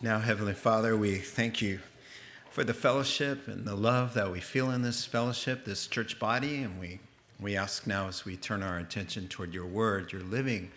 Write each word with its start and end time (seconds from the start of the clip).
Now, 0.00 0.20
Heavenly 0.20 0.54
Father, 0.54 0.96
we 0.96 1.16
thank 1.16 1.60
you 1.60 1.80
for 2.50 2.62
the 2.62 2.72
fellowship 2.72 3.48
and 3.48 3.64
the 3.64 3.74
love 3.74 4.14
that 4.14 4.30
we 4.30 4.38
feel 4.38 4.70
in 4.70 4.80
this 4.80 5.04
fellowship, 5.04 5.64
this 5.64 5.88
church 5.88 6.20
body, 6.20 6.62
and 6.62 6.78
we, 6.78 7.00
we 7.40 7.56
ask 7.56 7.84
now 7.84 8.06
as 8.06 8.24
we 8.24 8.36
turn 8.36 8.62
our 8.62 8.78
attention 8.78 9.26
toward 9.26 9.52
your 9.52 9.66
word, 9.66 10.12
your 10.12 10.22
living 10.22 10.70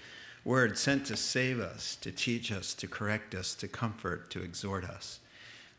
word 0.44 0.76
sent 0.76 1.06
to 1.06 1.16
save 1.16 1.60
us, 1.60 1.96
to 1.98 2.12
teach 2.12 2.52
us, 2.52 2.74
to 2.74 2.88
correct 2.88 3.36
us, 3.36 3.54
to 3.54 3.68
comfort, 3.68 4.32
to 4.32 4.42
exhort 4.42 4.86
us. 4.86 5.20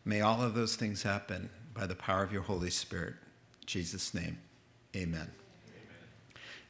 May 0.04 0.20
all 0.20 0.40
of 0.40 0.54
those 0.54 0.76
things 0.76 1.02
happen 1.02 1.50
by 1.74 1.86
the 1.86 1.96
power 1.96 2.22
of 2.22 2.32
your 2.32 2.42
Holy 2.42 2.70
Spirit. 2.70 3.14
In 3.62 3.66
Jesus' 3.66 4.14
name, 4.14 4.38
amen. 4.94 5.28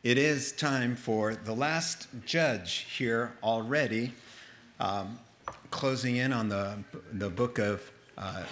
It 0.02 0.16
is 0.16 0.52
time 0.52 0.96
for 0.96 1.34
the 1.34 1.54
last 1.54 2.08
judge 2.24 2.86
here 2.96 3.34
already, 3.42 4.14
um, 4.80 5.18
closing 5.72 6.16
in 6.16 6.32
on 6.32 6.48
the, 6.48 6.78
the 7.14 7.28
book 7.28 7.58
of, 7.58 7.90
uh, 8.16 8.44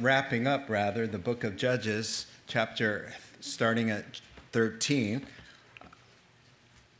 wrapping 0.00 0.48
up 0.48 0.68
rather, 0.68 1.06
the 1.06 1.18
book 1.18 1.44
of 1.44 1.56
Judges, 1.56 2.26
chapter 2.48 3.12
starting 3.40 3.90
at 3.90 4.20
13. 4.50 5.24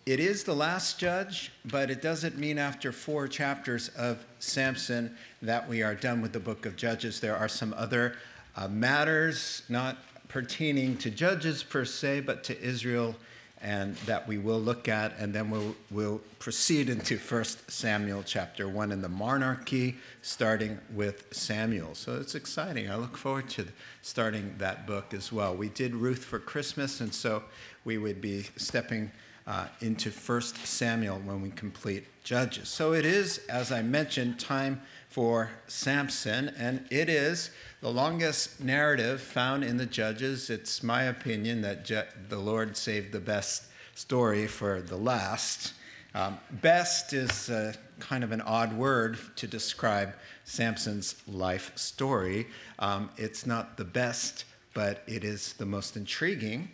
It 0.05 0.21
is 0.21 0.45
the 0.45 0.55
last 0.55 0.99
judge, 0.99 1.53
but 1.65 1.91
it 1.91 2.03
doesn't 2.03 2.37
mean 2.37 2.59
after 2.59 2.93
four 2.93 3.27
chapters 3.27 3.89
of 3.91 4.25
Samson 4.39 5.17
that 5.41 5.69
we 5.69 5.83
are 5.83 5.95
done 5.95 6.21
with 6.21 6.33
the 6.33 6.41
book 6.41 6.67
of 6.67 6.77
Judges. 6.77 7.19
There 7.19 7.37
are 7.37 7.49
some 7.49 7.75
other 7.77 8.17
uh, 8.57 8.69
matters 8.69 9.63
not 9.69 9.97
pertaining 10.29 10.97
to 10.99 11.11
judges 11.11 11.63
per 11.63 11.85
se, 11.85 12.21
but 12.21 12.45
to 12.45 12.61
Israel 12.61 13.17
and 13.63 13.95
that 14.07 14.27
we 14.27 14.39
will 14.39 14.61
look 14.61 14.89
at, 14.89 15.17
and 15.19 15.33
then 15.33 15.49
we'll, 15.49 15.75
we'll 15.91 16.21
proceed 16.41 16.89
into 16.89 17.17
1 17.17 17.45
Samuel 17.69 18.23
chapter 18.25 18.69
1 18.69 18.91
in 18.91 19.01
the 19.01 19.09
monarchy, 19.09 19.97
starting 20.21 20.79
with 20.93 21.27
Samuel. 21.31 21.95
So 21.95 22.17
it's 22.17 22.35
exciting. 22.35 22.91
I 22.91 22.97
look 22.97 23.17
forward 23.17 23.49
to 23.51 23.67
starting 24.03 24.55
that 24.59 24.87
book 24.87 25.15
as 25.15 25.33
well. 25.33 25.55
We 25.55 25.69
did 25.69 25.95
Ruth 25.95 26.25
for 26.25 26.41
Christmas, 26.41 27.01
and 27.01 27.15
so 27.15 27.45
we 27.85 27.99
would 27.99 28.21
be 28.21 28.47
stepping 28.57 29.13
uh, 29.47 29.67
into 29.81 30.11
1 30.11 30.41
Samuel 30.43 31.21
when 31.25 31.41
we 31.41 31.51
complete 31.51 32.05
Judges. 32.25 32.69
So 32.69 32.93
it 32.93 33.05
is, 33.05 33.39
as 33.49 33.73
I 33.73 33.83
mentioned, 33.83 34.39
time 34.39 34.81
for 35.13 35.51
Samson, 35.67 36.49
and 36.57 36.87
it 36.91 37.11
is 37.11 37.51
the 37.83 37.91
longest 37.91 38.61
narrative 38.65 39.21
found 39.21 39.63
in 39.63 39.77
the 39.77 39.85
Judges. 39.85 40.49
It's 40.49 40.83
my 40.83 41.03
opinion 41.03 41.61
that 41.63 41.85
Je- 41.85 42.09
the 42.31 42.39
Lord 42.39 42.79
saved 42.79 43.13
the 43.13 43.21
best 43.21 43.65
story 43.95 44.47
for 44.47 44.81
the 44.81 44.97
last. 44.97 45.75
Um, 46.15 46.39
best 46.51 47.13
is 47.13 47.51
uh, 47.51 47.75
kind 47.99 48.25
of 48.25 48.33
an 48.33 48.41
odd 48.41 48.73
word 48.73 49.19
to 49.37 49.47
describe 49.47 50.15
Samson's 50.45 51.23
life 51.29 51.73
story. 51.77 52.47
Um, 52.79 53.11
it's 53.19 53.45
not 53.45 53.77
the 53.77 53.85
best, 53.85 54.47
but 54.73 55.03
it 55.07 55.25
is 55.25 55.53
the 55.53 55.67
most 55.67 55.95
intriguing. 55.95 56.71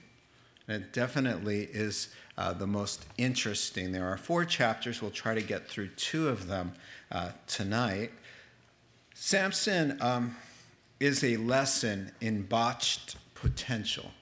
It 0.69 0.93
definitely 0.93 1.69
is 1.73 2.09
uh, 2.37 2.53
the 2.53 2.69
most 2.69 3.05
interesting. 3.17 3.91
There 3.91 4.07
are 4.07 4.17
four 4.17 4.45
chapters. 4.45 5.03
We'll 5.03 5.11
try 5.11 5.35
to 5.35 5.43
get 5.43 5.67
through 5.67 5.89
two 5.97 6.29
of 6.29 6.47
them 6.47 6.73
uh, 7.11 7.31
tonight. 7.49 8.13
Samson 9.21 9.99
um, 10.01 10.37
is 11.01 11.25
a 11.25 11.37
lesson 11.37 12.13
in 12.21 12.43
botched 12.43 13.17
potential. 13.35 14.13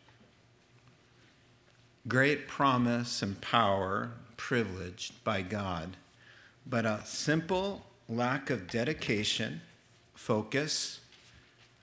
Great 2.08 2.48
promise 2.48 3.20
and 3.20 3.38
power 3.42 4.12
privileged 4.38 5.22
by 5.22 5.42
God, 5.42 5.98
but 6.66 6.86
a 6.86 7.02
simple 7.04 7.84
lack 8.08 8.48
of 8.48 8.68
dedication, 8.68 9.60
focus, 10.14 11.00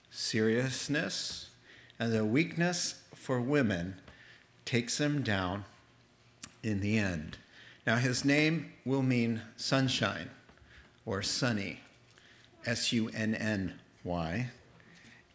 seriousness, 0.09 1.51
and 1.99 2.13
a 2.15 2.25
weakness 2.25 3.03
for 3.13 3.39
women 3.39 4.01
takes 4.65 4.99
him 4.99 5.21
down 5.21 5.65
in 6.63 6.81
the 6.81 6.97
end. 6.97 7.37
Now, 7.85 7.97
his 7.97 8.25
name 8.25 8.73
will 8.83 9.03
mean 9.03 9.43
sunshine 9.55 10.31
or 11.05 11.21
sunny, 11.21 11.82
S 12.65 12.91
U 12.91 13.09
N 13.13 13.35
N 13.35 13.79
Y, 14.03 14.49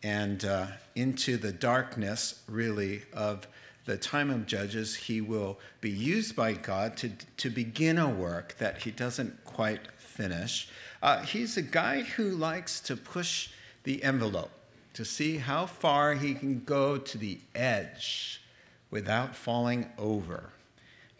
and 0.03 0.44
uh, 0.44 0.66
into 0.94 1.37
the 1.37 1.53
darkness, 1.53 2.43
really, 2.49 3.03
of 3.12 3.47
the 3.89 3.97
time 3.97 4.31
of 4.31 4.47
Judges, 4.47 4.94
he 4.94 5.21
will 5.21 5.59
be 5.81 5.91
used 5.91 6.37
by 6.37 6.53
God 6.53 6.97
to, 6.99 7.11
to 7.39 7.49
begin 7.49 7.97
a 7.97 8.09
work 8.09 8.56
that 8.59 8.83
he 8.83 8.91
doesn't 8.91 9.44
quite 9.44 9.81
finish. 9.97 10.69
Uh, 11.03 11.22
he's 11.22 11.56
a 11.56 11.62
guy 11.62 12.03
who 12.03 12.31
likes 12.31 12.81
to 12.81 12.97
push 12.97 13.49
the 13.84 14.03
envelope 14.05 14.50
to 14.93 15.05
see 15.05 15.39
how 15.39 15.65
far 15.65 16.15
he 16.15 16.34
can 16.34 16.62
go 16.65 16.99
to 16.99 17.16
the 17.16 17.39
edge 17.55 18.43
without 18.91 19.34
falling 19.34 19.91
over. 19.97 20.50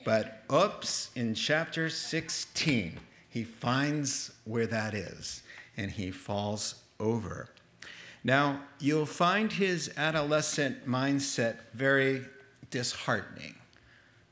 But 0.05 0.43
oops, 0.53 1.11
in 1.15 1.35
chapter 1.35 1.89
16, 1.89 2.99
he 3.31 3.45
finds 3.45 4.31
where 4.45 4.67
that 4.67 4.95
is 4.95 5.43
and 5.79 5.91
he 5.91 6.11
falls 6.11 6.75
over. 7.01 7.49
Now, 8.25 8.63
you'll 8.81 9.07
find 9.07 9.51
his 9.51 9.91
adolescent 9.97 10.87
mindset 10.87 11.59
very 11.73 12.25
disheartening 12.71 13.55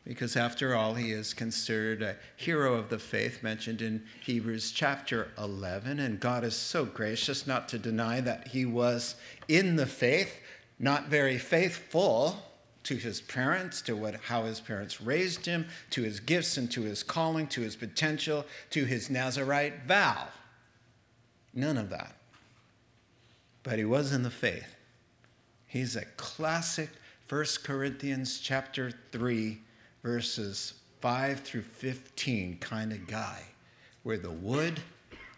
because, 0.05 0.37
after 0.37 0.75
all, 0.75 0.95
he 0.95 1.13
is 1.13 1.33
considered 1.33 2.03
a 2.03 2.17
hero 2.37 2.75
of 2.75 2.91
the 2.91 2.99
faith 2.99 3.43
mentioned 3.43 3.81
in 3.81 4.05
Hebrews 4.25 4.73
chapter 4.73 5.31
11. 5.39 6.01
And 6.01 6.21
God 6.21 6.45
is 6.45 6.55
so 6.55 6.85
gracious 6.85 7.47
not 7.47 7.69
to 7.71 7.79
deny 7.79 8.21
that 8.21 8.49
he 8.49 8.67
was 8.67 9.15
in 9.49 9.77
the 9.77 9.87
faith, 9.87 10.41
not 10.79 11.07
very 11.07 11.39
faithful 11.39 12.43
to 12.83 12.97
his 12.97 13.21
parents, 13.21 13.83
to 13.83 13.97
what, 13.97 14.15
how 14.15 14.45
his 14.45 14.61
parents 14.61 15.01
raised 15.01 15.47
him, 15.47 15.67
to 15.91 16.03
his 16.03 16.21
gifts 16.21 16.57
and 16.57 16.71
to 16.71 16.83
his 16.83 17.03
calling, 17.03 17.47
to 17.49 17.63
his 17.63 17.75
potential, 17.75 18.45
to 18.71 18.85
his 18.85 19.11
Nazarite 19.11 19.85
vow. 19.87 20.29
None 21.57 21.79
of 21.79 21.91
that. 21.91 22.15
But 23.65 23.79
he 23.79 23.85
was 23.85 24.13
in 24.13 24.23
the 24.23 24.31
faith. 24.31 24.77
He's 25.67 25.97
a 25.97 26.05
classic 26.17 26.91
1 27.29 27.45
Corinthians 27.65 28.39
chapter 28.39 28.93
3 29.11 29.59
verses 30.03 30.75
5 31.01 31.41
through 31.41 31.63
15 31.63 32.59
kind 32.59 32.93
of 32.93 33.09
guy 33.09 33.43
where 34.05 34.19
the 34.19 34.31
wood 34.31 34.81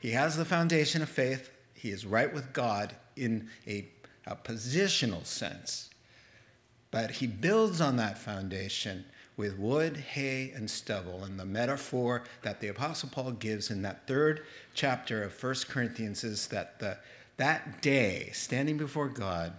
he 0.00 0.10
has 0.10 0.36
the 0.36 0.44
foundation 0.44 1.02
of 1.02 1.08
faith, 1.08 1.50
he 1.74 1.90
is 1.90 2.06
right 2.06 2.32
with 2.32 2.52
God 2.52 2.94
in 3.16 3.48
a, 3.66 3.88
a 4.26 4.36
positional 4.36 5.24
sense 5.24 5.88
but 6.90 7.10
he 7.10 7.26
builds 7.26 7.80
on 7.80 7.96
that 7.96 8.18
foundation 8.18 9.04
with 9.38 9.56
wood, 9.56 9.97
hay, 9.97 10.53
and 10.54 10.69
stubble. 10.69 11.25
And 11.25 11.38
the 11.38 11.47
metaphor 11.47 12.25
that 12.43 12.60
the 12.60 12.69
Apostle 12.69 13.09
Paul 13.10 13.31
gives 13.31 13.71
in 13.71 13.81
that 13.82 14.06
third 14.06 14.43
chapter 14.75 15.22
of 15.22 15.43
1 15.43 15.54
Corinthians 15.69 16.25
is 16.25 16.49
that 16.49 16.81
the, 16.81 16.99
that 17.38 17.81
day, 17.81 18.31
standing 18.34 18.76
before 18.76 19.09
God, 19.09 19.53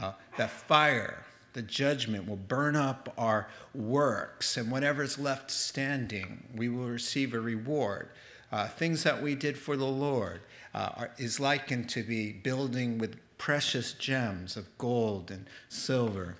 uh, 0.00 0.12
that 0.36 0.50
fire, 0.50 1.24
the 1.54 1.62
judgment 1.62 2.28
will 2.28 2.36
burn 2.36 2.76
up 2.76 3.14
our 3.16 3.48
works, 3.74 4.58
and 4.58 4.70
whatever's 4.70 5.18
left 5.18 5.50
standing, 5.50 6.44
we 6.54 6.68
will 6.68 6.88
receive 6.88 7.32
a 7.32 7.40
reward. 7.40 8.10
Uh, 8.52 8.68
things 8.68 9.02
that 9.04 9.22
we 9.22 9.34
did 9.34 9.56
for 9.56 9.76
the 9.76 9.86
Lord 9.86 10.42
uh, 10.74 10.90
are, 10.96 11.10
is 11.16 11.40
likened 11.40 11.88
to 11.90 12.02
be 12.02 12.30
building 12.30 12.98
with 12.98 13.16
precious 13.38 13.94
gems 13.94 14.56
of 14.56 14.66
gold 14.76 15.30
and 15.30 15.46
silver 15.70 16.36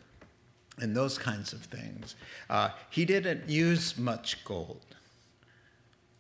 and 0.81 0.97
those 0.97 1.19
kinds 1.19 1.53
of 1.53 1.63
things. 1.63 2.17
Uh, 2.51 2.71
he 2.91 3.05
didn't 3.05 3.49
use 3.49 3.97
much 3.99 4.45
gold 4.45 4.97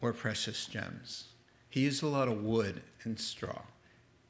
or 0.01 0.13
precious 0.13 0.67
gems. 0.67 1.25
He 1.71 1.81
used 1.81 2.03
a 2.03 2.09
lot 2.09 2.29
of 2.29 2.43
wood 2.43 2.83
and 3.03 3.19
straw, 3.19 3.63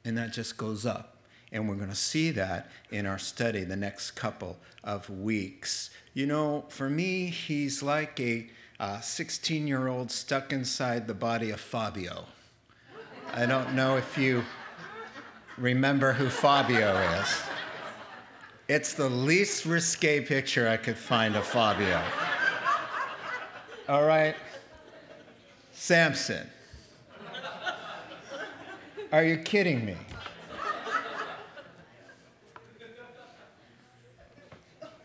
and 0.03 0.17
that 0.17 0.33
just 0.33 0.57
goes 0.57 0.85
up. 0.85 1.11
And 1.51 1.69
we're 1.69 1.75
going 1.75 1.89
to 1.89 1.95
see 1.95 2.31
that 2.31 2.69
in 2.89 3.05
our 3.05 3.19
study 3.19 3.63
the 3.63 3.75
next 3.75 4.11
couple 4.11 4.57
of 4.83 5.09
weeks. 5.09 5.91
You 6.13 6.25
know, 6.25 6.65
for 6.69 6.89
me, 6.89 7.27
he's 7.27 7.83
like 7.83 8.19
a 8.19 8.49
16 9.01 9.63
uh, 9.63 9.67
year 9.67 9.87
old 9.87 10.11
stuck 10.11 10.51
inside 10.51 11.07
the 11.07 11.13
body 11.13 11.51
of 11.51 11.59
Fabio. 11.59 12.25
I 13.33 13.45
don't 13.45 13.73
know 13.73 13.97
if 13.97 14.17
you 14.17 14.43
remember 15.57 16.13
who 16.13 16.29
Fabio 16.29 16.95
is. 17.21 17.54
It's 18.67 18.93
the 18.93 19.09
least 19.09 19.65
risque 19.65 20.21
picture 20.21 20.67
I 20.67 20.77
could 20.77 20.97
find 20.97 21.35
of 21.35 21.45
Fabio. 21.45 22.01
All 23.87 24.03
right. 24.03 24.35
Samson. 25.73 26.47
Are 29.11 29.23
you 29.23 29.37
kidding 29.37 29.85
me? 29.85 29.95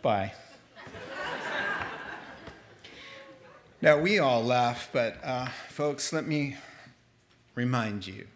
Bye. 0.00 0.32
Now, 3.82 3.98
we 3.98 4.18
all 4.18 4.42
laugh, 4.42 4.88
but 4.90 5.18
uh, 5.22 5.48
folks, 5.68 6.14
let 6.14 6.26
me 6.26 6.56
remind 7.54 8.06
you 8.06 8.26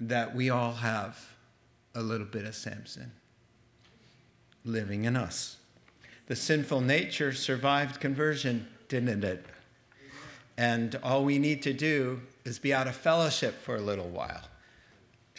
that 0.00 0.34
we 0.34 0.50
all 0.50 0.72
have 0.72 1.36
a 1.94 2.02
little 2.02 2.26
bit 2.26 2.44
of 2.44 2.56
Samson 2.56 3.12
living 4.66 5.04
in 5.04 5.16
us. 5.16 5.56
The 6.26 6.36
sinful 6.36 6.80
nature 6.80 7.32
survived 7.32 8.00
conversion, 8.00 8.66
didn't 8.88 9.24
it? 9.24 9.46
And 10.58 10.98
all 11.02 11.24
we 11.24 11.38
need 11.38 11.62
to 11.62 11.72
do 11.72 12.20
is 12.44 12.58
be 12.58 12.74
out 12.74 12.88
of 12.88 12.96
fellowship 12.96 13.60
for 13.62 13.76
a 13.76 13.80
little 13.80 14.08
while 14.08 14.48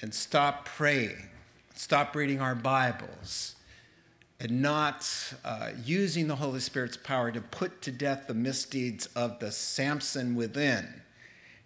and 0.02 0.14
stop 0.14 0.66
praying, 0.66 1.30
stop 1.74 2.16
reading 2.16 2.40
our 2.40 2.56
Bibles, 2.56 3.56
and 4.40 4.62
not 4.62 5.12
uh, 5.44 5.72
using 5.84 6.28
the 6.28 6.36
Holy 6.36 6.60
Spirit's 6.60 6.98
power 6.98 7.32
to 7.32 7.42
put 7.42 7.82
to 7.82 7.92
death 7.92 8.26
the 8.28 8.34
misdeeds 8.36 9.08
of 9.08 9.40
the 9.40 9.52
Samson 9.52 10.36
within. 10.36 11.02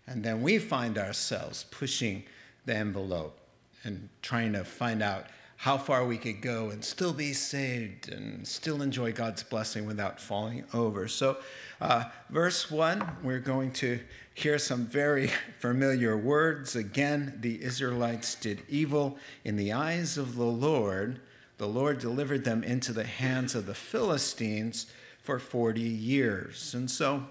And 0.08 0.24
then 0.24 0.42
we 0.42 0.58
find 0.58 0.98
ourselves 0.98 1.66
pushing 1.70 2.24
the 2.66 2.76
envelope 2.76 3.38
and 3.84 4.10
trying 4.22 4.54
to 4.54 4.64
find 4.64 5.02
out 5.02 5.26
how 5.62 5.78
far 5.78 6.04
we 6.04 6.18
could 6.18 6.42
go 6.42 6.72
and 6.72 6.84
still 6.84 7.14
be 7.14 7.34
saved 7.34 8.12
and 8.12 8.48
still 8.48 8.82
enjoy 8.82 9.12
God's 9.12 9.44
blessing 9.44 9.86
without 9.86 10.20
falling 10.20 10.64
over. 10.74 11.08
So, 11.08 11.38
uh, 11.80 12.06
verse 12.32 12.72
1, 12.72 13.18
we're 13.22 13.38
going 13.38 13.72
to 13.74 14.00
hear 14.34 14.58
some 14.58 14.88
very 14.88 15.30
familiar 15.60 16.18
words. 16.18 16.76
Again, 16.76 17.38
the 17.42 17.64
Israelites 17.64 18.34
did 18.34 18.64
evil 18.70 19.20
in 19.46 19.56
the 19.56 19.72
eyes 19.72 20.18
of 20.18 20.36
the 20.36 20.46
Lord. 20.46 21.20
The 21.60 21.68
Lord 21.68 22.00
delivered 22.00 22.44
them 22.44 22.64
into 22.64 22.92
the 22.92 23.04
hands 23.06 23.54
of 23.54 23.68
the 23.68 23.76
Philistines 23.76 24.88
for 25.22 25.38
40 25.38 25.80
years. 25.80 26.74
And 26.74 26.90
so, 26.90 27.28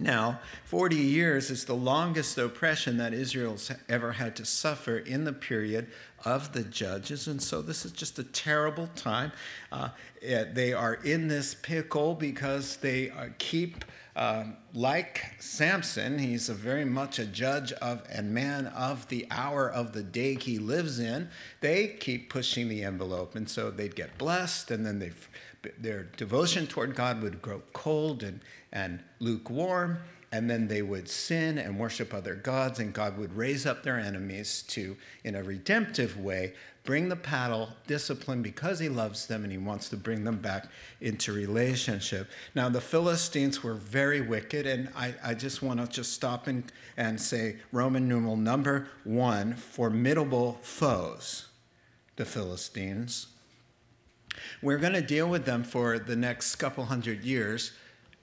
now, 0.00 0.40
40 0.64 0.94
years 0.94 1.50
is 1.50 1.64
the 1.64 1.74
longest 1.74 2.38
oppression 2.38 2.98
that 2.98 3.12
Israel's 3.12 3.72
ever 3.88 4.12
had 4.12 4.36
to 4.36 4.44
suffer 4.44 4.96
in 4.98 5.24
the 5.24 5.32
period 5.32 5.88
of 6.24 6.52
the 6.52 6.64
judges. 6.64 7.28
And 7.28 7.40
so 7.40 7.62
this 7.62 7.84
is 7.84 7.92
just 7.92 8.18
a 8.18 8.24
terrible 8.24 8.88
time. 8.96 9.32
Uh, 9.70 9.90
they 10.20 10.72
are 10.72 10.94
in 10.94 11.28
this 11.28 11.54
pickle 11.54 12.14
because 12.14 12.76
they 12.76 13.10
uh, 13.10 13.28
keep, 13.38 13.84
um, 14.16 14.56
like 14.74 15.24
Samson, 15.38 16.18
he's 16.18 16.48
a 16.48 16.54
very 16.54 16.84
much 16.84 17.18
a 17.18 17.24
judge 17.24 17.72
of 17.72 18.02
and 18.10 18.34
man 18.34 18.66
of 18.68 19.06
the 19.08 19.26
hour 19.30 19.70
of 19.70 19.92
the 19.92 20.02
day 20.02 20.34
he 20.34 20.58
lives 20.58 20.98
in. 20.98 21.28
They 21.60 21.88
keep 21.88 22.30
pushing 22.30 22.68
the 22.68 22.82
envelope. 22.82 23.36
And 23.36 23.48
so 23.48 23.70
they'd 23.70 23.94
get 23.94 24.18
blessed, 24.18 24.70
and 24.70 24.84
then 24.84 24.98
they 24.98 25.12
their 25.78 26.04
devotion 26.16 26.68
toward 26.68 26.94
God 26.94 27.20
would 27.22 27.42
grow 27.42 27.62
cold 27.72 28.22
and 28.22 28.40
and 28.72 29.00
lukewarm, 29.18 29.98
and 30.30 30.48
then 30.50 30.68
they 30.68 30.82
would 30.82 31.08
sin 31.08 31.58
and 31.58 31.78
worship 31.78 32.12
other 32.12 32.34
gods, 32.34 32.78
and 32.78 32.92
God 32.92 33.16
would 33.16 33.36
raise 33.36 33.66
up 33.66 33.82
their 33.82 33.98
enemies 33.98 34.62
to, 34.68 34.96
in 35.24 35.34
a 35.34 35.42
redemptive 35.42 36.18
way, 36.18 36.52
bring 36.84 37.08
the 37.08 37.16
paddle, 37.16 37.70
discipline 37.86 38.42
because 38.42 38.78
he 38.78 38.88
loves 38.88 39.26
them 39.26 39.42
and 39.42 39.52
he 39.52 39.58
wants 39.58 39.88
to 39.90 39.96
bring 39.96 40.24
them 40.24 40.38
back 40.38 40.66
into 41.00 41.32
relationship. 41.32 42.30
Now, 42.54 42.68
the 42.68 42.80
Philistines 42.80 43.62
were 43.62 43.74
very 43.74 44.20
wicked, 44.20 44.66
and 44.66 44.88
I, 44.96 45.14
I 45.22 45.34
just 45.34 45.62
want 45.62 45.80
to 45.80 45.86
just 45.86 46.12
stop 46.12 46.46
and, 46.46 46.70
and 46.96 47.20
say 47.20 47.56
Roman 47.72 48.08
numeral 48.08 48.36
number 48.36 48.88
one 49.04 49.54
formidable 49.54 50.58
foes, 50.62 51.48
the 52.16 52.24
Philistines. 52.24 53.28
We're 54.62 54.78
going 54.78 54.92
to 54.92 55.02
deal 55.02 55.28
with 55.28 55.44
them 55.44 55.64
for 55.64 55.98
the 55.98 56.16
next 56.16 56.56
couple 56.56 56.84
hundred 56.84 57.24
years 57.24 57.72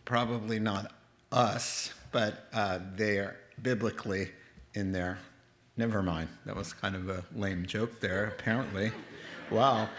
probably 0.06 0.60
not 0.60 0.92
us, 1.32 1.92
but 2.16 2.48
uh, 2.54 2.80
they're 2.96 3.36
biblically 3.62 4.30
in 4.74 4.94
there. 4.94 5.18
Never 5.76 6.02
mind. 6.02 6.30
That 6.46 6.56
was 6.56 6.72
kind 6.72 6.96
of 6.96 7.10
a 7.10 7.26
lame 7.36 7.66
joke 7.66 8.00
there, 8.00 8.28
apparently. 8.28 8.94
Wow. 9.52 9.90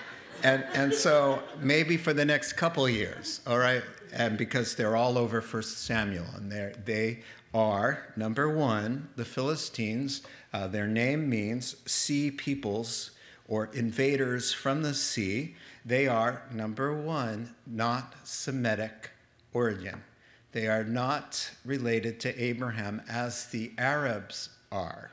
And, 0.43 0.65
and 0.73 0.95
so 0.95 1.43
maybe 1.61 1.99
for 1.99 2.15
the 2.15 2.25
next 2.25 2.55
couple 2.55 2.89
years, 2.89 3.43
all 3.47 3.59
right, 3.59 3.83
and 4.15 4.39
because 4.39 4.77
they're 4.77 4.97
all 4.97 5.19
over 5.19 5.43
First 5.43 5.85
Samuel, 5.85 6.25
and 6.35 6.51
they 6.51 6.73
they 6.87 7.23
are 7.53 8.07
number 8.17 8.49
one, 8.49 9.11
the 9.17 9.27
Philistines. 9.27 10.23
Uh, 10.55 10.69
their 10.69 10.87
name 10.87 11.29
means 11.29 11.77
sea 11.85 12.31
peoples 12.31 13.11
or 13.47 13.67
invaders 13.75 14.55
from 14.55 14.83
the 14.83 14.95
sea. 14.95 15.55
They 15.85 16.09
are 16.09 16.45
number 16.51 16.95
one, 16.95 17.55
not 17.67 18.15
Semitic 18.25 19.11
origin. 19.53 20.03
They 20.57 20.69
are 20.69 20.85
not 20.85 21.51
related 21.67 22.19
to 22.21 22.43
Abraham 22.43 23.03
as 23.11 23.45
the 23.45 23.73
Arabs 23.77 24.49
are. 24.73 25.11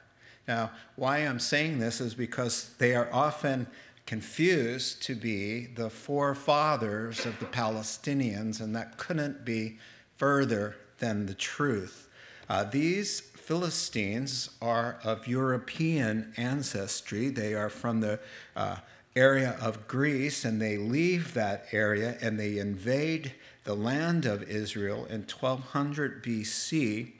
Now, 0.47 0.71
why 0.95 1.17
I'm 1.17 1.41
saying 1.41 1.79
this 1.79 1.99
is 1.99 2.13
because 2.15 2.73
they 2.77 2.95
are 2.95 3.09
often 3.11 3.67
confused 4.05 5.03
to 5.03 5.15
be 5.15 5.65
the 5.65 5.89
forefathers 5.89 7.25
of 7.25 7.37
the 7.39 7.45
Palestinians, 7.45 8.61
and 8.61 8.73
that 8.77 8.95
couldn't 8.95 9.43
be 9.43 9.79
further 10.15 10.77
than 10.99 11.25
the 11.25 11.33
truth. 11.33 12.07
Uh, 12.47 12.63
these 12.63 13.19
Philistines 13.19 14.49
are 14.61 14.97
of 15.03 15.27
European 15.27 16.31
ancestry. 16.37 17.27
They 17.27 17.53
are 17.53 17.69
from 17.69 17.99
the 17.99 18.21
uh, 18.55 18.77
area 19.13 19.57
of 19.59 19.89
Greece, 19.89 20.45
and 20.45 20.61
they 20.61 20.77
leave 20.77 21.33
that 21.33 21.65
area 21.73 22.17
and 22.21 22.39
they 22.39 22.59
invade 22.59 23.33
the 23.63 23.75
land 23.75 24.25
of 24.25 24.43
Israel 24.43 25.05
in 25.05 25.21
1200 25.21 26.23
BC. 26.23 27.11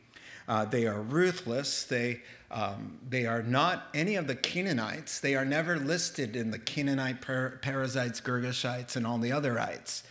Uh, 0.48 0.66
they 0.66 0.86
are 0.86 1.02
ruthless. 1.02 1.84
They, 1.84 2.22
um, 2.52 3.00
they 3.08 3.26
are 3.26 3.42
not 3.42 3.88
any 3.94 4.16
of 4.16 4.28
the 4.28 4.36
Canaanites. 4.36 5.20
They 5.20 5.36
are 5.36 5.46
never 5.46 5.78
listed 5.78 6.36
in 6.36 6.52
the 6.52 6.60
Canaanite, 6.60 7.22
per- 7.22 7.60
Perizzites, 7.62 8.20
Girgashites, 8.20 8.96
and 8.96 9.08
all 9.08 9.18
the 9.18 9.30
otherites. 9.30 10.04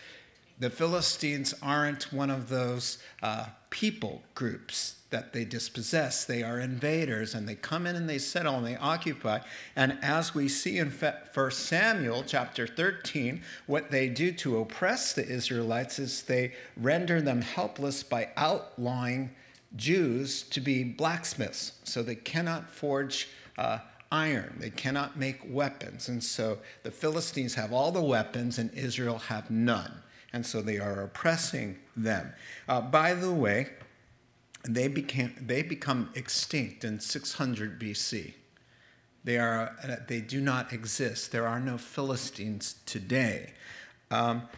The 0.62 0.70
Philistines 0.70 1.54
aren't 1.60 2.12
one 2.12 2.30
of 2.30 2.48
those 2.48 2.98
uh, 3.20 3.46
people 3.70 4.22
groups 4.36 4.94
that 5.10 5.32
they 5.32 5.44
dispossess. 5.44 6.24
They 6.24 6.44
are 6.44 6.60
invaders 6.60 7.34
and 7.34 7.48
they 7.48 7.56
come 7.56 7.84
in 7.84 7.96
and 7.96 8.08
they 8.08 8.18
settle 8.18 8.58
and 8.58 8.64
they 8.64 8.76
occupy. 8.76 9.40
And 9.74 9.98
as 10.02 10.36
we 10.36 10.46
see 10.46 10.78
in 10.78 10.92
1 10.92 11.50
Samuel 11.50 12.22
chapter 12.24 12.68
13, 12.68 13.42
what 13.66 13.90
they 13.90 14.08
do 14.08 14.30
to 14.34 14.58
oppress 14.58 15.12
the 15.12 15.26
Israelites 15.26 15.98
is 15.98 16.22
they 16.22 16.52
render 16.76 17.20
them 17.20 17.42
helpless 17.42 18.04
by 18.04 18.28
outlawing 18.36 19.30
Jews 19.74 20.44
to 20.44 20.60
be 20.60 20.84
blacksmiths. 20.84 21.72
So 21.82 22.04
they 22.04 22.14
cannot 22.14 22.70
forge. 22.70 23.28
Uh, 23.58 23.78
iron. 24.12 24.54
They 24.58 24.68
cannot 24.68 25.18
make 25.18 25.40
weapons. 25.48 26.10
And 26.10 26.22
so 26.22 26.58
the 26.82 26.90
Philistines 26.90 27.54
have 27.54 27.72
all 27.72 27.90
the 27.90 28.02
weapons 28.02 28.58
and 28.58 28.70
Israel 28.74 29.16
have 29.16 29.50
none. 29.50 30.02
And 30.32 30.46
so 30.46 30.62
they 30.62 30.78
are 30.78 31.02
oppressing 31.02 31.78
them. 31.96 32.32
Uh, 32.68 32.80
by 32.80 33.14
the 33.14 33.32
way, 33.32 33.70
they, 34.64 34.88
became, 34.88 35.34
they 35.40 35.62
become 35.62 36.10
extinct 36.14 36.84
in 36.84 37.00
600 37.00 37.80
BC. 37.80 38.34
They, 39.24 39.38
are, 39.38 39.76
they 40.08 40.20
do 40.20 40.40
not 40.40 40.72
exist. 40.72 41.32
There 41.32 41.46
are 41.46 41.60
no 41.60 41.78
Philistines 41.78 42.76
today. 42.86 43.52
Um, 44.10 44.48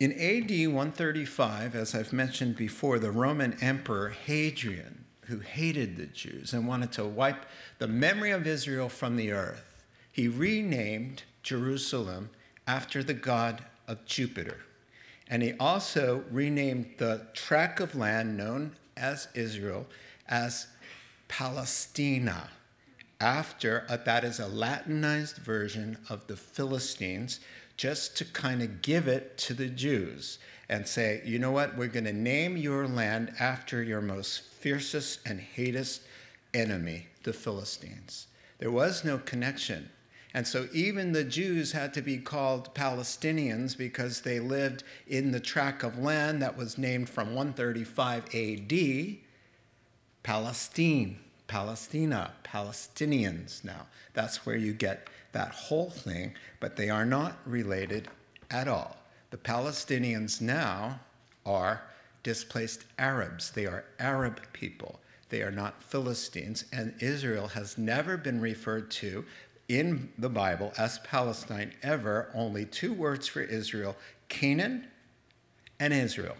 in 0.00 0.12
AD 0.12 0.50
135, 0.50 1.74
as 1.74 1.94
I've 1.94 2.12
mentioned 2.12 2.56
before, 2.56 2.98
the 2.98 3.10
Roman 3.10 3.56
Emperor 3.62 4.10
Hadrian, 4.10 5.04
who 5.26 5.38
hated 5.38 5.96
the 5.96 6.06
Jews 6.06 6.52
and 6.52 6.68
wanted 6.68 6.92
to 6.92 7.04
wipe 7.04 7.46
the 7.78 7.88
memory 7.88 8.32
of 8.32 8.46
Israel 8.46 8.88
from 8.88 9.16
the 9.16 9.32
earth, 9.32 9.84
he 10.10 10.28
renamed 10.28 11.22
Jerusalem 11.42 12.30
after 12.66 13.02
the 13.02 13.14
god 13.14 13.64
of 13.86 14.04
Jupiter. 14.04 14.58
And 15.28 15.42
he 15.42 15.54
also 15.58 16.24
renamed 16.30 16.94
the 16.98 17.26
tract 17.34 17.80
of 17.80 17.94
land 17.94 18.36
known 18.36 18.72
as 18.96 19.28
Israel 19.34 19.86
as 20.28 20.66
Palestina. 21.28 22.50
After 23.20 23.86
uh, 23.88 23.96
that 24.04 24.24
is 24.24 24.38
a 24.38 24.46
Latinized 24.46 25.38
version 25.38 25.96
of 26.10 26.26
the 26.26 26.36
Philistines, 26.36 27.40
just 27.76 28.16
to 28.18 28.24
kind 28.24 28.62
of 28.62 28.82
give 28.82 29.08
it 29.08 29.38
to 29.38 29.54
the 29.54 29.68
Jews 29.68 30.38
and 30.68 30.86
say, 30.86 31.22
you 31.24 31.38
know 31.38 31.50
what, 31.50 31.76
we're 31.76 31.88
going 31.88 32.04
to 32.04 32.12
name 32.12 32.56
your 32.56 32.86
land 32.86 33.32
after 33.38 33.82
your 33.82 34.00
most 34.00 34.42
fiercest 34.42 35.20
and 35.26 35.40
hatest 35.40 36.02
enemy, 36.52 37.06
the 37.24 37.32
Philistines. 37.32 38.26
There 38.58 38.70
was 38.70 39.04
no 39.04 39.18
connection 39.18 39.90
and 40.34 40.46
so 40.46 40.68
even 40.72 41.12
the 41.12 41.22
Jews 41.22 41.70
had 41.70 41.94
to 41.94 42.02
be 42.02 42.18
called 42.18 42.74
Palestinians 42.74 43.78
because 43.78 44.20
they 44.20 44.40
lived 44.40 44.82
in 45.06 45.30
the 45.30 45.38
tract 45.38 45.84
of 45.84 45.96
land 45.96 46.42
that 46.42 46.56
was 46.56 46.76
named 46.76 47.08
from 47.08 47.36
135 47.36 48.34
AD, 48.34 49.16
Palestine, 50.24 51.20
Palestina, 51.46 52.32
Palestinians 52.42 53.62
now. 53.62 53.86
That's 54.12 54.44
where 54.44 54.56
you 54.56 54.72
get 54.72 55.08
that 55.30 55.52
whole 55.52 55.90
thing, 55.90 56.34
but 56.58 56.74
they 56.74 56.90
are 56.90 57.06
not 57.06 57.38
related 57.46 58.08
at 58.50 58.66
all. 58.66 58.96
The 59.30 59.36
Palestinians 59.36 60.40
now 60.40 60.98
are 61.46 61.82
displaced 62.24 62.84
Arabs. 62.98 63.52
They 63.52 63.66
are 63.66 63.84
Arab 64.00 64.40
people. 64.52 64.98
They 65.28 65.42
are 65.42 65.50
not 65.50 65.82
Philistines. 65.82 66.64
And 66.72 66.94
Israel 67.00 67.48
has 67.48 67.76
never 67.78 68.16
been 68.16 68.40
referred 68.40 68.90
to 68.92 69.24
in 69.68 70.12
the 70.18 70.28
Bible 70.28 70.72
as 70.78 70.98
Palestine 71.00 71.72
ever. 71.82 72.30
Only 72.34 72.64
two 72.64 72.92
words 72.92 73.26
for 73.26 73.40
Israel 73.40 73.96
Canaan 74.28 74.88
and 75.78 75.92
Israel. 75.92 76.36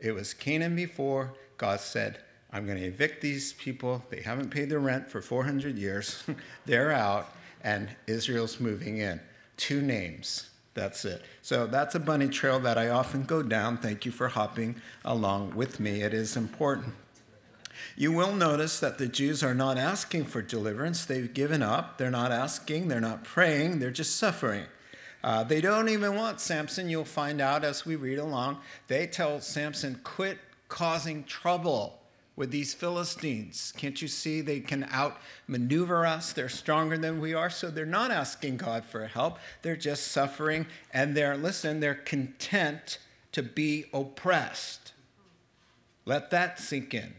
It 0.00 0.12
was 0.12 0.34
Canaan 0.34 0.76
before 0.76 1.34
God 1.56 1.80
said, 1.80 2.18
I'm 2.52 2.66
going 2.66 2.78
to 2.78 2.84
evict 2.84 3.20
these 3.20 3.52
people. 3.54 4.04
They 4.10 4.20
haven't 4.20 4.50
paid 4.50 4.70
their 4.70 4.78
rent 4.78 5.10
for 5.10 5.20
400 5.20 5.76
years. 5.76 6.24
They're 6.66 6.92
out, 6.92 7.32
and 7.62 7.88
Israel's 8.06 8.60
moving 8.60 8.98
in. 8.98 9.20
Two 9.56 9.82
names. 9.82 10.50
That's 10.74 11.04
it. 11.04 11.22
So 11.42 11.66
that's 11.66 11.94
a 11.94 12.00
bunny 12.00 12.28
trail 12.28 12.60
that 12.60 12.76
I 12.76 12.90
often 12.90 13.24
go 13.24 13.42
down. 13.42 13.78
Thank 13.78 14.04
you 14.04 14.12
for 14.12 14.28
hopping 14.28 14.76
along 15.04 15.54
with 15.56 15.80
me. 15.80 16.02
It 16.02 16.12
is 16.12 16.36
important. 16.36 16.94
You 17.98 18.12
will 18.12 18.32
notice 18.34 18.78
that 18.80 18.98
the 18.98 19.08
Jews 19.08 19.42
are 19.42 19.54
not 19.54 19.78
asking 19.78 20.26
for 20.26 20.42
deliverance. 20.42 21.06
They've 21.06 21.32
given 21.32 21.62
up. 21.62 21.96
They're 21.96 22.10
not 22.10 22.30
asking. 22.30 22.88
They're 22.88 23.00
not 23.00 23.24
praying. 23.24 23.78
They're 23.78 23.90
just 23.90 24.16
suffering. 24.16 24.66
Uh, 25.24 25.44
they 25.44 25.62
don't 25.62 25.88
even 25.88 26.14
want 26.14 26.38
Samson. 26.40 26.90
You'll 26.90 27.06
find 27.06 27.40
out 27.40 27.64
as 27.64 27.86
we 27.86 27.96
read 27.96 28.18
along. 28.18 28.58
They 28.86 29.06
tell 29.06 29.40
Samson, 29.40 29.98
quit 30.04 30.38
causing 30.68 31.24
trouble 31.24 31.98
with 32.36 32.50
these 32.50 32.74
Philistines. 32.74 33.72
Can't 33.78 34.00
you 34.02 34.08
see 34.08 34.42
they 34.42 34.60
can 34.60 34.84
outmaneuver 34.92 36.04
us? 36.04 36.34
They're 36.34 36.50
stronger 36.50 36.98
than 36.98 37.18
we 37.18 37.32
are, 37.32 37.48
so 37.48 37.70
they're 37.70 37.86
not 37.86 38.10
asking 38.10 38.58
God 38.58 38.84
for 38.84 39.06
help. 39.06 39.38
They're 39.62 39.74
just 39.74 40.08
suffering 40.08 40.66
and 40.92 41.16
they're, 41.16 41.36
listen, 41.36 41.80
they're 41.80 41.94
content 41.94 42.98
to 43.32 43.42
be 43.42 43.86
oppressed. 43.94 44.92
Let 46.04 46.30
that 46.30 46.60
sink 46.60 46.92
in. 46.92 47.14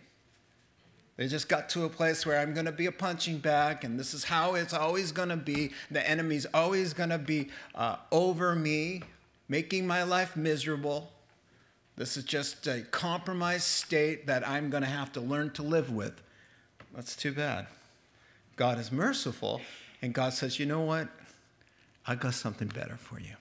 They 1.17 1.27
just 1.27 1.50
got 1.50 1.67
to 1.69 1.86
a 1.86 1.89
place 1.89 2.25
where 2.25 2.39
I'm 2.39 2.53
going 2.53 2.67
to 2.67 2.71
be 2.71 2.86
a 2.86 2.91
punching 2.91 3.39
bag, 3.39 3.83
and 3.83 4.00
this 4.00 4.13
is 4.13 4.24
how 4.24 4.53
it's 4.53 4.74
always 4.74 5.12
going 5.12 5.29
to 5.29 5.36
be. 5.38 5.71
The 5.89 6.07
enemy's 6.07 6.45
always 6.53 6.93
going 6.93 7.09
to 7.09 7.17
be 7.17 7.50
uh, 7.74 7.97
over 8.12 8.55
me, 8.55 9.01
making 9.50 9.88
my 9.88 10.03
life 10.03 10.38
miserable. 10.38 11.12
This 11.95 12.17
is 12.17 12.24
just 12.24 12.67
a 12.67 12.81
compromised 12.91 13.63
state 13.63 14.27
that 14.27 14.47
I'm 14.47 14.69
going 14.69 14.83
to 14.83 14.89
have 14.89 15.12
to 15.13 15.21
learn 15.21 15.50
to 15.53 15.63
live 15.63 15.91
with. 15.91 16.21
That's 16.93 17.15
too 17.15 17.31
bad. 17.31 17.65
God 18.55 18.77
is 18.77 18.91
merciful, 18.91 19.62
and 20.03 20.13
God 20.13 20.33
says, 20.33 20.59
You 20.59 20.67
know 20.67 20.81
what? 20.81 21.07
I 22.05 22.13
got 22.13 22.36
something 22.36 22.67
better 22.67 22.95
for 22.95 23.19
you. 23.19 23.33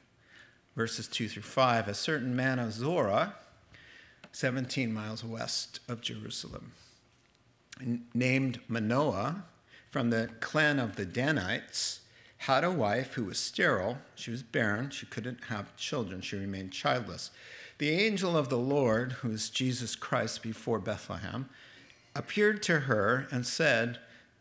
Verses 0.75 1.09
2 1.09 1.28
through 1.28 1.42
5 1.42 1.88
A 1.88 1.95
certain 1.95 2.35
man 2.35 2.59
of 2.59 2.73
Zorah, 2.73 3.35
17 4.33 4.92
miles 4.92 5.23
west 5.23 5.80
of 5.88 6.00
Jerusalem, 6.00 6.73
named 8.14 8.61
Manoah 8.68 9.45
from 9.90 10.11
the 10.11 10.30
clan 10.40 10.78
of 10.78 10.97
the 10.97 11.06
Danites, 11.06 12.00
had 12.38 12.64
a 12.64 12.71
wife 12.71 13.14
who 13.14 13.25
was 13.25 13.38
sterile. 13.38 13.99
She 14.14 14.30
was 14.30 14.42
barren. 14.42 14.90
She 14.90 15.06
couldn't 15.06 15.45
have 15.45 15.76
children. 15.76 16.21
She 16.21 16.37
remained 16.37 16.73
childless. 16.73 17.30
The 17.78 17.90
angel 17.90 18.37
of 18.37 18.49
the 18.49 18.59
Lord, 18.59 19.12
who 19.12 19.30
is 19.30 19.50
Jesus 19.50 19.97
Christ 19.97 20.42
before 20.42 20.78
Bethlehem, 20.78 21.49
appeared 22.14 22.62
to 22.64 22.80
her 22.80 23.26
and 23.30 23.47
said, 23.47 23.99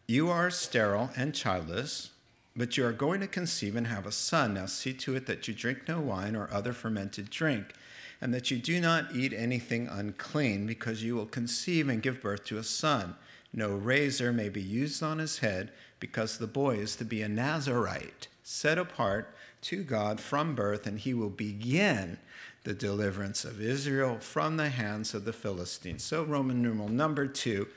You 0.07 0.29
are 0.29 0.49
sterile 0.49 1.09
and 1.15 1.33
childless, 1.33 2.11
but 2.55 2.77
you 2.77 2.85
are 2.85 2.93
going 2.93 3.19
to 3.21 3.27
conceive 3.27 3.75
and 3.75 3.87
have 3.87 4.05
a 4.05 4.11
son. 4.11 4.53
Now 4.53 4.65
see 4.65 4.93
to 4.93 5.15
it 5.15 5.25
that 5.25 5.47
you 5.47 5.53
drink 5.53 5.87
no 5.87 5.99
wine 5.99 6.35
or 6.35 6.49
other 6.51 6.73
fermented 6.73 7.29
drink, 7.29 7.73
and 8.21 8.33
that 8.33 8.49
you 8.49 8.57
do 8.57 8.79
not 8.79 9.13
eat 9.13 9.33
anything 9.33 9.87
unclean, 9.87 10.65
because 10.65 11.03
you 11.03 11.15
will 11.15 11.25
conceive 11.25 11.89
and 11.89 12.01
give 12.01 12.21
birth 12.21 12.45
to 12.45 12.57
a 12.57 12.63
son. 12.63 13.15
No 13.57 13.69
razor 13.69 14.33
may 14.33 14.49
be 14.49 14.61
used 14.61 15.01
on 15.01 15.17
his 15.17 15.39
head, 15.39 15.71
because 16.01 16.37
the 16.37 16.45
boy 16.45 16.75
is 16.75 16.97
to 16.97 17.05
be 17.05 17.21
a 17.21 17.29
Nazarite, 17.29 18.27
set 18.43 18.77
apart 18.77 19.33
to 19.61 19.81
God 19.81 20.19
from 20.19 20.55
birth, 20.55 20.85
and 20.85 20.99
he 20.99 21.13
will 21.13 21.29
begin 21.29 22.17
the 22.65 22.73
deliverance 22.73 23.45
of 23.45 23.61
Israel 23.61 24.17
from 24.19 24.57
the 24.57 24.69
hands 24.69 25.13
of 25.13 25.23
the 25.23 25.31
Philistines. 25.31 26.03
So, 26.03 26.23
Roman 26.23 26.61
numeral 26.61 26.89
number 26.89 27.27
two, 27.27 27.67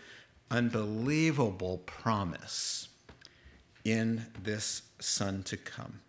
unbelievable 0.51 1.79
promise 1.87 2.89
in 3.85 4.27
this 4.43 4.83
son 4.99 5.45
to 5.45 5.57
come. 5.57 6.01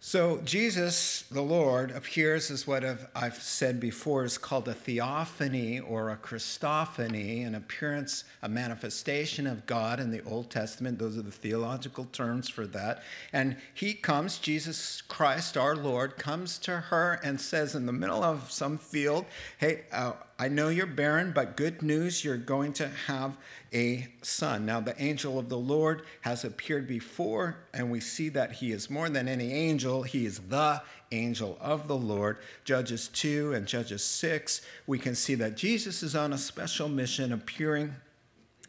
So, 0.00 0.40
Jesus, 0.44 1.22
the 1.22 1.42
Lord, 1.42 1.90
appears 1.90 2.52
as 2.52 2.68
what 2.68 2.84
I've 3.16 3.42
said 3.42 3.80
before 3.80 4.24
is 4.24 4.38
called 4.38 4.68
a 4.68 4.72
theophany 4.72 5.80
or 5.80 6.10
a 6.10 6.16
Christophany, 6.16 7.44
an 7.44 7.56
appearance, 7.56 8.22
a 8.40 8.48
manifestation 8.48 9.44
of 9.44 9.66
God 9.66 9.98
in 9.98 10.12
the 10.12 10.22
Old 10.22 10.50
Testament. 10.50 11.00
Those 11.00 11.18
are 11.18 11.22
the 11.22 11.32
theological 11.32 12.04
terms 12.12 12.48
for 12.48 12.64
that. 12.68 13.02
And 13.32 13.56
he 13.74 13.92
comes, 13.92 14.38
Jesus 14.38 15.02
Christ, 15.02 15.56
our 15.56 15.74
Lord, 15.74 16.16
comes 16.16 16.58
to 16.60 16.76
her 16.76 17.18
and 17.24 17.40
says, 17.40 17.74
in 17.74 17.86
the 17.86 17.92
middle 17.92 18.22
of 18.22 18.52
some 18.52 18.78
field, 18.78 19.24
Hey, 19.58 19.82
uh, 19.90 20.12
I 20.40 20.46
know 20.46 20.68
you're 20.68 20.86
barren, 20.86 21.32
but 21.32 21.56
good 21.56 21.82
news, 21.82 22.24
you're 22.24 22.36
going 22.36 22.72
to 22.74 22.88
have 23.06 23.36
a 23.72 24.06
son. 24.22 24.66
Now, 24.66 24.78
the 24.78 25.00
angel 25.02 25.36
of 25.36 25.48
the 25.48 25.58
Lord 25.58 26.02
has 26.20 26.44
appeared 26.44 26.86
before, 26.86 27.56
and 27.74 27.90
we 27.90 27.98
see 27.98 28.28
that 28.28 28.52
he 28.52 28.70
is 28.70 28.88
more 28.88 29.08
than 29.08 29.26
any 29.26 29.52
angel. 29.52 30.04
He 30.04 30.26
is 30.26 30.38
the 30.38 30.80
angel 31.10 31.58
of 31.60 31.88
the 31.88 31.96
Lord. 31.96 32.38
Judges 32.64 33.08
2 33.08 33.52
and 33.54 33.66
Judges 33.66 34.04
6, 34.04 34.60
we 34.86 34.96
can 34.96 35.16
see 35.16 35.34
that 35.34 35.56
Jesus 35.56 36.04
is 36.04 36.14
on 36.14 36.32
a 36.32 36.38
special 36.38 36.88
mission, 36.88 37.32
appearing 37.32 37.96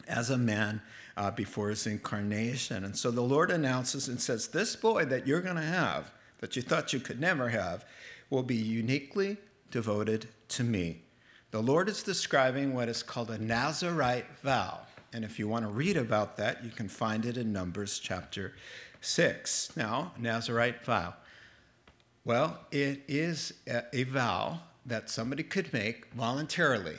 as 0.07 0.31
a 0.31 0.37
man 0.39 0.81
uh, 1.15 1.29
before 1.29 1.69
his 1.69 1.85
incarnation. 1.85 2.83
And 2.83 2.97
so 2.97 3.11
the 3.11 3.21
Lord 3.21 3.51
announces 3.51 4.07
and 4.07 4.19
says, 4.19 4.47
This 4.47 4.75
boy 4.75 5.05
that 5.05 5.27
you're 5.27 5.41
going 5.41 5.55
to 5.57 5.61
have, 5.61 6.11
that 6.39 6.55
you 6.55 6.63
thought 6.63 6.93
you 6.93 6.99
could 6.99 7.19
never 7.19 7.49
have, 7.49 7.85
will 8.31 8.41
be 8.41 8.55
uniquely 8.55 9.37
devoted 9.69 10.27
to 10.47 10.63
me. 10.63 11.03
The 11.51 11.61
Lord 11.61 11.89
is 11.89 12.03
describing 12.03 12.75
what 12.75 12.89
is 12.89 13.01
called 13.01 13.31
a 13.31 13.39
Nazarite 13.39 14.27
vow. 14.43 14.81
And 15.11 15.25
if 15.25 15.39
you 15.39 15.47
want 15.47 15.65
to 15.65 15.71
read 15.71 15.97
about 15.97 16.37
that, 16.37 16.63
you 16.63 16.69
can 16.69 16.87
find 16.87 17.25
it 17.25 17.37
in 17.37 17.51
Numbers 17.51 17.97
chapter 17.97 18.53
6. 19.01 19.75
Now, 19.75 20.11
Nazarite 20.19 20.85
vow. 20.85 21.15
Well, 22.23 22.59
it 22.71 23.01
is 23.07 23.53
a 23.65 24.03
vow 24.03 24.59
that 24.85 25.09
somebody 25.09 25.41
could 25.41 25.73
make 25.73 26.13
voluntarily. 26.13 26.97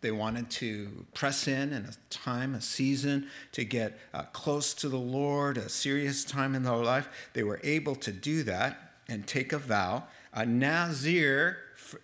They 0.00 0.10
wanted 0.10 0.48
to 0.52 1.04
press 1.12 1.46
in 1.46 1.74
in 1.74 1.84
a 1.84 1.92
time, 2.08 2.54
a 2.54 2.62
season, 2.62 3.28
to 3.52 3.62
get 3.62 3.98
uh, 4.14 4.22
close 4.32 4.72
to 4.74 4.88
the 4.88 4.96
Lord, 4.96 5.58
a 5.58 5.68
serious 5.68 6.24
time 6.24 6.54
in 6.54 6.62
their 6.62 6.76
life. 6.76 7.10
They 7.34 7.42
were 7.42 7.60
able 7.62 7.96
to 7.96 8.10
do 8.10 8.42
that 8.44 8.94
and 9.06 9.26
take 9.26 9.52
a 9.52 9.58
vow. 9.58 10.04
A 10.32 10.46
Nazir 10.46 11.58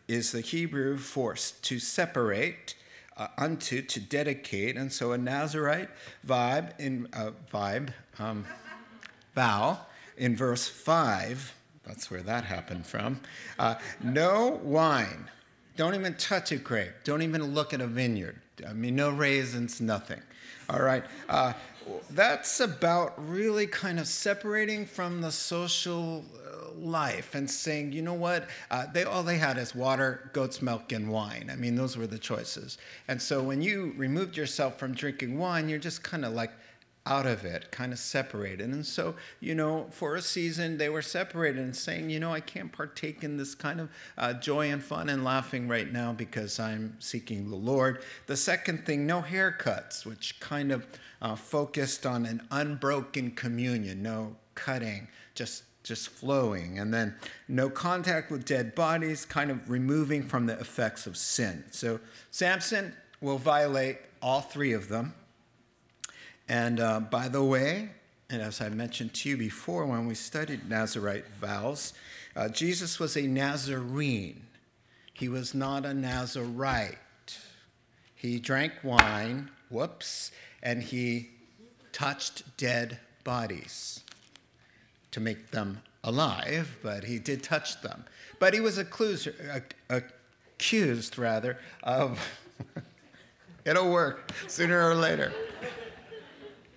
is 0.07 0.33
the 0.33 0.41
Hebrew 0.41 0.99
force 0.99 1.53
to 1.63 1.79
separate, 1.79 2.75
uh, 3.17 3.29
unto, 3.37 3.83
to 3.83 4.01
dedicate. 4.01 4.77
And 4.77 4.93
so 4.93 5.13
a 5.13 5.19
Nazarite 5.19 5.91
vibe 6.27 6.79
in 6.79 7.09
uh, 7.13 7.33
vibe, 7.53 7.93
um, 8.19 8.45
vow 9.35 9.81
in 10.17 10.37
verse 10.37 10.69
5, 10.69 11.55
that's 11.85 12.11
where 12.11 12.23
that 12.23 12.45
happened 12.45 12.87
from. 12.87 13.21
Uh, 13.59 13.77
no 14.03 14.61
wine. 14.63 15.31
Don't 15.77 15.95
even 15.95 16.15
touch 16.15 16.53
a 16.53 16.57
grape. 16.57 16.93
Don't 17.05 17.23
even 17.23 17.55
look 17.55 17.73
at 17.73 17.81
a 17.81 17.87
vineyard. 17.87 18.41
I 18.69 18.73
mean, 18.73 18.97
no 18.97 19.11
raisins, 19.11 19.81
nothing. 19.81 20.21
All 20.69 20.83
right. 20.83 21.05
Uh, 21.29 21.53
that's 22.11 22.61
about 22.61 23.15
really 23.29 23.67
kind 23.67 23.99
of 23.99 24.07
separating 24.07 24.85
from 24.85 25.21
the 25.21 25.31
social 25.31 26.25
life 26.83 27.35
and 27.35 27.51
saying, 27.51 27.93
you 27.93 28.03
know 28.03 28.15
what, 28.15 28.49
uh, 28.71 28.87
they 28.93 29.05
all 29.05 29.23
they 29.23 29.39
had 29.39 29.59
is 29.59 29.75
water, 29.75 30.31
goat's 30.33 30.63
milk, 30.63 30.93
and 30.93 31.11
wine. 31.11 31.51
I 31.53 31.57
mean, 31.57 31.77
those 31.77 31.97
were 31.97 32.07
the 32.07 32.19
choices. 32.19 32.79
And 33.07 33.21
so 33.21 33.43
when 33.43 33.63
you 33.63 33.95
removed 33.97 34.37
yourself 34.37 34.79
from 34.79 34.95
drinking 34.95 35.39
wine, 35.39 35.69
you're 35.69 35.79
just 35.79 36.03
kind 36.03 36.25
of 36.25 36.33
like 36.33 36.53
out 37.09 37.27
of 37.27 37.45
it, 37.45 37.71
kind 37.71 37.93
of 37.93 37.99
separated. 37.99 38.69
And 38.69 38.85
so, 38.85 39.15
you 39.41 39.55
know, 39.55 39.87
for 39.91 40.15
a 40.15 40.23
season, 40.23 40.77
they 40.77 40.91
were 40.91 41.03
separated 41.03 41.61
and 41.61 41.75
saying, 41.75 42.11
you 42.11 42.21
know, 42.21 42.33
I 42.33 42.41
can't 42.41 42.71
partake 42.71 43.25
in 43.25 43.39
this 43.39 43.55
kind 43.55 43.81
of 43.81 43.89
uh, 44.19 44.35
joy 44.35 44.71
and 44.71 44.83
fun 44.83 45.09
and 45.09 45.25
laughing 45.25 45.69
right 45.69 45.91
now 45.91 46.13
because 46.13 46.61
I'm 46.61 46.97
seeking 46.99 47.49
the 47.49 47.57
Lord. 47.57 48.03
The 48.27 48.37
second 48.37 48.85
thing, 48.85 49.07
no 49.07 49.23
haircuts, 49.23 50.05
which 50.05 50.39
kind 50.39 50.71
of 50.71 50.87
uh, 51.23 51.35
focused 51.35 52.05
on 52.05 52.27
an 52.27 52.47
unbroken 52.51 53.31
communion, 53.31 54.03
no 54.03 54.37
cutting, 54.55 55.09
just 55.35 55.63
just 55.89 56.11
flowing. 56.11 56.79
And 56.79 56.93
then 56.93 57.17
no 57.49 57.71
contact 57.71 58.31
with 58.31 58.45
dead 58.45 58.75
bodies, 58.75 59.25
kind 59.25 59.51
of 59.51 59.69
removing 59.69 60.23
from 60.23 60.47
the 60.47 60.59
effects 60.61 61.07
of 61.07 61.17
sin. 61.17 61.65
So 61.71 61.99
Samson 62.31 62.95
will 63.21 63.39
violate 63.39 63.99
all 64.21 64.43
three 64.43 64.75
of 64.75 64.89
them. 64.89 65.15
And 66.49 66.79
uh, 66.79 67.01
by 67.01 67.29
the 67.29 67.43
way, 67.43 67.91
and 68.31 68.43
as 68.43 68.61
I 68.61 68.69
mentioned 68.69 69.15
to 69.15 69.31
you 69.31 69.37
before 69.39 69.87
when 69.87 70.07
we 70.07 70.15
studied 70.15 70.69
Nazarite 70.69 71.27
vows, 71.41 71.95
uh, 72.37 72.49
Jesus 72.49 73.01
was 73.01 73.17
a 73.17 73.23
Nazarene. 73.23 74.45
He 75.15 75.29
was 75.29 75.55
not 75.55 75.87
a 75.87 75.95
Nazarite. 75.95 76.99
He 78.15 78.39
drank 78.39 78.73
wine 78.83 79.51
whoops, 79.71 80.31
and 80.63 80.83
he 80.83 81.31
touched 81.93 82.57
dead 82.57 82.99
bodies 83.25 84.03
to 85.11 85.21
make 85.21 85.51
them 85.51 85.83
alive, 86.05 86.79
but 86.83 87.05
he 87.05 87.19
did 87.19 87.43
touch 87.43 87.81
them. 87.83 88.05
But 88.39 88.55
he 88.55 88.61
was 88.61 88.79
accused, 88.79 89.29
uh, 89.91 90.01
accused 90.59 91.19
rather, 91.19 91.59
of, 91.83 92.21
it'll 93.65 93.91
work 93.91 94.33
sooner 94.47 94.89
or 94.89 94.95
later. 94.95 95.33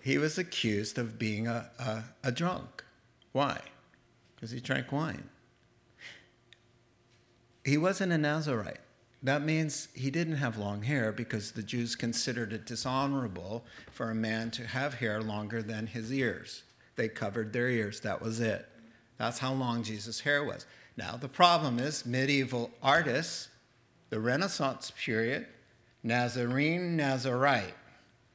He 0.01 0.17
was 0.17 0.37
accused 0.37 0.97
of 0.97 1.19
being 1.19 1.47
a, 1.47 1.69
a, 1.79 2.03
a 2.23 2.31
drunk. 2.31 2.83
Why? 3.31 3.59
Because 4.35 4.51
he 4.51 4.59
drank 4.59 4.91
wine. 4.91 5.29
He 7.63 7.77
wasn't 7.77 8.11
a 8.11 8.17
Nazarite. 8.17 8.79
That 9.23 9.43
means 9.43 9.87
he 9.93 10.09
didn't 10.09 10.37
have 10.37 10.57
long 10.57 10.81
hair 10.81 11.11
because 11.11 11.51
the 11.51 11.61
Jews 11.61 11.95
considered 11.95 12.51
it 12.53 12.65
dishonorable 12.65 13.63
for 13.91 14.09
a 14.09 14.15
man 14.15 14.49
to 14.51 14.65
have 14.65 14.95
hair 14.95 15.21
longer 15.21 15.61
than 15.61 15.85
his 15.85 16.11
ears. 16.11 16.63
They 16.95 17.07
covered 17.09 17.53
their 17.53 17.69
ears, 17.69 17.99
that 18.01 18.21
was 18.21 18.39
it. 18.39 18.67
That's 19.17 19.39
how 19.39 19.53
long 19.53 19.83
Jesus' 19.83 20.19
hair 20.19 20.43
was. 20.43 20.65
Now, 20.97 21.15
the 21.15 21.27
problem 21.27 21.79
is 21.79 22.05
medieval 22.05 22.71
artists, 22.81 23.49
the 24.09 24.19
Renaissance 24.19 24.91
period, 25.03 25.47
Nazarene, 26.03 26.97
Nazarite, 26.97 27.73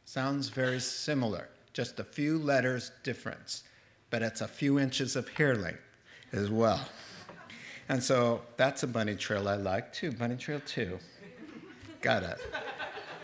sounds 0.04 0.48
very 0.48 0.80
similar, 0.80 1.48
just 1.72 1.98
a 2.00 2.04
few 2.04 2.38
letters 2.38 2.92
difference, 3.02 3.64
but 4.10 4.22
it's 4.22 4.40
a 4.40 4.48
few 4.48 4.78
inches 4.78 5.16
of 5.16 5.28
hair 5.28 5.54
length 5.56 5.80
as 6.32 6.50
well. 6.50 6.80
And 7.88 8.02
so 8.02 8.42
that's 8.56 8.82
a 8.82 8.86
bunny 8.86 9.14
trail 9.14 9.48
I 9.48 9.56
like 9.56 9.92
too. 9.92 10.12
Bunny 10.12 10.36
trail 10.36 10.60
two. 10.64 10.98
Got 12.00 12.22
it. 12.22 12.38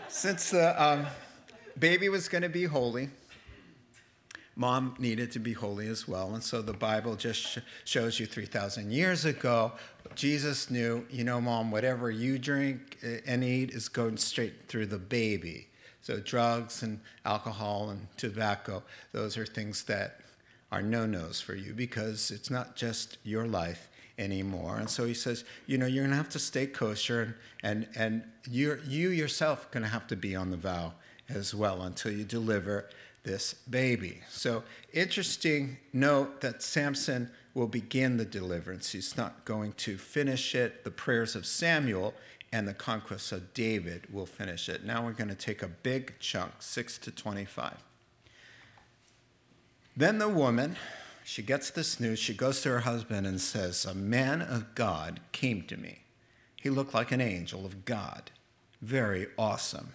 Since 0.07 0.51
the 0.51 0.81
um, 0.81 1.05
baby 1.79 2.09
was 2.09 2.29
going 2.29 2.43
to 2.43 2.49
be 2.49 2.65
holy, 2.65 3.09
mom 4.55 4.95
needed 4.99 5.31
to 5.31 5.39
be 5.39 5.53
holy 5.53 5.87
as 5.87 6.07
well. 6.07 6.33
And 6.33 6.43
so 6.43 6.61
the 6.61 6.73
Bible 6.73 7.15
just 7.15 7.41
sh- 7.41 7.57
shows 7.85 8.19
you 8.19 8.25
3,000 8.25 8.91
years 8.91 9.25
ago, 9.25 9.71
Jesus 10.15 10.69
knew, 10.69 11.05
you 11.09 11.23
know, 11.23 11.41
mom, 11.41 11.71
whatever 11.71 12.11
you 12.11 12.37
drink 12.37 12.97
and 13.25 13.43
eat 13.43 13.71
is 13.71 13.89
going 13.89 14.17
straight 14.17 14.67
through 14.67 14.87
the 14.87 14.99
baby. 14.99 15.67
So 16.01 16.19
drugs 16.19 16.83
and 16.83 16.99
alcohol 17.25 17.89
and 17.89 18.07
tobacco, 18.17 18.83
those 19.11 19.37
are 19.37 19.45
things 19.45 19.83
that 19.83 20.19
are 20.71 20.81
no 20.81 21.05
nos 21.05 21.39
for 21.39 21.55
you 21.55 21.73
because 21.73 22.29
it's 22.31 22.49
not 22.49 22.75
just 22.75 23.17
your 23.23 23.47
life, 23.47 23.89
anymore. 24.17 24.77
And 24.77 24.89
so 24.89 25.05
he 25.05 25.13
says, 25.13 25.43
you 25.65 25.77
know, 25.77 25.85
you're 25.85 26.03
going 26.03 26.11
to 26.11 26.17
have 26.17 26.29
to 26.29 26.39
stay 26.39 26.67
kosher, 26.67 27.37
and, 27.63 27.87
and, 27.95 27.95
and 27.95 28.23
you're, 28.49 28.79
you 28.83 29.09
yourself 29.09 29.69
going 29.71 29.83
to 29.83 29.89
have 29.89 30.07
to 30.07 30.15
be 30.15 30.35
on 30.35 30.51
the 30.51 30.57
vow 30.57 30.93
as 31.29 31.55
well 31.55 31.83
until 31.83 32.11
you 32.11 32.23
deliver 32.23 32.89
this 33.23 33.53
baby. 33.53 34.21
So, 34.29 34.63
interesting 34.91 35.77
note 35.93 36.41
that 36.41 36.61
Samson 36.61 37.31
will 37.53 37.67
begin 37.67 38.17
the 38.17 38.25
deliverance. 38.25 38.91
He's 38.91 39.15
not 39.15 39.45
going 39.45 39.73
to 39.73 39.97
finish 39.97 40.55
it. 40.55 40.83
The 40.83 40.91
prayers 40.91 41.35
of 41.35 41.45
Samuel 41.45 42.13
and 42.51 42.67
the 42.67 42.73
conquest 42.73 43.31
of 43.31 43.53
David 43.53 44.13
will 44.13 44.25
finish 44.25 44.67
it. 44.69 44.83
Now 44.83 45.05
we're 45.05 45.13
going 45.13 45.29
to 45.29 45.35
take 45.35 45.63
a 45.63 45.67
big 45.67 46.19
chunk, 46.19 46.51
6 46.59 46.97
to 46.99 47.11
25. 47.11 47.83
Then 49.95 50.17
the 50.17 50.29
woman 50.29 50.75
she 51.23 51.41
gets 51.41 51.69
this 51.69 51.99
news. 51.99 52.19
She 52.19 52.33
goes 52.33 52.61
to 52.61 52.69
her 52.69 52.79
husband 52.81 53.25
and 53.25 53.39
says, 53.39 53.85
A 53.85 53.93
man 53.93 54.41
of 54.41 54.75
God 54.75 55.21
came 55.31 55.63
to 55.63 55.77
me. 55.77 55.99
He 56.55 56.69
looked 56.69 56.93
like 56.93 57.11
an 57.11 57.21
angel 57.21 57.65
of 57.65 57.85
God. 57.85 58.31
Very 58.81 59.27
awesome. 59.37 59.93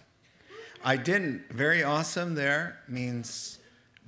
I 0.83 0.95
didn't, 0.95 1.51
very 1.51 1.83
awesome 1.83 2.35
there 2.35 2.79
means 2.87 3.59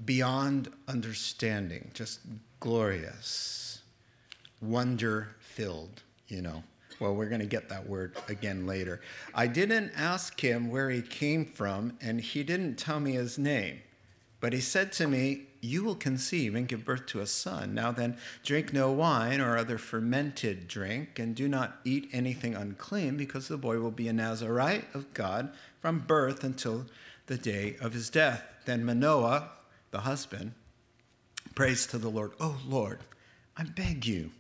beyond 0.06 0.72
understanding, 0.88 1.92
just 1.94 2.22
glorious, 2.60 3.82
wonder 4.62 5.36
filled, 5.40 6.04
you 6.28 6.42
know. 6.42 6.64
Well, 7.00 7.16
we're 7.16 7.30
going 7.30 7.42
to 7.42 7.48
get 7.48 7.68
that 7.70 7.88
word 7.88 8.16
again 8.30 8.68
later. 8.68 9.02
I 9.34 9.48
didn't 9.48 9.92
ask 9.98 10.40
him 10.40 10.70
where 10.70 10.90
he 10.90 11.02
came 11.02 11.46
from, 11.46 11.98
and 12.00 12.22
he 12.22 12.44
didn't 12.44 12.76
tell 12.76 13.00
me 13.00 13.14
his 13.14 13.40
name. 13.40 13.80
But 14.40 14.54
he 14.54 14.62
said 14.62 14.92
to 14.94 15.08
me, 15.08 15.48
You 15.62 15.84
will 15.84 15.96
conceive 15.96 16.54
and 16.54 16.68
give 16.68 16.86
birth 16.86 17.08
to 17.08 17.22
a 17.22 17.28
son. 17.28 17.74
Now 17.74 17.92
then, 17.92 18.18
drink 18.44 18.72
no 18.72 18.92
wine 18.92 19.42
or 19.42 19.58
other 19.58 19.80
fermented 19.80 20.68
drink, 20.68 21.18
and 21.18 21.36
do 21.36 21.48
not 21.48 21.80
eat 21.84 22.10
anything 22.14 22.56
unclean, 22.56 23.18
because 23.18 23.48
the 23.48 23.58
boy 23.58 23.80
will 23.80 23.92
be 23.92 24.08
a 24.08 24.14
Nazarite 24.14 24.86
of 24.94 25.12
God 25.14 25.52
from 25.82 26.00
birth 26.00 26.44
until 26.44 26.86
the 27.26 27.38
day 27.38 27.76
of 27.82 27.94
his 27.94 28.10
death. 28.10 28.44
Then 28.66 28.86
Manoah, 28.86 29.50
the 29.92 30.02
husband, 30.02 30.54
prays 31.56 31.86
to 31.88 31.98
the 31.98 32.10
Lord, 32.10 32.32
Oh 32.40 32.60
Lord, 32.66 33.00
I 33.58 33.64
beg 33.64 34.06
you, 34.06 34.32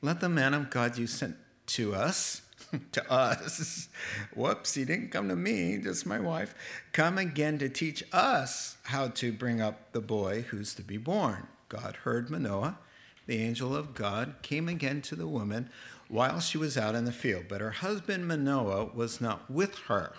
let 0.00 0.20
the 0.20 0.28
man 0.28 0.54
of 0.54 0.70
God 0.70 0.96
you 0.96 1.06
sent 1.06 1.36
to 1.66 1.94
us 1.94 2.42
to 2.92 3.12
us. 3.12 3.88
Whoops, 4.34 4.74
he 4.74 4.84
didn't 4.84 5.10
come 5.10 5.28
to 5.28 5.36
me, 5.36 5.78
just 5.78 6.06
my 6.06 6.18
wife. 6.18 6.54
Come 6.92 7.18
again 7.18 7.58
to 7.58 7.68
teach 7.68 8.04
us 8.12 8.76
how 8.84 9.08
to 9.08 9.32
bring 9.32 9.60
up 9.60 9.92
the 9.92 10.00
boy 10.00 10.42
who's 10.42 10.74
to 10.74 10.82
be 10.82 10.96
born. 10.96 11.46
God 11.68 11.96
heard 12.04 12.30
Manoah. 12.30 12.78
The 13.26 13.38
angel 13.38 13.74
of 13.74 13.94
God 13.94 14.36
came 14.42 14.68
again 14.68 15.00
to 15.02 15.16
the 15.16 15.26
woman 15.26 15.70
while 16.08 16.40
she 16.40 16.58
was 16.58 16.76
out 16.76 16.94
in 16.94 17.06
the 17.06 17.12
field, 17.12 17.46
but 17.48 17.62
her 17.62 17.70
husband 17.70 18.28
Manoah 18.28 18.86
was 18.94 19.20
not 19.20 19.50
with 19.50 19.76
her. 19.88 20.12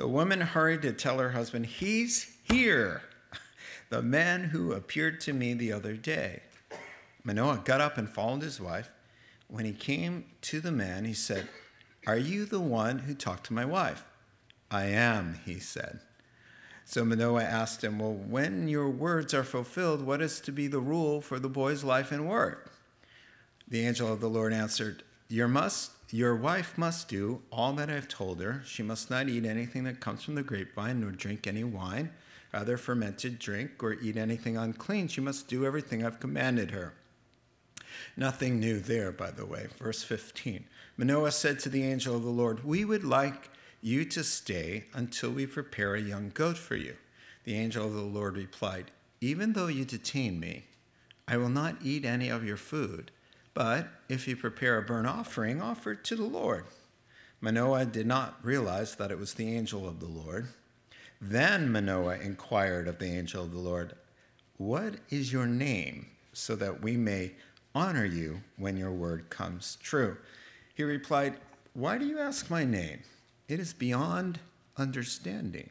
The 0.00 0.08
woman 0.08 0.40
hurried 0.40 0.80
to 0.80 0.94
tell 0.94 1.18
her 1.18 1.32
husband, 1.32 1.66
He's 1.66 2.34
here, 2.50 3.02
the 3.90 4.00
man 4.00 4.44
who 4.44 4.72
appeared 4.72 5.20
to 5.20 5.34
me 5.34 5.52
the 5.52 5.74
other 5.74 5.92
day. 5.92 6.40
Manoah 7.22 7.60
got 7.66 7.82
up 7.82 7.98
and 7.98 8.08
followed 8.08 8.40
his 8.40 8.58
wife. 8.58 8.90
When 9.48 9.66
he 9.66 9.74
came 9.74 10.24
to 10.40 10.62
the 10.62 10.72
man, 10.72 11.04
he 11.04 11.12
said, 11.12 11.50
Are 12.06 12.16
you 12.16 12.46
the 12.46 12.60
one 12.60 13.00
who 13.00 13.12
talked 13.12 13.44
to 13.48 13.52
my 13.52 13.66
wife? 13.66 14.06
I 14.70 14.86
am, 14.86 15.38
he 15.44 15.58
said. 15.58 16.00
So 16.86 17.04
Manoah 17.04 17.44
asked 17.44 17.84
him, 17.84 17.98
Well, 17.98 18.14
when 18.14 18.68
your 18.68 18.88
words 18.88 19.34
are 19.34 19.44
fulfilled, 19.44 20.00
what 20.00 20.22
is 20.22 20.40
to 20.40 20.50
be 20.50 20.66
the 20.66 20.80
rule 20.80 21.20
for 21.20 21.38
the 21.38 21.50
boy's 21.50 21.84
life 21.84 22.10
and 22.10 22.26
work? 22.26 22.72
The 23.68 23.86
angel 23.86 24.10
of 24.10 24.20
the 24.20 24.30
Lord 24.30 24.54
answered, 24.54 25.02
Your, 25.32 25.46
must, 25.46 25.92
your 26.10 26.34
wife 26.34 26.76
must 26.76 27.08
do 27.08 27.42
all 27.52 27.72
that 27.74 27.88
I 27.88 27.94
have 27.94 28.08
told 28.08 28.40
her. 28.40 28.62
She 28.66 28.82
must 28.82 29.10
not 29.10 29.28
eat 29.28 29.44
anything 29.44 29.84
that 29.84 30.00
comes 30.00 30.24
from 30.24 30.34
the 30.34 30.42
grapevine, 30.42 31.00
nor 31.00 31.12
drink 31.12 31.46
any 31.46 31.62
wine, 31.62 32.10
rather 32.52 32.76
fermented 32.76 33.38
drink, 33.38 33.80
or 33.80 33.92
eat 33.92 34.16
anything 34.16 34.56
unclean. 34.56 35.06
She 35.06 35.20
must 35.20 35.46
do 35.46 35.64
everything 35.64 36.04
I've 36.04 36.18
commanded 36.18 36.72
her. 36.72 36.94
Nothing 38.16 38.58
new 38.58 38.80
there, 38.80 39.12
by 39.12 39.30
the 39.30 39.46
way. 39.46 39.68
Verse 39.78 40.02
15 40.02 40.64
Manoah 40.96 41.30
said 41.30 41.60
to 41.60 41.68
the 41.68 41.84
angel 41.84 42.16
of 42.16 42.24
the 42.24 42.28
Lord, 42.28 42.64
We 42.64 42.84
would 42.84 43.04
like 43.04 43.50
you 43.80 44.04
to 44.06 44.24
stay 44.24 44.86
until 44.92 45.30
we 45.30 45.46
prepare 45.46 45.94
a 45.94 46.00
young 46.00 46.30
goat 46.34 46.58
for 46.58 46.74
you. 46.74 46.96
The 47.44 47.54
angel 47.54 47.86
of 47.86 47.94
the 47.94 48.02
Lord 48.02 48.36
replied, 48.36 48.90
Even 49.20 49.52
though 49.52 49.68
you 49.68 49.84
detain 49.84 50.40
me, 50.40 50.64
I 51.28 51.36
will 51.36 51.48
not 51.48 51.76
eat 51.84 52.04
any 52.04 52.30
of 52.30 52.44
your 52.44 52.56
food, 52.56 53.12
but 53.54 53.88
if 54.08 54.28
you 54.28 54.36
prepare 54.36 54.78
a 54.78 54.82
burnt 54.82 55.06
offering, 55.06 55.60
offer 55.60 55.92
it 55.92 56.04
to 56.04 56.16
the 56.16 56.24
Lord. 56.24 56.64
Manoah 57.40 57.86
did 57.86 58.06
not 58.06 58.38
realize 58.42 58.96
that 58.96 59.10
it 59.10 59.18
was 59.18 59.34
the 59.34 59.54
angel 59.56 59.88
of 59.88 60.00
the 60.00 60.06
Lord. 60.06 60.48
Then 61.20 61.72
Manoah 61.72 62.18
inquired 62.18 62.86
of 62.88 62.98
the 62.98 63.06
angel 63.06 63.44
of 63.44 63.52
the 63.52 63.58
Lord, 63.58 63.94
What 64.56 64.96
is 65.10 65.32
your 65.32 65.46
name, 65.46 66.06
so 66.32 66.54
that 66.56 66.82
we 66.82 66.96
may 66.96 67.32
honor 67.74 68.04
you 68.04 68.42
when 68.56 68.76
your 68.76 68.92
word 68.92 69.30
comes 69.30 69.76
true. 69.82 70.16
He 70.74 70.82
replied, 70.82 71.38
Why 71.74 71.98
do 71.98 72.06
you 72.06 72.18
ask 72.18 72.50
my 72.50 72.64
name? 72.64 73.00
It 73.48 73.60
is 73.60 73.72
beyond 73.72 74.38
understanding. 74.76 75.70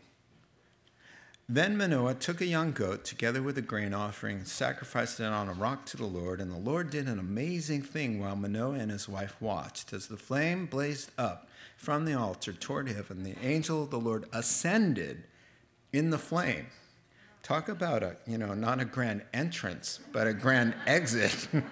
Then 1.51 1.77
Manoah 1.77 2.13
took 2.13 2.41
a 2.41 2.45
young 2.45 2.73
goat 2.73 3.03
together 3.03 3.41
with 3.41 3.57
a 3.57 3.63
grain 3.63 3.91
offering 3.91 4.45
sacrificed 4.45 5.19
it 5.19 5.25
on 5.25 5.49
a 5.49 5.53
rock 5.53 5.83
to 5.87 5.97
the 5.97 6.05
Lord. 6.05 6.39
And 6.39 6.51
the 6.51 6.57
Lord 6.57 6.91
did 6.91 7.07
an 7.07 7.17
amazing 7.17 7.81
thing 7.81 8.19
while 8.19 8.35
Manoah 8.35 8.75
and 8.75 8.91
his 8.91 9.09
wife 9.09 9.35
watched. 9.41 9.91
As 9.91 10.05
the 10.05 10.15
flame 10.15 10.67
blazed 10.67 11.09
up 11.17 11.49
from 11.75 12.05
the 12.05 12.13
altar 12.13 12.53
toward 12.53 12.87
heaven, 12.87 13.23
the 13.23 13.35
angel 13.41 13.81
of 13.81 13.89
the 13.89 13.99
Lord 13.99 14.25
ascended 14.31 15.23
in 15.91 16.11
the 16.11 16.19
flame 16.19 16.67
Talk 17.41 17.69
about 17.69 18.03
a, 18.03 18.15
you 18.27 18.37
know, 18.37 18.53
not 18.53 18.79
a 18.79 18.85
grand 18.85 19.23
entrance, 19.33 19.99
but 20.11 20.27
a 20.27 20.33
grand 20.33 20.75
exit. 20.85 21.47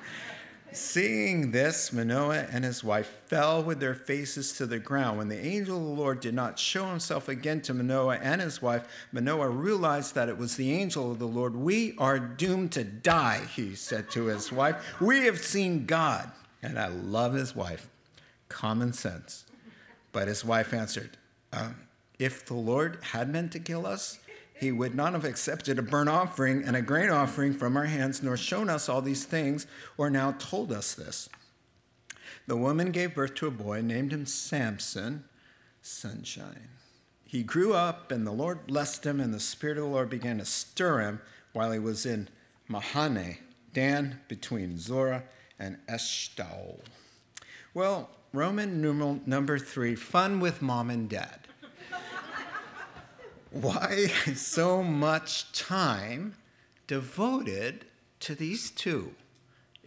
Seeing 0.73 1.51
this, 1.51 1.93
Manoah 1.93 2.45
and 2.51 2.63
his 2.63 2.83
wife 2.83 3.07
fell 3.25 3.63
with 3.63 3.79
their 3.79 3.95
faces 3.95 4.53
to 4.53 4.65
the 4.65 4.79
ground. 4.79 5.17
When 5.17 5.29
the 5.29 5.39
angel 5.39 5.77
of 5.77 5.83
the 5.83 6.01
Lord 6.01 6.19
did 6.19 6.33
not 6.33 6.59
show 6.59 6.89
himself 6.89 7.29
again 7.29 7.61
to 7.61 7.73
Manoah 7.73 8.17
and 8.17 8.41
his 8.41 8.61
wife, 8.61 8.87
Manoah 9.11 9.49
realized 9.49 10.13
that 10.15 10.29
it 10.29 10.37
was 10.37 10.55
the 10.55 10.73
angel 10.73 11.11
of 11.11 11.19
the 11.19 11.27
Lord. 11.27 11.55
We 11.55 11.95
are 11.97 12.19
doomed 12.19 12.73
to 12.73 12.83
die, 12.83 13.41
he 13.55 13.75
said 13.75 14.11
to 14.11 14.25
his 14.25 14.51
wife. 14.51 14.83
We 14.99 15.25
have 15.25 15.39
seen 15.39 15.85
God. 15.85 16.31
And 16.61 16.77
I 16.77 16.87
love 16.87 17.33
his 17.33 17.55
wife. 17.55 17.87
Common 18.49 18.93
sense. 18.93 19.45
But 20.11 20.27
his 20.27 20.43
wife 20.43 20.73
answered, 20.73 21.17
um, 21.53 21.75
If 22.19 22.45
the 22.45 22.55
Lord 22.55 22.99
had 23.01 23.29
meant 23.29 23.51
to 23.53 23.59
kill 23.59 23.85
us, 23.85 24.19
he 24.59 24.71
would 24.71 24.95
not 24.95 25.13
have 25.13 25.25
accepted 25.25 25.77
a 25.77 25.83
burnt 25.83 26.09
offering 26.09 26.63
and 26.63 26.75
a 26.75 26.81
grain 26.81 27.09
offering 27.09 27.53
from 27.53 27.77
our 27.77 27.85
hands, 27.85 28.23
nor 28.23 28.37
shown 28.37 28.69
us 28.69 28.89
all 28.89 29.01
these 29.01 29.25
things, 29.25 29.67
or 29.97 30.09
now 30.09 30.33
told 30.39 30.71
us 30.71 30.93
this. 30.93 31.29
The 32.47 32.57
woman 32.57 32.91
gave 32.91 33.15
birth 33.15 33.35
to 33.35 33.47
a 33.47 33.51
boy, 33.51 33.81
named 33.81 34.13
him 34.13 34.25
Samson, 34.25 35.25
sunshine. 35.81 36.69
He 37.25 37.43
grew 37.43 37.73
up, 37.73 38.11
and 38.11 38.25
the 38.25 38.31
Lord 38.31 38.65
blessed 38.67 39.05
him, 39.05 39.19
and 39.19 39.33
the 39.33 39.39
Spirit 39.39 39.77
of 39.77 39.83
the 39.83 39.89
Lord 39.89 40.09
began 40.09 40.37
to 40.37 40.45
stir 40.45 41.01
him 41.01 41.21
while 41.53 41.71
he 41.71 41.79
was 41.79 42.05
in 42.05 42.29
Mahaneh, 42.69 43.37
Dan, 43.73 44.21
between 44.27 44.79
Zorah 44.79 45.23
and 45.59 45.77
Eshtaol. 45.87 46.79
Well, 47.73 48.09
Roman 48.33 48.81
numeral 48.81 49.19
number 49.25 49.59
three 49.59 49.95
fun 49.95 50.39
with 50.39 50.61
mom 50.61 50.89
and 50.89 51.09
dad. 51.09 51.39
Why 53.51 54.07
so 54.35 54.83
much 54.83 55.51
time 55.51 56.35
devoted 56.85 57.85
to 58.21 58.35
these 58.35 58.71
two? 58.71 59.13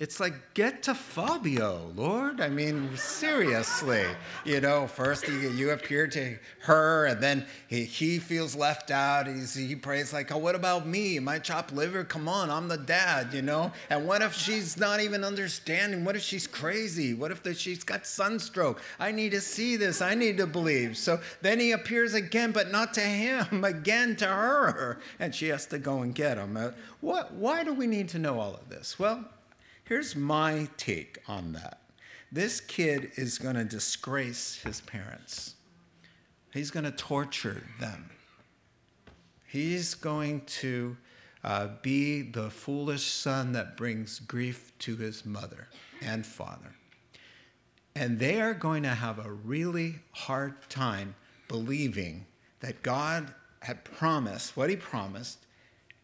It's 0.00 0.18
like, 0.18 0.54
get 0.54 0.84
to 0.84 0.94
Fabio, 0.94 1.92
Lord. 1.94 2.40
I 2.40 2.48
mean, 2.48 2.96
seriously. 2.96 4.06
You 4.46 4.62
know, 4.62 4.86
first 4.86 5.28
you, 5.28 5.34
you 5.50 5.72
appear 5.72 6.06
to 6.06 6.38
her, 6.60 7.04
and 7.04 7.22
then 7.22 7.44
he, 7.68 7.84
he 7.84 8.18
feels 8.18 8.56
left 8.56 8.90
out. 8.90 9.26
He's, 9.26 9.52
he 9.52 9.76
prays, 9.76 10.14
like, 10.14 10.32
oh, 10.32 10.38
what 10.38 10.54
about 10.54 10.86
me? 10.86 11.18
My 11.18 11.38
chopped 11.38 11.74
liver? 11.74 12.02
Come 12.02 12.30
on, 12.30 12.48
I'm 12.48 12.66
the 12.66 12.78
dad, 12.78 13.34
you 13.34 13.42
know? 13.42 13.72
And 13.90 14.06
what 14.06 14.22
if 14.22 14.32
she's 14.32 14.78
not 14.78 15.00
even 15.00 15.22
understanding? 15.22 16.02
What 16.02 16.16
if 16.16 16.22
she's 16.22 16.46
crazy? 16.46 17.12
What 17.12 17.30
if 17.30 17.42
the, 17.42 17.52
she's 17.52 17.84
got 17.84 18.06
sunstroke? 18.06 18.80
I 18.98 19.12
need 19.12 19.32
to 19.32 19.40
see 19.42 19.76
this. 19.76 20.00
I 20.00 20.14
need 20.14 20.38
to 20.38 20.46
believe. 20.46 20.96
So 20.96 21.20
then 21.42 21.60
he 21.60 21.72
appears 21.72 22.14
again, 22.14 22.52
but 22.52 22.72
not 22.72 22.94
to 22.94 23.02
him, 23.02 23.64
again 23.64 24.16
to 24.16 24.26
her. 24.26 24.98
And 25.18 25.34
she 25.34 25.48
has 25.48 25.66
to 25.66 25.78
go 25.78 26.00
and 26.00 26.14
get 26.14 26.38
him. 26.38 26.56
Uh, 26.56 26.70
what, 27.02 27.34
why 27.34 27.64
do 27.64 27.74
we 27.74 27.86
need 27.86 28.08
to 28.08 28.18
know 28.18 28.40
all 28.40 28.54
of 28.54 28.70
this? 28.70 28.98
Well, 28.98 29.26
Here's 29.90 30.14
my 30.14 30.68
take 30.76 31.18
on 31.26 31.55
that 31.55 31.81
this 32.31 32.61
kid 32.61 33.11
is 33.16 33.38
going 33.38 33.57
to 33.57 33.64
disgrace 33.64 34.61
his 34.62 34.81
parents, 34.83 35.57
he's 36.53 36.70
going 36.70 36.85
to 36.85 36.92
torture 36.92 37.64
them. 37.81 38.09
He's 39.48 39.96
going 39.96 40.42
to 40.42 40.96
uh, 41.42 41.70
be 41.83 42.22
the 42.22 42.50
foolish 42.50 43.03
son 43.03 43.50
that 43.55 43.76
brings 43.76 44.20
grief 44.20 44.72
to 44.79 44.94
his 44.94 45.26
mother 45.26 45.66
and 46.00 46.24
father. 46.24 46.76
And 47.96 48.20
they 48.20 48.40
are 48.40 48.55
going 48.55 48.85
to 48.85 48.90
have 48.90 49.18
a 49.18 49.33
really 49.33 49.98
hard 50.12 50.70
time 50.70 51.16
believing 51.48 52.26
that 52.61 52.85
God 52.85 53.35
had 53.62 53.83
promised 53.83 54.57
what 54.57 54.70
he 54.70 54.76
promised 54.76 55.46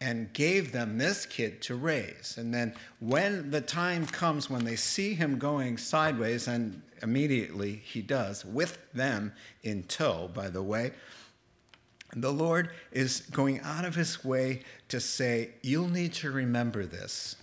and 0.00 0.32
gave 0.32 0.72
them 0.72 0.98
this 0.98 1.24
kid 1.24 1.62
to 1.62 1.74
raise. 1.74 2.37
And 2.38 2.52
then 2.52 2.74
when 3.00 3.50
the 3.50 3.61
time 3.61 4.06
comes 4.06 4.50
when 4.50 4.64
they 4.64 4.76
see 4.76 5.14
him 5.14 5.38
going 5.38 5.78
sideways, 5.78 6.48
and 6.48 6.82
immediately 7.02 7.80
he 7.85 8.02
does, 8.02 8.44
with 8.44 8.78
them 8.92 9.32
in 9.62 9.85
tow, 9.85 10.30
by 10.35 10.48
the 10.48 10.62
way, 10.62 10.92
the 12.14 12.32
Lord 12.32 12.70
is 12.92 13.20
going 13.20 13.61
out 13.61 13.85
of 13.85 13.94
his 13.94 14.24
way 14.24 14.62
to 14.88 15.00
say, 15.00 15.50
You'll 15.62 15.88
need 15.88 16.12
to 16.14 16.30
remember 16.30 16.87
this. 16.87 17.37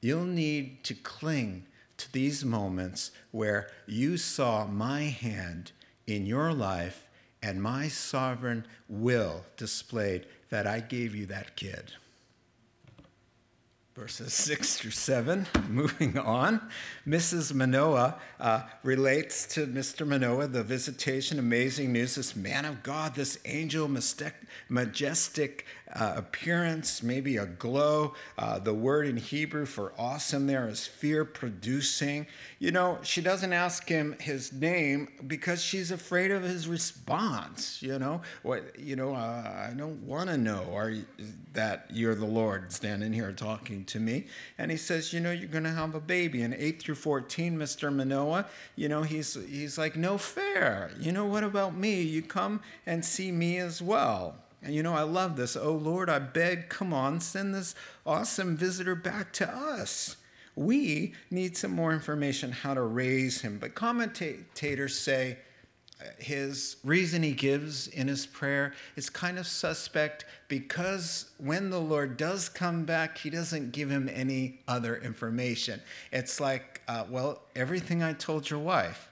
You'll 0.00 0.24
need 0.24 0.84
to 0.84 0.94
cling 0.94 1.66
to 1.96 2.12
these 2.12 2.44
moments 2.44 3.10
where 3.32 3.68
you 3.86 4.16
saw 4.16 4.66
my 4.66 5.02
hand 5.02 5.72
in 6.06 6.24
your 6.24 6.52
life 6.52 7.08
and 7.42 7.62
my 7.62 7.88
sovereign 7.88 8.66
will 8.88 9.44
displayed 9.56 10.26
that 10.50 10.66
I 10.66 10.80
gave 10.80 11.14
you 11.14 11.26
that 11.26 11.56
kid. 11.56 11.92
Verses 13.98 14.32
6 14.32 14.76
through 14.76 14.92
7, 14.92 15.44
moving 15.68 16.16
on. 16.18 16.60
Mrs. 17.04 17.52
Manoah 17.52 18.14
uh, 18.38 18.62
relates 18.84 19.44
to 19.54 19.66
Mr. 19.66 20.06
Manoah 20.06 20.46
the 20.46 20.62
visitation, 20.62 21.40
amazing 21.40 21.92
news, 21.92 22.14
this 22.14 22.36
man 22.36 22.64
of 22.64 22.84
God, 22.84 23.16
this 23.16 23.40
angel, 23.44 23.88
majestic 24.68 25.66
uh, 25.94 26.14
appearance, 26.16 27.02
maybe 27.02 27.36
a 27.36 27.46
glow. 27.46 28.14
Uh, 28.36 28.58
the 28.58 28.74
word 28.74 29.06
in 29.06 29.16
Hebrew 29.16 29.64
for 29.64 29.92
awesome 29.98 30.46
there 30.46 30.68
is 30.68 30.86
fear 30.86 31.24
producing. 31.24 32.26
You 32.58 32.72
know, 32.72 32.98
she 33.02 33.20
doesn't 33.20 33.52
ask 33.52 33.88
him 33.88 34.16
his 34.20 34.52
name 34.52 35.08
because 35.26 35.62
she's 35.62 35.90
afraid 35.90 36.30
of 36.30 36.42
his 36.42 36.68
response. 36.68 37.82
You 37.82 37.98
know, 37.98 38.20
what? 38.42 38.78
You 38.78 38.96
know, 38.96 39.14
uh, 39.14 39.68
I 39.70 39.74
don't 39.76 40.02
want 40.02 40.28
to 40.28 40.36
know 40.36 40.70
are 40.74 40.90
you, 40.90 41.04
that 41.54 41.86
you're 41.90 42.14
the 42.14 42.26
Lord 42.26 42.72
standing 42.72 43.12
here 43.12 43.32
talking 43.32 43.84
to 43.88 44.00
me. 44.00 44.26
And 44.56 44.70
he 44.70 44.76
says, 44.76 45.12
you 45.12 45.20
know, 45.20 45.32
you're 45.32 45.48
going 45.48 45.64
to 45.64 45.70
have 45.70 45.94
a 45.94 46.00
baby. 46.00 46.42
In 46.42 46.54
eight 46.54 46.82
through 46.82 46.94
fourteen, 46.94 47.58
Mr. 47.58 47.94
Manoah, 47.94 48.46
you 48.76 48.88
know, 48.88 49.02
he's 49.02 49.34
he's 49.34 49.76
like, 49.76 49.96
no 49.96 50.18
fair. 50.18 50.90
You 50.98 51.12
know, 51.12 51.24
what 51.24 51.44
about 51.44 51.76
me? 51.76 52.02
You 52.02 52.22
come 52.22 52.60
and 52.86 53.04
see 53.04 53.32
me 53.32 53.58
as 53.58 53.82
well. 53.82 54.36
And 54.62 54.74
you 54.74 54.82
know, 54.82 54.94
I 54.94 55.02
love 55.02 55.36
this. 55.36 55.56
Oh 55.56 55.72
Lord, 55.72 56.10
I 56.10 56.18
beg, 56.18 56.68
come 56.68 56.92
on, 56.92 57.20
send 57.20 57.54
this 57.54 57.74
awesome 58.04 58.56
visitor 58.56 58.94
back 58.94 59.32
to 59.34 59.48
us. 59.48 60.16
We 60.56 61.14
need 61.30 61.56
some 61.56 61.70
more 61.70 61.92
information 61.92 62.50
how 62.50 62.74
to 62.74 62.82
raise 62.82 63.42
him. 63.42 63.58
But 63.58 63.76
commentators 63.76 64.98
say 64.98 65.38
his 66.18 66.76
reason 66.84 67.22
he 67.22 67.32
gives 67.32 67.88
in 67.88 68.06
his 68.06 68.24
prayer 68.26 68.72
is 68.96 69.10
kind 69.10 69.38
of 69.38 69.46
suspect 69.46 70.24
because 70.46 71.30
when 71.38 71.70
the 71.70 71.80
Lord 71.80 72.16
does 72.16 72.48
come 72.48 72.84
back, 72.84 73.18
he 73.18 73.30
doesn't 73.30 73.72
give 73.72 73.90
him 73.90 74.08
any 74.12 74.60
other 74.68 74.96
information. 74.96 75.80
It's 76.12 76.40
like, 76.40 76.82
uh, 76.86 77.04
well, 77.10 77.42
everything 77.56 78.02
I 78.02 78.12
told 78.12 78.48
your 78.48 78.60
wife. 78.60 79.10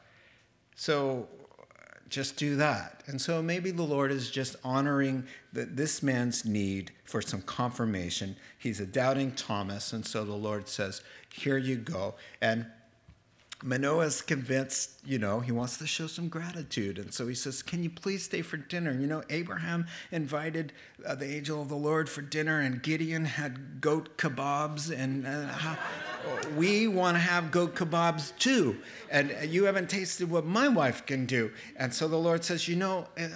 So 0.77 1.29
just 2.09 2.37
do 2.37 2.57
that. 2.57 3.03
And 3.07 3.20
so 3.20 3.42
maybe 3.42 3.70
the 3.70 3.83
Lord 3.83 4.12
is 4.12 4.31
just 4.31 4.57
honoring 4.62 5.25
this 5.53 6.03
man's 6.03 6.44
need 6.44 6.92
for 7.05 7.20
some 7.20 7.42
confirmation. 7.42 8.37
He's 8.59 8.81
a 8.81 8.87
doubting 8.87 9.33
Thomas, 9.33 9.92
and 9.92 10.07
so 10.07 10.25
the 10.25 10.35
Lord 10.35 10.68
says, 10.68 11.03
Here 11.33 11.59
you 11.59 11.77
go. 11.77 12.14
And 12.40 12.66
Manoah's 13.62 14.21
convinced, 14.21 15.01
you 15.05 15.19
know, 15.19 15.40
he 15.40 15.51
wants 15.51 15.79
to 15.79 15.87
show 15.87 16.07
some 16.07 16.29
gratitude. 16.29 16.99
And 16.99 17.12
so 17.12 17.27
he 17.27 17.35
says, 17.35 17.62
Can 17.62 17.83
you 17.83 17.88
please 17.88 18.25
stay 18.25 18.42
for 18.42 18.59
dinner? 18.59 18.92
You 18.92 19.07
know, 19.07 19.23
Abraham 19.31 19.87
invited 20.12 20.75
uh, 21.07 21.14
the 21.14 21.27
angel 21.27 21.62
of 21.62 21.71
the 21.71 21.77
Lord 21.77 22.09
for 22.11 22.21
dinner, 22.21 22.61
and 22.61 22.83
Gideon 22.83 23.25
had 23.25 23.81
goat 23.81 24.19
kebabs. 24.19 24.95
And 24.95 25.27
uh, 25.27 25.77
we 26.57 26.87
want 26.87 27.14
to 27.14 27.21
have 27.21 27.51
goat 27.51 27.75
kebabs 27.75 28.37
too. 28.38 28.77
And 29.11 29.35
you 29.49 29.64
haven't 29.64 29.88
tasted 29.88 30.31
what 30.31 30.45
my 30.45 30.69
wife 30.69 31.07
can 31.07 31.25
do. 31.25 31.51
And 31.77 31.95
so 31.95 32.09
the 32.09 32.19
Lord 32.19 32.45
says, 32.45 32.69
You 32.69 32.77
know, 32.77 33.07
uh, 33.19 33.29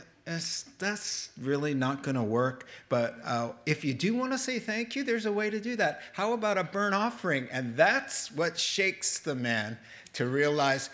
that's 0.78 1.30
really 1.40 1.74
not 1.74 2.02
going 2.02 2.14
to 2.14 2.22
work. 2.22 2.66
But 2.88 3.16
uh, 3.24 3.50
if 3.66 3.84
you 3.84 3.94
do 3.94 4.14
want 4.14 4.32
to 4.32 4.38
say 4.38 4.58
thank 4.58 4.94
you, 4.94 5.02
there's 5.02 5.26
a 5.26 5.32
way 5.32 5.50
to 5.50 5.60
do 5.60 5.76
that. 5.76 6.02
How 6.12 6.34
about 6.34 6.58
a 6.58 6.64
burnt 6.64 6.94
offering? 6.94 7.48
And 7.50 7.76
that's 7.76 8.30
what 8.30 8.58
shakes 8.58 9.18
the 9.18 9.34
man 9.34 9.78
to 10.14 10.26
realize 10.26 10.90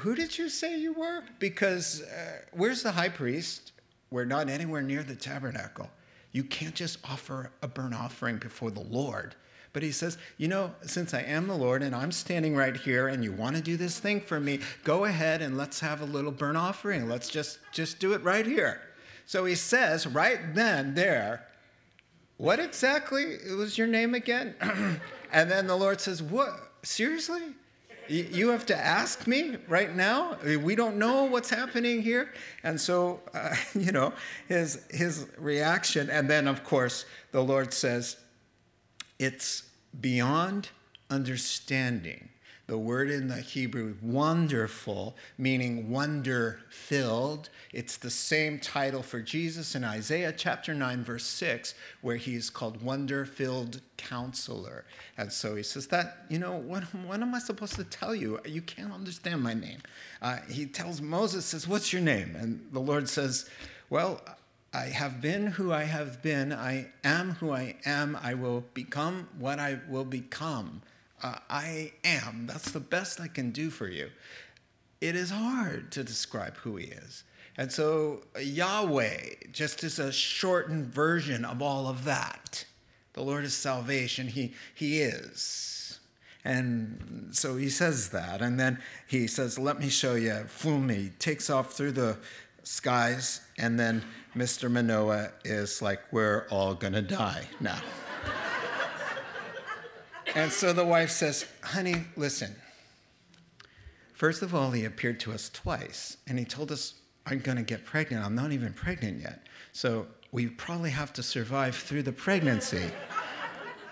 who 0.00 0.14
did 0.14 0.36
you 0.36 0.48
say 0.48 0.78
you 0.78 0.92
were? 0.92 1.22
Because 1.38 2.02
uh, 2.02 2.40
where's 2.52 2.82
the 2.82 2.92
high 2.92 3.08
priest? 3.08 3.72
We're 4.10 4.24
not 4.24 4.48
anywhere 4.48 4.82
near 4.82 5.02
the 5.02 5.14
tabernacle. 5.14 5.90
You 6.32 6.44
can't 6.44 6.74
just 6.74 6.98
offer 7.04 7.50
a 7.62 7.68
burnt 7.68 7.94
offering 7.94 8.36
before 8.36 8.70
the 8.70 8.80
Lord. 8.82 9.34
But 9.72 9.82
he 9.82 9.92
says, 9.92 10.18
You 10.38 10.48
know, 10.48 10.74
since 10.82 11.14
I 11.14 11.22
am 11.22 11.48
the 11.48 11.56
Lord 11.56 11.82
and 11.82 11.94
I'm 11.94 12.12
standing 12.12 12.54
right 12.54 12.76
here 12.76 13.08
and 13.08 13.24
you 13.24 13.32
want 13.32 13.56
to 13.56 13.62
do 13.62 13.76
this 13.76 13.98
thing 13.98 14.20
for 14.20 14.38
me, 14.38 14.60
go 14.84 15.04
ahead 15.04 15.42
and 15.42 15.56
let's 15.56 15.80
have 15.80 16.00
a 16.00 16.06
little 16.06 16.32
burnt 16.32 16.56
offering. 16.56 17.08
Let's 17.08 17.28
just, 17.28 17.58
just 17.72 17.98
do 17.98 18.12
it 18.12 18.22
right 18.22 18.46
here. 18.46 18.80
So 19.24 19.44
he 19.44 19.54
says, 19.54 20.06
right 20.06 20.54
then, 20.54 20.94
there, 20.94 21.46
what 22.36 22.60
exactly 22.60 23.38
was 23.56 23.78
your 23.78 23.86
name 23.86 24.14
again? 24.14 24.54
and 25.32 25.50
then 25.50 25.66
the 25.66 25.76
Lord 25.76 26.00
says, 26.00 26.22
What? 26.22 26.54
Seriously? 26.82 27.42
You 28.08 28.48
have 28.50 28.66
to 28.66 28.76
ask 28.76 29.26
me 29.26 29.56
right 29.68 29.94
now. 29.94 30.38
We 30.44 30.74
don't 30.74 30.96
know 30.96 31.24
what's 31.24 31.50
happening 31.50 32.02
here. 32.02 32.32
And 32.62 32.80
so, 32.80 33.20
uh, 33.34 33.54
you 33.74 33.92
know, 33.92 34.12
his, 34.48 34.84
his 34.90 35.26
reaction. 35.38 36.10
And 36.10 36.28
then, 36.28 36.46
of 36.46 36.64
course, 36.64 37.04
the 37.32 37.42
Lord 37.42 37.72
says, 37.72 38.16
it's 39.18 39.64
beyond 40.00 40.68
understanding. 41.10 42.28
The 42.68 42.76
word 42.76 43.12
in 43.12 43.28
the 43.28 43.36
Hebrew, 43.36 43.94
wonderful, 44.02 45.16
meaning 45.38 45.88
wonder 45.88 46.58
filled. 46.68 47.48
It's 47.72 47.96
the 47.96 48.10
same 48.10 48.58
title 48.58 49.04
for 49.04 49.20
Jesus 49.20 49.76
in 49.76 49.84
Isaiah 49.84 50.32
chapter 50.36 50.74
9, 50.74 51.04
verse 51.04 51.24
6, 51.26 51.74
where 52.00 52.16
he's 52.16 52.50
called 52.50 52.82
wonder 52.82 53.24
filled 53.24 53.82
counselor. 53.96 54.84
And 55.16 55.32
so 55.32 55.54
he 55.54 55.62
says 55.62 55.86
that, 55.88 56.24
you 56.28 56.40
know, 56.40 56.56
what, 56.56 56.82
what 56.92 57.20
am 57.20 57.36
I 57.36 57.38
supposed 57.38 57.76
to 57.76 57.84
tell 57.84 58.16
you? 58.16 58.40
You 58.44 58.62
can't 58.62 58.92
understand 58.92 59.44
my 59.44 59.54
name. 59.54 59.78
Uh, 60.20 60.38
he 60.50 60.66
tells 60.66 61.00
Moses, 61.00 61.44
says, 61.44 61.68
What's 61.68 61.92
your 61.92 62.02
name? 62.02 62.34
And 62.34 62.66
the 62.72 62.80
Lord 62.80 63.08
says, 63.08 63.48
Well, 63.90 64.20
I 64.74 64.86
have 64.86 65.20
been 65.20 65.46
who 65.46 65.72
I 65.72 65.84
have 65.84 66.20
been. 66.20 66.52
I 66.52 66.88
am 67.04 67.30
who 67.36 67.52
I 67.52 67.76
am. 67.84 68.18
I 68.20 68.34
will 68.34 68.64
become 68.74 69.28
what 69.38 69.60
I 69.60 69.78
will 69.88 70.04
become. 70.04 70.82
Uh, 71.22 71.36
I 71.48 71.92
am. 72.04 72.46
That's 72.46 72.70
the 72.70 72.80
best 72.80 73.20
I 73.20 73.28
can 73.28 73.50
do 73.50 73.70
for 73.70 73.88
you. 73.88 74.10
It 75.00 75.16
is 75.16 75.30
hard 75.30 75.92
to 75.92 76.04
describe 76.04 76.56
who 76.58 76.76
He 76.76 76.86
is. 76.86 77.24
And 77.58 77.72
so 77.72 78.22
Yahweh 78.38 79.18
just 79.52 79.82
is 79.82 79.98
a 79.98 80.12
shortened 80.12 80.86
version 80.86 81.44
of 81.44 81.62
all 81.62 81.88
of 81.88 82.04
that. 82.04 82.64
The 83.14 83.22
Lord 83.22 83.44
is 83.44 83.54
salvation. 83.54 84.28
He, 84.28 84.52
he 84.74 85.00
is. 85.00 85.98
And 86.44 87.30
so 87.32 87.56
he 87.56 87.70
says 87.70 88.10
that. 88.10 88.42
And 88.42 88.60
then 88.60 88.78
he 89.06 89.26
says, 89.26 89.58
Let 89.58 89.80
me 89.80 89.88
show 89.88 90.14
you. 90.14 90.44
Fumi 90.46 91.18
takes 91.18 91.48
off 91.50 91.72
through 91.72 91.92
the 91.92 92.18
skies. 92.62 93.40
And 93.58 93.80
then 93.80 94.04
Mr. 94.36 94.70
Manoah 94.70 95.30
is 95.44 95.80
like, 95.80 96.00
We're 96.12 96.46
all 96.50 96.74
going 96.74 96.92
to 96.92 97.02
die 97.02 97.48
now. 97.58 97.80
And 100.36 100.52
so 100.52 100.74
the 100.74 100.84
wife 100.84 101.10
says, 101.10 101.46
Honey, 101.62 102.04
listen. 102.14 102.54
First 104.12 104.42
of 104.42 104.54
all, 104.54 104.70
he 104.70 104.84
appeared 104.84 105.18
to 105.20 105.32
us 105.32 105.48
twice, 105.48 106.18
and 106.28 106.38
he 106.38 106.44
told 106.44 106.70
us, 106.70 106.94
I'm 107.24 107.38
going 107.38 107.56
to 107.56 107.64
get 107.64 107.86
pregnant. 107.86 108.24
I'm 108.24 108.34
not 108.34 108.52
even 108.52 108.74
pregnant 108.74 109.22
yet. 109.22 109.46
So 109.72 110.06
we 110.32 110.48
probably 110.48 110.90
have 110.90 111.14
to 111.14 111.22
survive 111.22 111.74
through 111.74 112.02
the 112.02 112.12
pregnancy. 112.12 112.84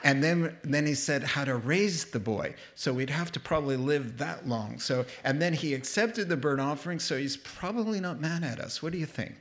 And 0.05 0.23
then, 0.23 0.55
then 0.63 0.85
he 0.85 0.95
said 0.95 1.23
how 1.23 1.47
to 1.47 1.57
raise 1.57 2.05
the 2.05 2.21
boy. 2.21 2.55
So 2.75 2.93
we'd 2.93 3.09
have 3.09 3.33
to 3.33 3.41
probably 3.41 3.79
live 3.79 4.19
that 4.19 4.47
long. 4.47 4.79
So, 4.81 5.07
and 5.25 5.41
then 5.41 5.55
he 5.55 5.73
accepted 5.73 6.29
the 6.29 6.37
burnt 6.37 6.61
offering, 6.61 6.99
so 6.99 7.17
he's 7.17 7.39
probably 7.39 8.01
not 8.01 8.21
mad 8.21 8.45
at 8.45 8.61
us. 8.61 8.83
What 8.83 8.93
do 8.93 8.99
you 8.99 9.07
think? 9.07 9.35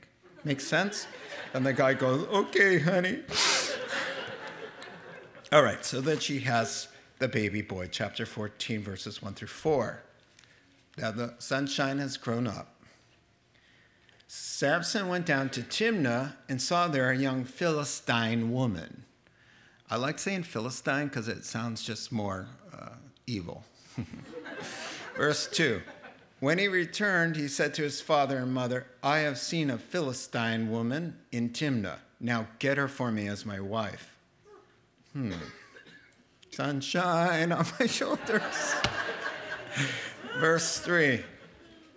Makes 0.45 0.65
sense? 0.65 1.05
And 1.53 1.65
the 1.65 1.73
guy 1.73 1.95
goes, 1.95 2.25
Okay, 2.29 2.79
honey. 2.79 3.19
All 5.51 5.63
right, 5.63 5.83
so 5.83 5.99
then 5.99 6.19
she 6.19 6.39
has 6.39 6.87
the 7.23 7.29
baby 7.29 7.61
boy, 7.61 7.87
chapter 7.89 8.25
14, 8.25 8.81
verses 8.81 9.21
1 9.21 9.33
through 9.35 9.47
4. 9.47 10.03
Now 10.97 11.11
the 11.11 11.35
sunshine 11.39 11.99
has 11.99 12.17
grown 12.17 12.47
up. 12.47 12.75
Samson 14.27 15.07
went 15.07 15.25
down 15.25 15.49
to 15.51 15.61
Timnah 15.61 16.33
and 16.49 16.61
saw 16.61 16.89
there 16.89 17.11
a 17.11 17.17
young 17.17 17.45
Philistine 17.45 18.51
woman. 18.51 19.05
I 19.89 19.95
like 19.95 20.19
saying 20.19 20.43
Philistine 20.43 21.07
because 21.07 21.29
it 21.29 21.45
sounds 21.45 21.81
just 21.81 22.11
more 22.11 22.49
uh, 22.77 22.89
evil. 23.25 23.63
Verse 25.15 25.47
2 25.47 25.81
When 26.41 26.57
he 26.57 26.67
returned, 26.67 27.37
he 27.37 27.47
said 27.47 27.73
to 27.75 27.83
his 27.83 28.01
father 28.01 28.39
and 28.39 28.53
mother, 28.53 28.85
I 29.01 29.19
have 29.19 29.37
seen 29.37 29.69
a 29.69 29.77
Philistine 29.77 30.69
woman 30.69 31.15
in 31.31 31.51
Timnah. 31.51 31.99
Now 32.19 32.47
get 32.59 32.77
her 32.77 32.89
for 32.89 33.13
me 33.13 33.29
as 33.29 33.45
my 33.45 33.61
wife. 33.61 34.13
Hmm 35.13 35.31
sunshine 36.53 37.51
on 37.51 37.65
my 37.79 37.85
shoulders. 37.87 38.75
Verse 40.39 40.79
3 40.79 41.23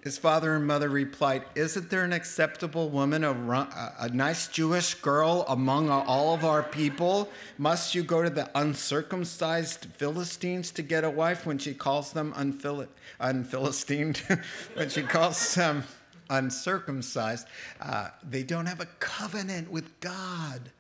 His 0.03 0.19
father 0.19 0.55
and 0.55 0.67
mother 0.67 0.89
replied, 0.89 1.45
Isn't 1.55 1.91
there 1.91 2.05
an 2.05 2.13
acceptable 2.13 2.89
woman, 2.89 3.25
a, 3.25 3.33
a, 3.99 4.09
nice 4.09 4.49
Jewish 4.49 4.95
girl 4.95 5.45
among 5.49 5.91
all 5.91 6.35
of 6.35 6.45
our 6.45 6.63
people? 6.63 7.29
Must 7.59 7.95
you 7.95 8.03
go 8.03 8.23
to 8.23 8.31
the 8.31 8.51
uncircumcised 8.55 9.87
Philistines 9.97 10.71
to 10.73 10.83
get 10.83 11.05
a 11.05 11.11
wife 11.11 11.45
when 11.45 11.59
she 11.59 11.75
calls 11.75 12.13
them 12.13 12.33
unphil- 12.35 12.89
unphilistined? 13.21 14.19
when 14.75 14.89
she 14.89 15.03
calls 15.03 15.55
them 15.55 15.85
uncircumcised? 16.31 17.47
Uh, 17.81 18.09
they 18.29 18.43
don't 18.43 18.67
have 18.67 18.81
a 18.81 18.87
covenant 19.01 19.71
with 19.71 20.01
God. 20.01 20.71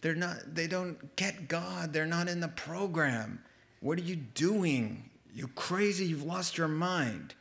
They're 0.00 0.14
not, 0.14 0.54
they 0.54 0.66
don't 0.66 1.16
get 1.16 1.48
God. 1.48 1.92
They're 1.92 2.06
not 2.06 2.28
in 2.28 2.40
the 2.40 2.48
program. 2.48 3.42
What 3.80 3.98
are 3.98 4.02
you 4.02 4.16
doing? 4.16 5.10
You're 5.34 5.48
crazy. 5.48 6.06
You've 6.06 6.24
lost 6.24 6.58
your 6.58 6.68
mind. 6.68 7.34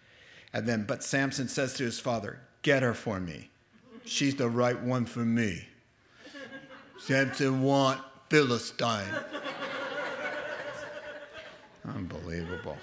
And 0.54 0.67
then, 0.67 0.86
but 0.86 1.04
Samson 1.04 1.48
says 1.48 1.74
to 1.76 1.84
his 1.84 2.00
father, 2.00 2.41
Get 2.63 2.84
her 2.84 2.93
for 2.93 3.20
me. 3.20 3.50
She's 4.06 4.36
the 4.36 4.50
right 4.50 4.82
one 4.82 5.06
for 5.06 5.20
me. 5.20 5.67
Samson 7.00 7.62
want 7.62 8.02
Philistine. 8.30 9.13
Unbelievable. 11.88 12.78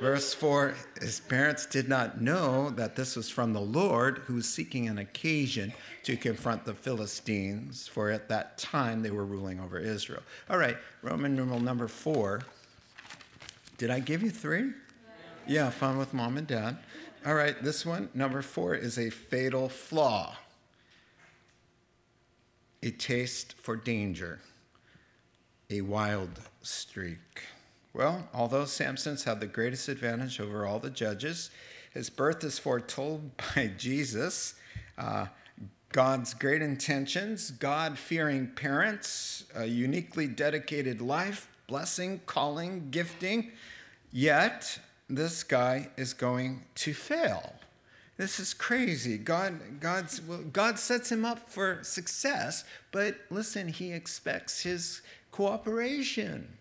Verse 0.00 0.34
4 0.34 0.74
His 1.00 1.20
parents 1.20 1.66
did 1.66 1.88
not 1.88 2.20
know 2.20 2.70
that 2.70 2.96
this 2.96 3.16
was 3.16 3.28
from 3.28 3.52
the 3.52 3.60
Lord, 3.60 4.18
who 4.26 4.34
was 4.34 4.48
seeking 4.48 4.88
an 4.88 4.98
occasion 4.98 5.72
to 6.04 6.16
confront 6.16 6.64
the 6.64 6.74
Philistines, 6.74 7.88
for 7.88 8.10
at 8.10 8.28
that 8.28 8.58
time 8.58 9.02
they 9.02 9.10
were 9.10 9.24
ruling 9.24 9.60
over 9.60 9.78
Israel. 9.78 10.22
All 10.50 10.58
right, 10.58 10.76
Roman 11.02 11.34
numeral 11.34 11.60
number 11.60 11.88
4. 11.88 12.42
Did 13.78 13.90
I 13.90 14.00
give 14.00 14.22
you 14.22 14.30
three? 14.30 14.72
Yeah, 15.46 15.64
yeah 15.64 15.70
fun 15.70 15.98
with 15.98 16.14
mom 16.14 16.36
and 16.36 16.46
dad. 16.46 16.78
All 17.24 17.34
right, 17.34 17.60
this 17.62 17.84
one, 17.84 18.08
number 18.14 18.42
4, 18.42 18.74
is 18.74 18.98
a 18.98 19.10
fatal 19.10 19.68
flaw 19.68 20.36
a 22.86 22.90
taste 22.90 23.54
for 23.54 23.74
danger, 23.74 24.38
a 25.70 25.80
wild 25.80 26.40
streak. 26.62 27.42
Well, 27.96 28.28
although 28.34 28.66
Samson's 28.66 29.24
had 29.24 29.40
the 29.40 29.46
greatest 29.46 29.88
advantage 29.88 30.38
over 30.38 30.66
all 30.66 30.78
the 30.78 30.90
judges, 30.90 31.48
his 31.94 32.10
birth 32.10 32.44
is 32.44 32.58
foretold 32.58 33.30
by 33.56 33.68
Jesus. 33.78 34.54
Uh, 34.98 35.28
God's 35.92 36.34
great 36.34 36.60
intentions, 36.60 37.52
God 37.52 37.98
fearing 37.98 38.48
parents, 38.48 39.44
a 39.54 39.64
uniquely 39.64 40.26
dedicated 40.26 41.00
life, 41.00 41.48
blessing, 41.68 42.20
calling, 42.26 42.88
gifting. 42.90 43.52
Yet, 44.12 44.78
this 45.08 45.42
guy 45.42 45.88
is 45.96 46.12
going 46.12 46.64
to 46.74 46.92
fail. 46.92 47.54
This 48.18 48.38
is 48.38 48.52
crazy. 48.52 49.16
God, 49.16 49.80
God's, 49.80 50.20
well, 50.20 50.42
God 50.52 50.78
sets 50.78 51.10
him 51.10 51.24
up 51.24 51.48
for 51.48 51.78
success, 51.82 52.64
but 52.92 53.16
listen, 53.30 53.68
he 53.68 53.92
expects 53.92 54.62
his 54.62 55.00
cooperation. 55.30 56.58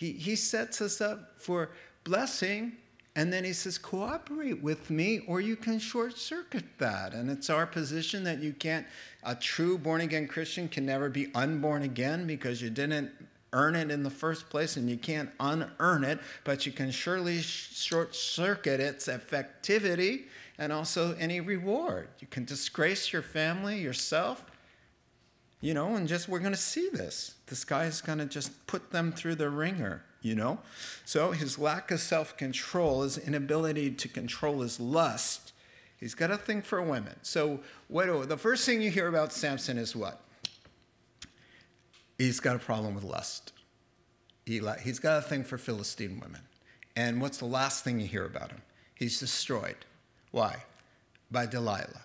He, 0.00 0.12
he 0.12 0.34
sets 0.34 0.80
us 0.80 1.02
up 1.02 1.34
for 1.36 1.72
blessing, 2.04 2.72
and 3.16 3.30
then 3.30 3.44
he 3.44 3.52
says, 3.52 3.76
cooperate 3.76 4.62
with 4.62 4.88
me, 4.88 5.20
or 5.28 5.42
you 5.42 5.56
can 5.56 5.78
short 5.78 6.16
circuit 6.16 6.64
that. 6.78 7.12
And 7.12 7.30
it's 7.30 7.50
our 7.50 7.66
position 7.66 8.24
that 8.24 8.38
you 8.38 8.54
can't, 8.54 8.86
a 9.24 9.34
true 9.34 9.76
born 9.76 10.00
again 10.00 10.26
Christian 10.26 10.68
can 10.68 10.86
never 10.86 11.10
be 11.10 11.30
unborn 11.34 11.82
again 11.82 12.26
because 12.26 12.62
you 12.62 12.70
didn't 12.70 13.10
earn 13.52 13.76
it 13.76 13.90
in 13.90 14.02
the 14.02 14.08
first 14.08 14.48
place 14.48 14.78
and 14.78 14.88
you 14.88 14.96
can't 14.96 15.28
unearn 15.38 16.04
it, 16.04 16.18
but 16.44 16.64
you 16.64 16.72
can 16.72 16.90
surely 16.90 17.42
short 17.42 18.14
circuit 18.14 18.80
its 18.80 19.06
effectivity 19.06 20.22
and 20.56 20.72
also 20.72 21.14
any 21.18 21.42
reward. 21.42 22.08
You 22.20 22.26
can 22.28 22.46
disgrace 22.46 23.12
your 23.12 23.22
family, 23.22 23.78
yourself, 23.78 24.46
you 25.60 25.74
know, 25.74 25.94
and 25.94 26.08
just 26.08 26.28
we're 26.28 26.38
going 26.38 26.52
to 26.52 26.58
see 26.58 26.88
this. 26.90 27.34
This 27.46 27.64
guy 27.64 27.84
is 27.84 28.00
going 28.00 28.18
to 28.18 28.24
just 28.24 28.66
put 28.66 28.90
them 28.90 29.12
through 29.12 29.34
the 29.34 29.50
ringer, 29.50 30.02
you 30.22 30.34
know? 30.34 30.58
So 31.04 31.32
his 31.32 31.58
lack 31.58 31.90
of 31.90 32.00
self 32.00 32.36
control, 32.36 33.02
his 33.02 33.18
inability 33.18 33.90
to 33.92 34.08
control 34.08 34.60
his 34.60 34.80
lust, 34.80 35.52
he's 35.98 36.14
got 36.14 36.30
a 36.30 36.38
thing 36.38 36.62
for 36.62 36.80
women. 36.80 37.16
So 37.22 37.60
what, 37.88 38.28
the 38.28 38.38
first 38.38 38.64
thing 38.64 38.80
you 38.80 38.90
hear 38.90 39.08
about 39.08 39.32
Samson 39.32 39.76
is 39.76 39.94
what? 39.94 40.20
He's 42.16 42.40
got 42.40 42.56
a 42.56 42.58
problem 42.58 42.94
with 42.94 43.04
lust. 43.04 43.52
He, 44.46 44.60
he's 44.82 44.98
got 44.98 45.18
a 45.18 45.22
thing 45.22 45.44
for 45.44 45.58
Philistine 45.58 46.20
women. 46.20 46.40
And 46.96 47.20
what's 47.20 47.38
the 47.38 47.46
last 47.46 47.84
thing 47.84 48.00
you 48.00 48.06
hear 48.06 48.24
about 48.24 48.50
him? 48.50 48.62
He's 48.94 49.20
destroyed. 49.20 49.76
Why? 50.30 50.64
By 51.30 51.46
Delilah 51.46 52.02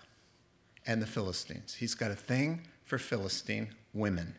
and 0.86 1.02
the 1.02 1.06
Philistines. 1.06 1.74
He's 1.74 1.94
got 1.94 2.10
a 2.10 2.14
thing 2.14 2.62
for 2.86 2.98
Philistine 2.98 3.68
women, 3.92 4.34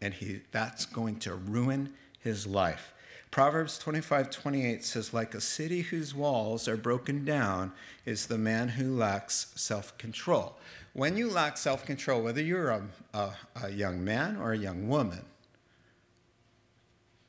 and 0.00 0.14
he, 0.14 0.40
that's 0.52 0.86
going 0.86 1.18
to 1.20 1.34
ruin 1.34 1.92
his 2.20 2.46
life. 2.46 2.94
Proverbs 3.30 3.78
25 3.78 4.30
28 4.30 4.84
says, 4.84 5.12
Like 5.12 5.34
a 5.34 5.40
city 5.40 5.82
whose 5.82 6.14
walls 6.14 6.66
are 6.66 6.76
broken 6.76 7.24
down 7.24 7.72
is 8.06 8.26
the 8.26 8.38
man 8.38 8.68
who 8.68 8.96
lacks 8.96 9.52
self 9.54 9.96
control. 9.98 10.56
When 10.94 11.16
you 11.16 11.30
lack 11.30 11.58
self 11.58 11.84
control, 11.84 12.22
whether 12.22 12.40
you're 12.40 12.70
a, 12.70 12.82
a, 13.12 13.30
a, 13.62 13.70
young 13.70 14.02
man 14.02 14.36
or 14.36 14.52
a 14.52 14.58
young 14.58 14.88
woman, 14.88 15.24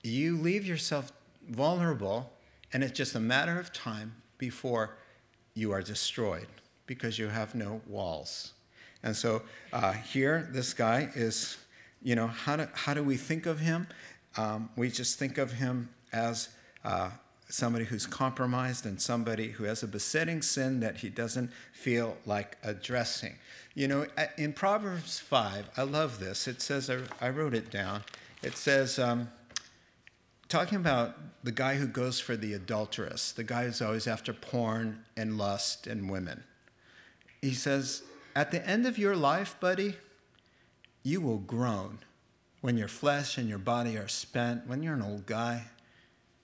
you 0.03 0.37
leave 0.37 0.65
yourself 0.65 1.11
vulnerable 1.49 2.31
And 2.71 2.83
it's 2.83 2.97
just 2.97 3.15
a 3.15 3.19
matter 3.19 3.59
of 3.59 3.73
time 3.73 4.13
before 4.37 4.95
you 5.53 5.71
are 5.71 5.81
destroyed 5.81 6.47
because 6.85 7.19
you 7.19 7.27
have 7.27 7.55
no 7.55 7.81
walls. 7.87 8.53
And 9.03 9.15
so 9.15 9.41
uh, 9.71 9.93
here, 9.93 10.49
this 10.51 10.73
guy 10.73 11.09
is, 11.15 11.57
you 12.01 12.15
know, 12.15 12.27
how 12.27 12.55
do, 12.57 12.67
how 12.73 12.93
do 12.93 13.03
we 13.03 13.17
think 13.17 13.45
of 13.45 13.59
him? 13.59 13.87
Um, 14.37 14.69
we 14.75 14.89
just 14.89 15.17
think 15.17 15.37
of 15.37 15.53
him 15.53 15.89
as 16.11 16.49
uh, 16.83 17.11
somebody 17.49 17.85
who's 17.85 18.05
compromised 18.05 18.85
and 18.85 19.01
somebody 19.01 19.49
who 19.49 19.63
has 19.63 19.83
a 19.83 19.87
besetting 19.87 20.41
sin 20.41 20.79
that 20.81 20.97
he 20.97 21.09
doesn't 21.09 21.51
feel 21.73 22.17
like 22.25 22.57
addressing. 22.63 23.35
You 23.73 23.87
know, 23.87 24.05
in 24.37 24.53
Proverbs 24.53 25.19
5, 25.19 25.69
I 25.77 25.81
love 25.83 26.19
this. 26.19 26.47
It 26.47 26.61
says, 26.61 26.91
I 27.21 27.29
wrote 27.29 27.53
it 27.53 27.71
down. 27.71 28.03
It 28.43 28.55
says, 28.55 28.99
um, 28.99 29.29
talking 30.47 30.77
about 30.77 31.15
the 31.43 31.51
guy 31.51 31.75
who 31.75 31.87
goes 31.87 32.19
for 32.19 32.35
the 32.35 32.53
adulteress, 32.53 33.31
the 33.31 33.43
guy 33.43 33.65
who's 33.65 33.81
always 33.81 34.07
after 34.07 34.33
porn 34.33 35.03
and 35.15 35.37
lust 35.37 35.87
and 35.87 36.09
women. 36.09 36.43
He 37.41 37.53
says, 37.53 38.03
At 38.39 38.51
the 38.51 38.65
end 38.65 38.87
of 38.87 38.97
your 38.97 39.17
life, 39.17 39.59
buddy, 39.59 39.97
you 41.03 41.19
will 41.19 41.39
groan. 41.39 41.99
When 42.61 42.77
your 42.77 42.87
flesh 42.87 43.37
and 43.37 43.49
your 43.49 43.57
body 43.57 43.97
are 43.97 44.07
spent, 44.07 44.65
when 44.65 44.81
you're 44.81 44.93
an 44.93 45.01
old 45.01 45.25
guy, 45.25 45.65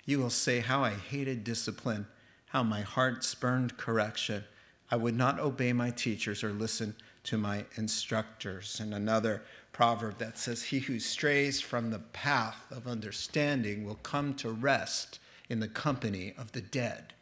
you 0.04 0.20
will 0.20 0.30
say, 0.30 0.60
How 0.60 0.84
I 0.84 0.90
hated 0.90 1.46
discipline, 1.46 2.06
how 2.48 2.64
my 2.64 2.82
heart 2.82 3.24
spurned 3.24 3.78
correction. 3.78 4.44
I 4.92 4.98
would 4.98 5.16
not 5.16 5.40
obey 5.40 5.72
my 5.72 5.90
teachers 5.90 6.44
or 6.44 6.52
listen 6.52 6.96
to 7.24 7.38
my 7.38 7.64
instructors. 7.78 8.82
And 8.82 8.94
another 8.94 9.44
proverb 9.72 10.18
that 10.18 10.38
says, 10.38 10.64
He 10.64 10.80
who 10.80 11.00
strays 11.00 11.62
from 11.62 11.92
the 11.92 12.00
path 12.00 12.66
of 12.72 12.88
understanding 12.88 13.86
will 13.86 13.96
come 14.04 14.34
to 14.34 14.52
rest 14.52 15.20
in 15.48 15.62
the 15.62 15.70
company 15.70 16.34
of 16.38 16.52
the 16.52 16.62
dead. 16.62 17.14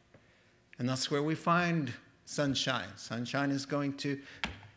And 0.80 0.90
that's 0.90 1.12
where 1.12 1.22
we 1.22 1.36
find 1.36 1.94
sunshine. 2.26 2.90
Sunshine 2.96 3.52
is 3.52 3.68
going 3.68 3.94
to 3.98 4.20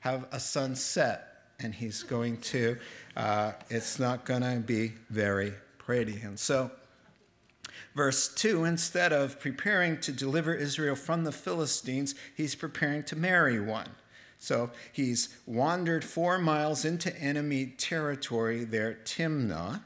have 0.06 0.28
a 0.30 0.38
sunset, 0.38 1.48
and 1.58 1.74
he's 1.74 2.04
going 2.04 2.36
to, 2.36 2.76
uh, 3.16 3.50
it's 3.68 3.98
not 3.98 4.24
going 4.24 4.42
to 4.42 4.62
be 4.64 4.92
very 5.10 5.52
pretty. 5.78 6.20
And 6.20 6.38
so, 6.38 6.70
verse 7.96 8.32
2 8.32 8.62
instead 8.64 9.12
of 9.12 9.40
preparing 9.40 9.98
to 10.02 10.12
deliver 10.12 10.54
Israel 10.54 10.94
from 10.94 11.24
the 11.24 11.32
Philistines, 11.32 12.14
he's 12.36 12.54
preparing 12.54 13.02
to 13.02 13.16
marry 13.16 13.58
one. 13.58 13.88
So 14.38 14.70
he's 14.92 15.36
wandered 15.44 16.04
four 16.04 16.38
miles 16.38 16.84
into 16.84 17.12
enemy 17.18 17.74
territory 17.76 18.62
there, 18.62 18.98
Timnah, 19.04 19.82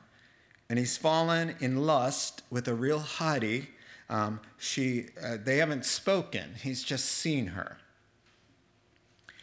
and 0.69 0.79
he's 0.79 0.99
fallen 0.99 1.55
in 1.61 1.87
lust 1.87 2.43
with 2.51 2.69
a 2.69 2.75
real 2.75 3.01
hottie. 3.01 3.69
Um, 4.11 4.41
she, 4.59 5.07
uh, 5.25 5.39
they 5.43 5.57
haven't 5.57 5.87
spoken, 5.87 6.57
he's 6.63 6.83
just 6.83 7.07
seen 7.07 7.47
her. 7.47 7.79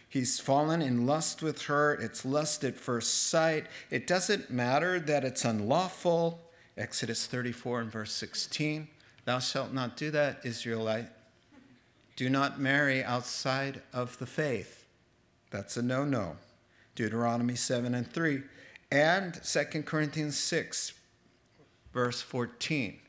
He's 0.10 0.39
fallen 0.39 0.82
in 0.82 1.06
lust 1.06 1.41
with 1.41 1.63
her. 1.63 1.93
It's 1.93 2.24
lust 2.24 2.63
at 2.63 2.78
first 2.78 3.28
sight. 3.30 3.67
It 3.89 4.08
doesn't 4.08 4.50
matter 4.50 5.00
that 5.00 5.26
it's 5.26 5.43
unlawful. 5.43 6.39
Exodus 6.78 7.26
34 7.26 7.82
and 7.82 7.91
verse 7.91 8.13
16. 8.13 8.88
Thou 9.26 9.39
shalt 9.39 9.74
not 9.74 9.98
do 9.98 10.10
that, 10.12 10.39
Israelite. 10.46 11.08
Do 12.15 12.30
not 12.30 12.60
marry 12.60 13.04
outside 13.04 13.82
of 13.93 14.17
the 14.17 14.26
faith. 14.26 14.86
That's 15.52 15.78
a 15.78 15.82
no 15.82 16.06
no. 16.06 16.38
Deuteronomy 16.96 17.56
7 17.56 17.93
and 17.93 18.12
3. 18.12 18.41
And 18.91 19.39
2 19.43 19.84
Corinthians 19.84 20.38
6, 20.38 20.93
verse 21.93 22.22
14. 22.22 23.00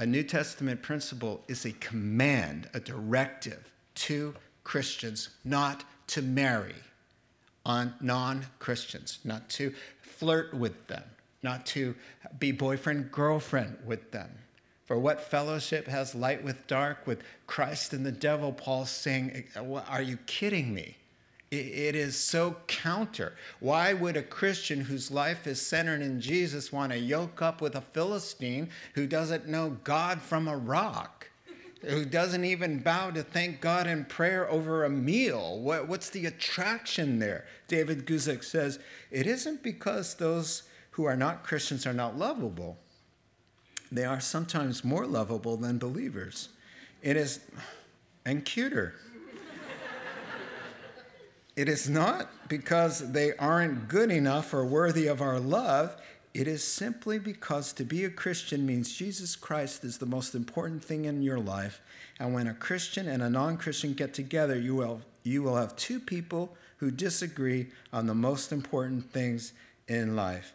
A 0.00 0.06
New 0.06 0.22
Testament 0.22 0.82
principle 0.82 1.42
is 1.48 1.64
a 1.64 1.72
command, 1.72 2.68
a 2.74 2.80
directive 2.80 3.72
to 3.94 4.34
Christians 4.68 5.30
not 5.46 5.82
to 6.08 6.20
marry 6.20 6.74
on 7.64 7.94
non 8.02 8.44
Christians, 8.58 9.18
not 9.24 9.48
to 9.48 9.72
flirt 10.02 10.52
with 10.52 10.88
them, 10.88 11.04
not 11.42 11.64
to 11.68 11.94
be 12.38 12.52
boyfriend 12.52 13.10
girlfriend 13.10 13.78
with 13.86 14.10
them. 14.10 14.28
For 14.84 14.98
what 14.98 15.22
fellowship 15.22 15.86
has 15.86 16.14
light 16.14 16.44
with 16.44 16.66
dark, 16.66 17.06
with 17.06 17.22
Christ 17.46 17.94
and 17.94 18.04
the 18.04 18.12
devil? 18.12 18.52
Paul's 18.52 18.90
saying, 18.90 19.44
Are 19.56 20.02
you 20.02 20.18
kidding 20.26 20.74
me? 20.74 20.98
It 21.50 21.94
is 21.94 22.14
so 22.14 22.58
counter. 22.66 23.32
Why 23.60 23.94
would 23.94 24.18
a 24.18 24.22
Christian 24.22 24.82
whose 24.82 25.10
life 25.10 25.46
is 25.46 25.62
centered 25.62 26.02
in 26.02 26.20
Jesus 26.20 26.70
want 26.70 26.92
to 26.92 26.98
yoke 26.98 27.40
up 27.40 27.62
with 27.62 27.74
a 27.74 27.80
Philistine 27.80 28.68
who 28.94 29.06
doesn't 29.06 29.48
know 29.48 29.78
God 29.82 30.20
from 30.20 30.46
a 30.46 30.58
rock? 30.58 31.17
Who 31.82 32.04
doesn't 32.04 32.44
even 32.44 32.80
bow 32.80 33.10
to 33.12 33.22
thank 33.22 33.60
God 33.60 33.86
in 33.86 34.04
prayer 34.04 34.50
over 34.50 34.84
a 34.84 34.90
meal? 34.90 35.60
what's 35.60 36.10
the 36.10 36.26
attraction 36.26 37.18
there? 37.18 37.46
David 37.68 38.06
Guzik 38.06 38.42
says, 38.42 38.80
It 39.10 39.26
isn't 39.26 39.62
because 39.62 40.14
those 40.14 40.64
who 40.92 41.04
are 41.04 41.16
not 41.16 41.44
Christians 41.44 41.86
are 41.86 41.92
not 41.92 42.18
lovable. 42.18 42.78
They 43.92 44.04
are 44.04 44.20
sometimes 44.20 44.84
more 44.84 45.06
lovable 45.06 45.56
than 45.56 45.78
believers. 45.78 46.48
It 47.02 47.16
is, 47.16 47.40
and 48.24 48.44
cuter. 48.44 48.94
It 51.58 51.68
is 51.68 51.88
not 51.88 52.30
because 52.48 53.10
they 53.10 53.34
aren't 53.34 53.88
good 53.88 54.12
enough 54.12 54.54
or 54.54 54.64
worthy 54.64 55.08
of 55.08 55.20
our 55.20 55.40
love. 55.40 55.96
It 56.38 56.46
is 56.46 56.62
simply 56.62 57.18
because 57.18 57.72
to 57.72 57.84
be 57.84 58.04
a 58.04 58.10
Christian 58.10 58.64
means 58.64 58.94
Jesus 58.94 59.34
Christ 59.34 59.82
is 59.82 59.98
the 59.98 60.06
most 60.06 60.36
important 60.36 60.84
thing 60.84 61.06
in 61.06 61.20
your 61.20 61.40
life. 61.40 61.80
And 62.20 62.32
when 62.32 62.46
a 62.46 62.54
Christian 62.54 63.08
and 63.08 63.24
a 63.24 63.28
non 63.28 63.56
Christian 63.56 63.92
get 63.92 64.14
together, 64.14 64.56
you 64.56 64.76
will, 64.76 65.00
you 65.24 65.42
will 65.42 65.56
have 65.56 65.74
two 65.74 65.98
people 65.98 66.56
who 66.76 66.92
disagree 66.92 67.66
on 67.92 68.06
the 68.06 68.14
most 68.14 68.52
important 68.52 69.10
things 69.10 69.52
in 69.88 70.14
life. 70.14 70.52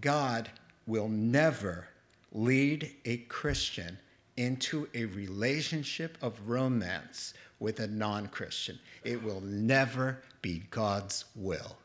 God 0.00 0.48
will 0.86 1.10
never 1.10 1.88
lead 2.32 2.90
a 3.04 3.18
Christian 3.18 3.98
into 4.38 4.88
a 4.94 5.04
relationship 5.04 6.16
of 6.22 6.48
romance 6.48 7.34
with 7.58 7.78
a 7.78 7.88
non 7.88 8.28
Christian. 8.28 8.78
It 9.04 9.22
will 9.22 9.42
never 9.42 10.22
be 10.40 10.62
God's 10.70 11.26
will, 11.36 11.76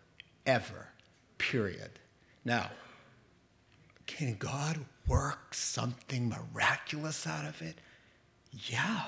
ever, 0.45 0.88
period. 1.38 2.00
Now, 2.45 2.69
can 4.08 4.36
God 4.36 4.80
work 5.08 5.54
something 5.54 6.30
miraculous 6.30 7.26
out 7.28 7.46
of 7.46 7.62
it? 7.62 7.76
Yeah. 8.52 9.04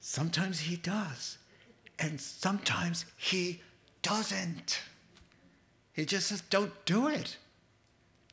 Sometimes 0.00 0.60
He 0.60 0.76
does, 0.76 1.38
and 1.98 2.20
sometimes 2.20 3.04
He 3.16 3.62
doesn't. 4.02 4.80
He 5.92 6.04
just 6.04 6.28
says, 6.28 6.42
don't 6.42 6.72
do 6.84 7.08
it. 7.08 7.36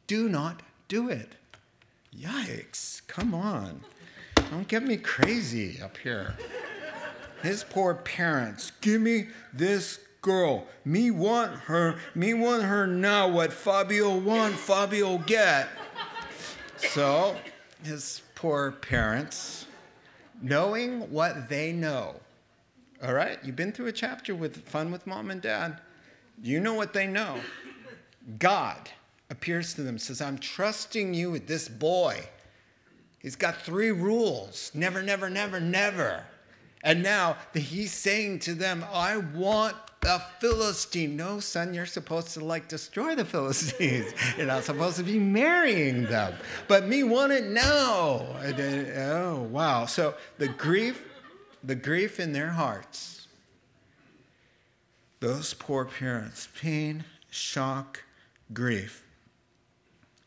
Do 0.07 0.29
not 0.29 0.61
do 0.87 1.09
it. 1.09 1.33
Yikes, 2.15 3.05
come 3.07 3.33
on. 3.33 3.81
Don't 4.51 4.67
get 4.67 4.83
me 4.83 4.97
crazy 4.97 5.81
up 5.81 5.97
here 5.97 6.35
his 7.45 7.63
poor 7.63 7.93
parents. 7.93 8.71
Give 8.81 8.99
me 8.99 9.27
this 9.53 9.99
girl. 10.25 10.65
Me 10.83 11.11
want 11.11 11.51
her. 11.51 11.97
Me 12.15 12.33
want 12.33 12.63
her 12.63 12.87
now. 12.87 13.27
What 13.27 13.53
Fabio 13.53 14.17
want, 14.17 14.55
Fabio 14.55 15.19
get. 15.19 15.69
So 16.77 17.37
his 17.83 18.23
poor 18.33 18.71
parents, 18.71 19.67
knowing 20.41 21.11
what 21.11 21.47
they 21.47 21.71
know. 21.71 22.15
All 23.03 23.13
right, 23.13 23.37
you've 23.43 23.55
been 23.55 23.71
through 23.71 23.85
a 23.85 23.91
chapter 23.91 24.33
with 24.33 24.67
fun 24.67 24.91
with 24.91 25.05
mom 25.05 25.29
and 25.29 25.41
dad. 25.41 25.79
You 26.41 26.59
know 26.59 26.73
what 26.73 26.93
they 26.93 27.05
know. 27.05 27.39
God 28.39 28.89
appears 29.29 29.75
to 29.75 29.83
them, 29.83 29.99
says, 29.99 30.21
I'm 30.21 30.39
trusting 30.39 31.13
you 31.13 31.29
with 31.29 31.45
this 31.45 31.69
boy. 31.69 32.27
He's 33.19 33.35
got 33.35 33.61
three 33.61 33.91
rules 33.91 34.71
never, 34.73 35.03
never, 35.03 35.29
never, 35.29 35.59
never. 35.59 36.25
And 36.83 37.01
now 37.01 37.37
he's 37.53 37.91
saying 37.91 38.39
to 38.39 38.53
them, 38.53 38.85
I 38.91 39.17
want 39.17 39.75
a 40.05 40.19
Philistine. 40.39 41.15
No, 41.17 41.39
son, 41.39 41.73
you're 41.73 41.85
supposed 41.85 42.29
to 42.35 42.43
like 42.43 42.67
destroy 42.67 43.15
the 43.15 43.25
Philistines. 43.25 44.13
You're 44.37 44.47
not 44.47 44.63
supposed 44.63 44.97
to 44.97 45.03
be 45.03 45.19
marrying 45.19 46.05
them. 46.05 46.35
But 46.67 46.87
me 46.87 47.03
want 47.03 47.31
it 47.31 47.45
now. 47.45 48.25
Oh, 48.43 49.47
wow. 49.51 49.85
So 49.85 50.15
the 50.37 50.47
grief, 50.47 51.03
the 51.63 51.75
grief 51.75 52.19
in 52.19 52.33
their 52.33 52.49
hearts, 52.49 53.27
those 55.19 55.53
poor 55.53 55.85
parents, 55.85 56.47
pain, 56.59 57.03
shock, 57.29 58.03
grief. 58.53 59.05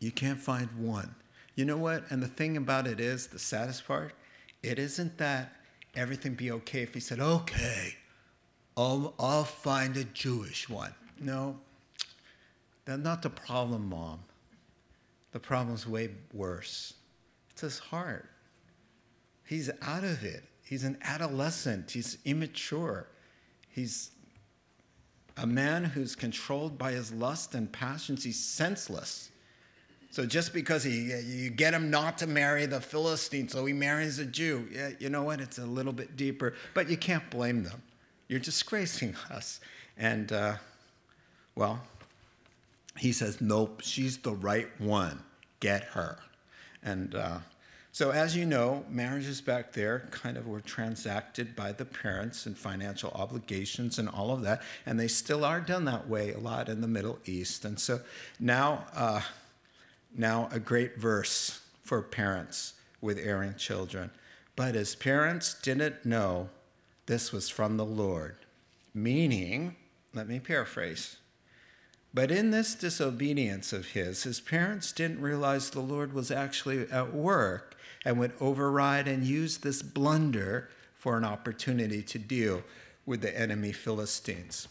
You 0.00 0.10
can't 0.10 0.38
find 0.38 0.68
one. 0.78 1.14
You 1.54 1.64
know 1.64 1.76
what? 1.76 2.04
And 2.10 2.22
the 2.22 2.28
thing 2.28 2.56
about 2.56 2.86
it 2.86 3.00
is, 3.00 3.28
the 3.28 3.38
saddest 3.38 3.86
part, 3.86 4.12
it 4.62 4.78
isn't 4.78 5.18
that 5.18 5.52
everything 5.94 6.34
be 6.34 6.50
okay 6.52 6.82
if 6.82 6.94
he 6.94 7.00
said, 7.00 7.20
okay, 7.20 7.96
I'll, 8.78 9.12
I'll 9.18 9.44
find 9.44 9.96
a 9.96 10.04
Jewish 10.04 10.68
one? 10.68 10.94
No, 11.20 11.58
that's 12.84 13.02
not 13.02 13.22
the 13.22 13.30
problem, 13.30 13.88
Mom. 13.88 14.20
The 15.32 15.40
problem's 15.40 15.86
way 15.86 16.10
worse. 16.32 16.94
It's 17.50 17.62
his 17.62 17.78
heart. 17.80 18.30
He's 19.44 19.68
out 19.82 20.04
of 20.04 20.24
it. 20.24 20.44
He's 20.62 20.84
an 20.84 20.96
adolescent. 21.02 21.90
He's 21.90 22.18
immature. 22.24 23.08
He's 23.68 24.12
a 25.36 25.46
man 25.46 25.84
who's 25.84 26.14
controlled 26.14 26.78
by 26.78 26.92
his 26.92 27.12
lust 27.12 27.56
and 27.56 27.72
passions. 27.72 28.22
He's 28.22 28.38
senseless. 28.38 29.30
So 30.10 30.24
just 30.24 30.54
because 30.54 30.84
he, 30.84 31.12
you 31.26 31.50
get 31.50 31.74
him 31.74 31.90
not 31.90 32.16
to 32.18 32.28
marry 32.28 32.64
the 32.66 32.80
Philistine, 32.80 33.48
so 33.48 33.66
he 33.66 33.72
marries 33.72 34.20
a 34.20 34.24
Jew, 34.24 34.68
yeah, 34.72 34.90
you 35.00 35.10
know 35.10 35.24
what? 35.24 35.40
It's 35.40 35.58
a 35.58 35.66
little 35.66 35.92
bit 35.92 36.16
deeper, 36.16 36.54
but 36.74 36.88
you 36.88 36.96
can't 36.96 37.28
blame 37.28 37.64
them. 37.64 37.82
You're 38.28 38.40
disgracing 38.40 39.16
us. 39.30 39.60
And, 39.96 40.30
uh, 40.32 40.56
well, 41.54 41.80
he 42.98 43.12
says, 43.12 43.40
nope, 43.40 43.80
she's 43.82 44.18
the 44.18 44.32
right 44.32 44.68
one. 44.78 45.22
Get 45.60 45.84
her. 45.84 46.18
And 46.82 47.14
uh, 47.14 47.38
so, 47.90 48.10
as 48.10 48.36
you 48.36 48.44
know, 48.44 48.84
marriages 48.88 49.40
back 49.40 49.72
there 49.72 50.08
kind 50.10 50.36
of 50.36 50.46
were 50.46 50.60
transacted 50.60 51.56
by 51.56 51.72
the 51.72 51.84
parents 51.84 52.46
and 52.46 52.56
financial 52.56 53.10
obligations 53.10 53.98
and 53.98 54.08
all 54.08 54.30
of 54.30 54.42
that. 54.42 54.62
And 54.86 55.00
they 55.00 55.08
still 55.08 55.44
are 55.44 55.60
done 55.60 55.84
that 55.86 56.08
way 56.08 56.32
a 56.32 56.38
lot 56.38 56.68
in 56.68 56.80
the 56.80 56.86
Middle 56.86 57.18
East. 57.24 57.64
And 57.64 57.80
so 57.80 58.00
now, 58.38 58.86
uh, 58.94 59.22
now 60.16 60.48
a 60.52 60.60
great 60.60 60.96
verse 60.96 61.60
for 61.82 62.02
parents 62.02 62.74
with 63.00 63.18
erring 63.18 63.56
children. 63.56 64.10
But 64.54 64.74
his 64.74 64.94
parents 64.94 65.54
didn't 65.54 66.04
know 66.04 66.50
this 67.08 67.32
was 67.32 67.48
from 67.48 67.78
the 67.78 67.86
Lord. 67.86 68.36
Meaning, 68.94 69.76
let 70.14 70.28
me 70.28 70.38
paraphrase. 70.38 71.16
But 72.12 72.30
in 72.30 72.50
this 72.50 72.74
disobedience 72.74 73.72
of 73.72 73.88
his, 73.88 74.22
his 74.22 74.40
parents 74.40 74.92
didn't 74.92 75.20
realize 75.20 75.70
the 75.70 75.80
Lord 75.80 76.12
was 76.12 76.30
actually 76.30 76.88
at 76.90 77.14
work 77.14 77.76
and 78.04 78.18
would 78.18 78.32
override 78.40 79.08
and 79.08 79.24
use 79.24 79.58
this 79.58 79.82
blunder 79.82 80.68
for 80.96 81.16
an 81.16 81.24
opportunity 81.24 82.02
to 82.02 82.18
deal 82.18 82.62
with 83.06 83.22
the 83.22 83.38
enemy 83.38 83.72
Philistines. 83.72 84.68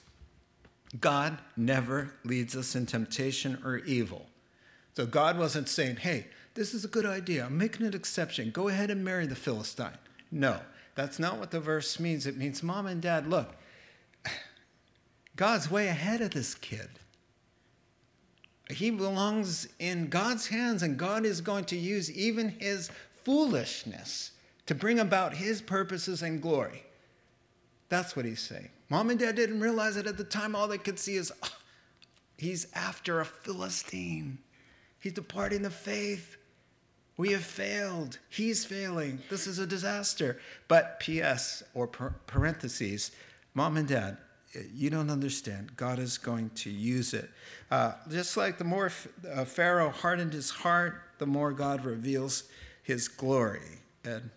God 1.00 1.40
never 1.56 2.14
leads 2.24 2.56
us 2.56 2.76
in 2.76 2.86
temptation 2.86 3.60
or 3.64 3.78
evil. 3.78 4.28
So 4.96 5.06
God 5.06 5.40
wasn't 5.40 5.70
saying, 5.70 5.98
hey, 5.98 6.28
this 6.54 6.74
is 6.74 6.86
a 6.86 6.88
good 6.88 7.06
idea. 7.06 7.46
I'm 7.46 7.58
making 7.58 7.86
an 7.86 7.96
exception. 7.96 8.52
Go 8.52 8.68
ahead 8.68 8.92
and 8.92 9.04
marry 9.04 9.26
the 9.26 9.36
Philistine. 9.36 9.98
No, 10.32 10.60
that's 10.98 11.20
not 11.20 11.38
what 11.38 11.52
the 11.52 11.60
verse 11.60 12.00
means. 12.00 12.26
It 12.26 12.36
means, 12.36 12.64
mom 12.64 12.88
and 12.88 13.00
dad, 13.00 13.28
look, 13.28 13.56
God's 15.36 15.70
way 15.70 15.88
ahead 15.88 16.22
of 16.22 16.32
this 16.32 16.56
kid. 16.56 16.89
He 18.72 18.89
belongs 18.89 19.68
in 19.78 20.08
God's 20.08 20.48
hands, 20.48 20.82
and 20.82 20.98
God 20.98 21.24
is 21.24 21.39
going 21.39 21.66
to 21.66 21.78
use 21.78 22.12
even 22.12 22.50
his 22.60 22.89
foolishness 23.24 24.32
to 24.66 24.74
bring 24.74 25.00
about 25.00 25.36
his 25.36 25.62
purposes 25.62 26.24
and 26.24 26.41
glory. 26.41 26.84
That's 27.89 28.16
what 28.16 28.26
he's 28.26 28.41
saying. 28.41 28.70
Mom 28.89 29.12
and 29.12 29.20
dad 29.20 29.36
didn't 29.36 29.60
realize 29.60 29.98
it 29.98 30.08
at 30.08 30.18
the 30.18 30.24
time. 30.24 30.56
All 30.56 30.68
they 30.68 30.80
could 30.80 30.98
see 30.98 31.16
is, 31.16 31.32
oh, 31.43 31.58
he's 32.39 32.68
after 32.74 33.20
a 33.20 33.26
Philistine. 33.26 34.39
He's 35.00 35.14
departing 35.14 35.62
the 35.62 35.70
faith. 35.70 36.37
We 37.18 37.32
have 37.32 37.43
failed. 37.43 38.20
He's 38.30 38.63
failing. 38.63 39.20
This 39.30 39.47
is 39.47 39.57
a 39.57 39.65
disaster. 39.65 40.39
But 40.68 40.99
P.S. 40.99 41.63
or 41.74 41.88
parentheses, 41.88 43.11
mom 43.55 43.76
and 43.78 43.88
dad, 43.88 44.18
you 44.74 44.89
don't 44.89 45.09
understand. 45.09 45.76
God 45.76 45.99
is 45.99 46.18
going 46.18 46.51
to 46.55 46.70
use 46.70 47.13
it. 47.13 47.30
Uh, 47.70 47.93
just 48.09 48.38
like 48.38 48.57
the 48.57 48.63
more 48.63 48.91
uh, 49.32 49.45
Pharaoh 49.45 49.89
hardened 49.89 50.34
his 50.34 50.49
heart, 50.49 51.01
the 51.18 51.26
more 51.26 51.51
God 51.51 51.84
reveals 51.84 52.43
his 52.84 53.07
glory. 53.07 53.80
And 54.05 54.30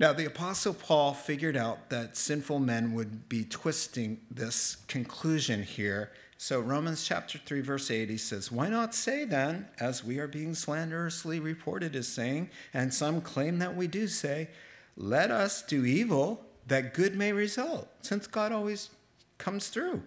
now, 0.00 0.12
the 0.12 0.24
Apostle 0.24 0.74
Paul 0.74 1.14
figured 1.14 1.56
out 1.56 1.90
that 1.90 2.16
sinful 2.16 2.58
men 2.58 2.94
would 2.94 3.28
be 3.28 3.44
twisting 3.44 4.20
this 4.30 4.76
conclusion 4.88 5.62
here 5.62 6.10
so, 6.42 6.58
Romans 6.58 7.04
chapter 7.04 7.36
3, 7.36 7.60
verse 7.60 7.90
8, 7.90 8.08
he 8.08 8.16
says, 8.16 8.50
Why 8.50 8.70
not 8.70 8.94
say 8.94 9.26
then, 9.26 9.68
as 9.78 10.02
we 10.02 10.18
are 10.20 10.26
being 10.26 10.54
slanderously 10.54 11.38
reported 11.38 11.94
as 11.94 12.08
saying, 12.08 12.48
and 12.72 12.94
some 12.94 13.20
claim 13.20 13.58
that 13.58 13.76
we 13.76 13.86
do 13.86 14.08
say, 14.08 14.48
let 14.96 15.30
us 15.30 15.60
do 15.60 15.84
evil 15.84 16.42
that 16.66 16.94
good 16.94 17.14
may 17.14 17.34
result, 17.34 17.88
since 18.00 18.26
God 18.26 18.52
always 18.52 18.88
comes 19.36 19.68
through. 19.68 20.02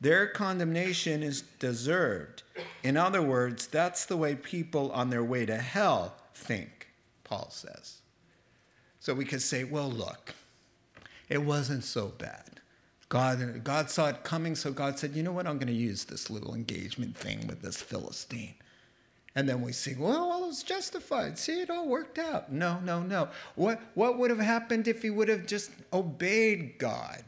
Their 0.00 0.26
condemnation 0.26 1.22
is 1.22 1.42
deserved. 1.60 2.42
In 2.82 2.96
other 2.96 3.22
words, 3.22 3.68
that's 3.68 4.06
the 4.06 4.16
way 4.16 4.34
people 4.34 4.90
on 4.90 5.10
their 5.10 5.22
way 5.22 5.46
to 5.46 5.58
hell 5.58 6.16
think, 6.34 6.88
Paul 7.22 7.48
says. 7.50 7.99
So 9.00 9.14
we 9.14 9.24
could 9.24 9.42
say, 9.42 9.64
well, 9.64 9.90
look, 9.90 10.34
it 11.28 11.42
wasn't 11.42 11.84
so 11.84 12.08
bad. 12.18 12.60
God, 13.08 13.64
God 13.64 13.90
saw 13.90 14.08
it 14.08 14.22
coming, 14.22 14.54
so 14.54 14.70
God 14.70 14.98
said, 14.98 15.16
you 15.16 15.22
know 15.22 15.32
what, 15.32 15.46
I'm 15.46 15.58
going 15.58 15.66
to 15.66 15.72
use 15.72 16.04
this 16.04 16.30
little 16.30 16.54
engagement 16.54 17.16
thing 17.16 17.46
with 17.48 17.60
this 17.60 17.80
Philistine. 17.80 18.54
And 19.34 19.48
then 19.48 19.62
we 19.62 19.72
see, 19.72 19.94
well, 19.98 20.28
well, 20.28 20.44
it 20.44 20.46
was 20.48 20.62
justified. 20.62 21.38
See, 21.38 21.60
it 21.60 21.70
all 21.70 21.88
worked 21.88 22.18
out. 22.18 22.52
No, 22.52 22.78
no, 22.80 23.02
no. 23.02 23.28
What, 23.54 23.80
what 23.94 24.18
would 24.18 24.30
have 24.30 24.40
happened 24.40 24.86
if 24.86 25.02
he 25.02 25.10
would 25.10 25.28
have 25.28 25.46
just 25.46 25.70
obeyed 25.92 26.78
God? 26.78 27.22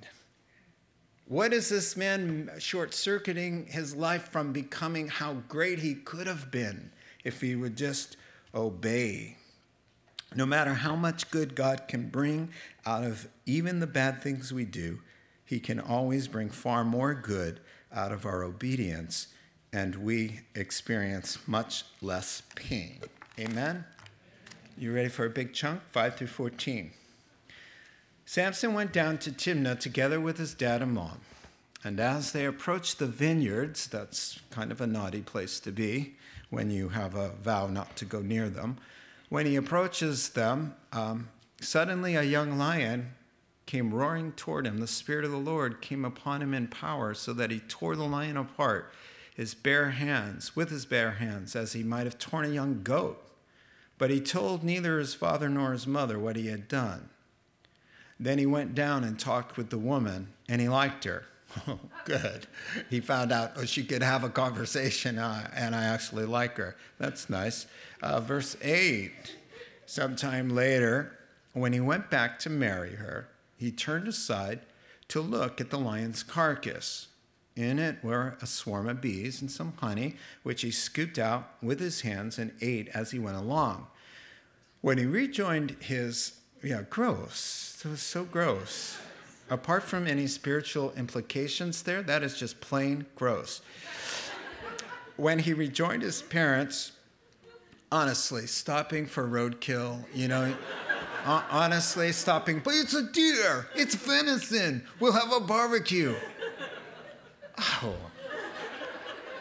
What 1.26 1.52
is 1.52 1.68
this 1.68 1.96
man 1.96 2.50
short 2.58 2.92
circuiting 2.92 3.66
his 3.66 3.94
life 3.96 4.28
from 4.28 4.52
becoming 4.52 5.08
how 5.08 5.34
great 5.48 5.78
he 5.78 5.94
could 5.94 6.26
have 6.26 6.50
been 6.50 6.90
if 7.24 7.40
he 7.40 7.56
would 7.56 7.76
just 7.76 8.16
obey? 8.54 9.36
No 10.34 10.46
matter 10.46 10.74
how 10.74 10.96
much 10.96 11.30
good 11.30 11.54
God 11.54 11.88
can 11.88 12.08
bring 12.08 12.50
out 12.86 13.04
of 13.04 13.28
even 13.46 13.80
the 13.80 13.86
bad 13.86 14.22
things 14.22 14.52
we 14.52 14.64
do, 14.64 15.00
he 15.44 15.60
can 15.60 15.78
always 15.78 16.28
bring 16.28 16.48
far 16.48 16.84
more 16.84 17.14
good 17.14 17.60
out 17.92 18.12
of 18.12 18.24
our 18.24 18.42
obedience, 18.42 19.28
and 19.72 19.96
we 19.96 20.40
experience 20.54 21.38
much 21.46 21.84
less 22.00 22.42
pain. 22.54 23.00
Amen? 23.38 23.84
You 24.78 24.94
ready 24.94 25.08
for 25.08 25.26
a 25.26 25.30
big 25.30 25.52
chunk? 25.52 25.82
5 25.90 26.16
through 26.16 26.26
14. 26.28 26.90
Samson 28.24 28.72
went 28.72 28.92
down 28.92 29.18
to 29.18 29.30
Timnah 29.30 29.78
together 29.78 30.18
with 30.18 30.38
his 30.38 30.54
dad 30.54 30.80
and 30.80 30.92
mom. 30.92 31.20
And 31.84 32.00
as 32.00 32.32
they 32.32 32.46
approached 32.46 32.98
the 32.98 33.06
vineyards, 33.06 33.86
that's 33.86 34.40
kind 34.50 34.72
of 34.72 34.80
a 34.80 34.86
naughty 34.86 35.20
place 35.20 35.60
to 35.60 35.72
be 35.72 36.14
when 36.48 36.70
you 36.70 36.90
have 36.90 37.14
a 37.14 37.30
vow 37.30 37.66
not 37.66 37.96
to 37.96 38.04
go 38.04 38.20
near 38.20 38.48
them. 38.48 38.78
When 39.32 39.46
he 39.46 39.56
approaches 39.56 40.28
them, 40.28 40.74
um, 40.92 41.30
suddenly 41.58 42.16
a 42.16 42.22
young 42.22 42.58
lion 42.58 43.12
came 43.64 43.94
roaring 43.94 44.32
toward 44.32 44.66
him. 44.66 44.76
The 44.76 44.86
Spirit 44.86 45.24
of 45.24 45.30
the 45.30 45.38
Lord 45.38 45.80
came 45.80 46.04
upon 46.04 46.42
him 46.42 46.52
in 46.52 46.68
power, 46.68 47.14
so 47.14 47.32
that 47.32 47.50
he 47.50 47.60
tore 47.60 47.96
the 47.96 48.04
lion 48.04 48.36
apart, 48.36 48.92
his 49.34 49.54
bare 49.54 49.92
hands, 49.92 50.54
with 50.54 50.68
his 50.68 50.84
bare 50.84 51.12
hands, 51.12 51.56
as 51.56 51.72
he 51.72 51.82
might 51.82 52.04
have 52.04 52.18
torn 52.18 52.44
a 52.44 52.48
young 52.48 52.82
goat. 52.82 53.26
But 53.96 54.10
he 54.10 54.20
told 54.20 54.64
neither 54.64 54.98
his 54.98 55.14
father 55.14 55.48
nor 55.48 55.72
his 55.72 55.86
mother 55.86 56.18
what 56.18 56.36
he 56.36 56.48
had 56.48 56.68
done. 56.68 57.08
Then 58.20 58.36
he 58.36 58.44
went 58.44 58.74
down 58.74 59.02
and 59.02 59.18
talked 59.18 59.56
with 59.56 59.70
the 59.70 59.78
woman, 59.78 60.34
and 60.46 60.60
he 60.60 60.68
liked 60.68 61.04
her. 61.04 61.24
Oh, 61.66 61.78
good. 62.04 62.46
He 62.90 63.00
found 63.00 63.32
out 63.32 63.52
oh, 63.56 63.64
she 63.64 63.84
could 63.84 64.02
have 64.02 64.24
a 64.24 64.28
conversation, 64.28 65.18
uh, 65.18 65.50
and 65.54 65.74
I 65.74 65.84
actually 65.84 66.24
like 66.24 66.56
her. 66.56 66.76
That's 66.98 67.28
nice. 67.28 67.66
Uh, 68.02 68.20
verse 68.20 68.56
8 68.62 69.12
Sometime 69.86 70.48
later, 70.48 71.18
when 71.52 71.72
he 71.72 71.80
went 71.80 72.08
back 72.08 72.38
to 72.40 72.50
marry 72.50 72.94
her, 72.94 73.28
he 73.56 73.70
turned 73.70 74.08
aside 74.08 74.60
to 75.08 75.20
look 75.20 75.60
at 75.60 75.70
the 75.70 75.78
lion's 75.78 76.22
carcass. 76.22 77.08
In 77.54 77.78
it 77.78 78.02
were 78.02 78.38
a 78.40 78.46
swarm 78.46 78.88
of 78.88 79.02
bees 79.02 79.42
and 79.42 79.50
some 79.50 79.74
honey, 79.76 80.16
which 80.42 80.62
he 80.62 80.70
scooped 80.70 81.18
out 81.18 81.50
with 81.62 81.78
his 81.80 82.00
hands 82.00 82.38
and 82.38 82.52
ate 82.62 82.88
as 82.94 83.10
he 83.10 83.18
went 83.18 83.36
along. 83.36 83.88
When 84.80 84.96
he 84.96 85.04
rejoined 85.04 85.76
his, 85.80 86.32
yeah, 86.62 86.82
gross, 86.88 87.80
it 87.84 87.88
was 87.88 88.00
so 88.00 88.24
gross. 88.24 88.96
Apart 89.52 89.82
from 89.82 90.06
any 90.06 90.26
spiritual 90.28 90.94
implications 90.96 91.82
there, 91.82 92.02
that 92.04 92.22
is 92.22 92.38
just 92.38 92.58
plain 92.62 93.04
gross. 93.14 93.60
when 95.16 95.38
he 95.38 95.52
rejoined 95.52 96.00
his 96.00 96.22
parents, 96.22 96.92
honestly, 97.92 98.46
stopping 98.46 99.04
for 99.04 99.28
roadkill, 99.28 100.02
you 100.14 100.26
know, 100.26 100.56
honestly, 101.26 102.12
stopping, 102.12 102.60
but 102.60 102.72
it's 102.72 102.94
a 102.94 103.02
deer, 103.12 103.68
it's 103.74 103.94
venison, 103.94 104.86
we'll 105.00 105.12
have 105.12 105.30
a 105.30 105.40
barbecue. 105.40 106.14
Oh, 107.82 107.94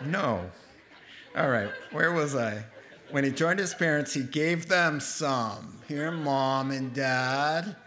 no. 0.04 0.52
All 1.38 1.50
right, 1.50 1.72
where 1.94 2.12
was 2.12 2.36
I? 2.36 2.66
When 3.12 3.24
he 3.24 3.32
joined 3.32 3.60
his 3.60 3.74
parents, 3.74 4.14
he 4.14 4.24
gave 4.24 4.68
them 4.68 5.00
some. 5.00 5.80
Here, 5.88 6.12
mom 6.12 6.72
and 6.72 6.94
dad. 6.94 7.78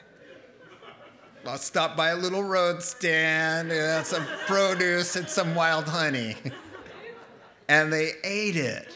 I'll 1.47 1.59
stop 1.59 1.97
by 1.97 2.09
a 2.09 2.16
little 2.16 2.42
road 2.42 2.82
stand, 2.82 3.70
and 3.70 4.07
some 4.07 4.24
produce 4.47 5.16
and 5.16 5.28
some 5.28 5.55
wild 5.55 5.86
honey. 5.86 6.36
and 7.68 7.92
they 7.92 8.12
ate 8.24 8.57
it. 8.57 8.88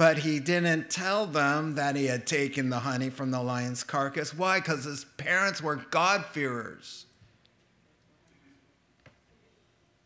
but 0.00 0.16
he 0.16 0.40
didn't 0.40 0.88
tell 0.88 1.26
them 1.26 1.74
that 1.74 1.94
he 1.94 2.06
had 2.06 2.26
taken 2.26 2.70
the 2.70 2.78
honey 2.78 3.10
from 3.10 3.30
the 3.30 3.42
lion's 3.42 3.84
carcass. 3.84 4.32
Why? 4.32 4.58
Because 4.58 4.84
his 4.84 5.04
parents 5.18 5.60
were 5.60 5.76
God-fearers. 5.76 7.04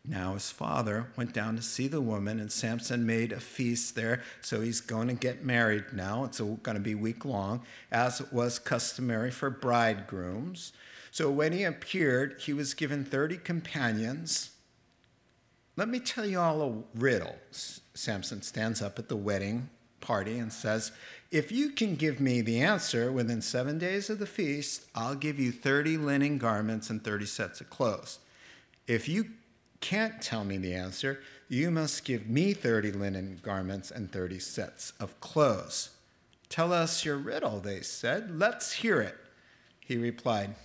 Now 0.03 0.33
his 0.33 0.51
father 0.51 1.07
went 1.15 1.31
down 1.31 1.55
to 1.55 1.61
see 1.61 1.87
the 1.87 2.01
woman, 2.01 2.41
and 2.41 2.51
Samson 2.51 3.05
made 3.05 3.31
a 3.31 3.39
feast 3.39 3.95
there. 3.95 4.21
So 4.41 4.59
he's 4.59 4.81
going 4.81 5.07
to 5.07 5.13
get 5.13 5.45
married 5.45 5.85
now. 5.93 6.25
It's 6.25 6.41
going 6.41 6.75
to 6.75 6.79
be 6.81 6.93
week 6.93 7.23
long, 7.23 7.61
as 7.89 8.21
was 8.33 8.59
customary 8.59 9.31
for 9.31 9.49
bridegrooms. 9.49 10.73
So 11.15 11.31
when 11.31 11.53
he 11.53 11.63
appeared, 11.63 12.41
he 12.41 12.51
was 12.51 12.73
given 12.73 13.05
30 13.05 13.37
companions. 13.37 14.49
Let 15.77 15.87
me 15.87 16.01
tell 16.01 16.25
you 16.25 16.41
all 16.41 16.61
a 16.61 16.99
riddle. 16.99 17.37
Samson 17.51 18.41
stands 18.41 18.81
up 18.81 18.99
at 18.99 19.07
the 19.07 19.15
wedding 19.15 19.69
party 20.01 20.37
and 20.37 20.51
says, 20.51 20.91
If 21.31 21.53
you 21.53 21.69
can 21.69 21.95
give 21.95 22.19
me 22.19 22.41
the 22.41 22.59
answer 22.59 23.13
within 23.13 23.41
seven 23.41 23.79
days 23.79 24.09
of 24.09 24.19
the 24.19 24.25
feast, 24.25 24.87
I'll 24.93 25.15
give 25.15 25.39
you 25.39 25.53
30 25.53 25.95
linen 25.95 26.37
garments 26.37 26.89
and 26.89 27.01
30 27.01 27.25
sets 27.27 27.61
of 27.61 27.69
clothes. 27.69 28.19
If 28.85 29.07
you 29.07 29.27
can't 29.79 30.21
tell 30.21 30.43
me 30.43 30.57
the 30.57 30.73
answer, 30.73 31.21
you 31.47 31.71
must 31.71 32.03
give 32.03 32.27
me 32.27 32.51
30 32.51 32.91
linen 32.91 33.39
garments 33.41 33.89
and 33.89 34.11
30 34.11 34.39
sets 34.39 34.91
of 34.99 35.17
clothes. 35.21 35.91
Tell 36.49 36.73
us 36.73 37.05
your 37.05 37.15
riddle, 37.15 37.61
they 37.61 37.79
said. 37.83 38.37
Let's 38.37 38.73
hear 38.73 38.99
it. 38.99 39.15
He 39.79 39.95
replied, 39.95 40.55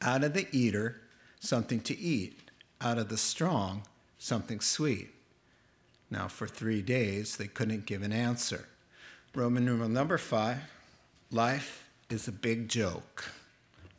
Out 0.00 0.24
of 0.24 0.34
the 0.34 0.46
eater, 0.52 1.00
something 1.40 1.80
to 1.80 1.98
eat, 1.98 2.38
out 2.80 2.98
of 2.98 3.08
the 3.08 3.16
strong, 3.16 3.82
something 4.18 4.60
sweet. 4.60 5.08
Now, 6.10 6.28
for 6.28 6.46
three 6.46 6.82
days, 6.82 7.36
they 7.36 7.48
couldn't 7.48 7.86
give 7.86 8.02
an 8.02 8.12
answer. 8.12 8.66
Roman 9.34 9.64
numeral 9.64 9.88
number 9.88 10.18
five 10.18 10.58
life 11.30 11.88
is 12.08 12.26
a 12.26 12.32
big 12.32 12.68
joke 12.68 13.24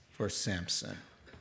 for 0.10 0.30
Samson. 0.30 0.98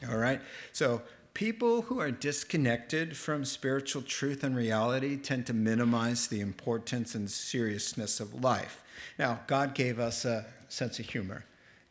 All 0.09 0.19
right? 0.19 0.41
So, 0.73 1.03
people 1.35 1.83
who 1.83 2.01
are 2.01 2.11
disconnected 2.11 3.17
from 3.17 3.45
spiritual 3.45 4.03
truth 4.03 4.45
and 4.45 4.57
reality 4.57 5.17
tend 5.17 5.47
to 5.47 5.55
minimize 5.55 6.27
the 6.27 6.41
importance 6.41 7.15
and 7.15 7.31
seriousness 7.31 8.21
of 8.21 8.43
life. 8.43 8.83
Now, 9.19 9.41
God 9.47 9.75
gave 9.75 9.99
us 9.99 10.25
a 10.25 10.47
sense 10.69 10.99
of 10.99 11.07
humor, 11.07 11.45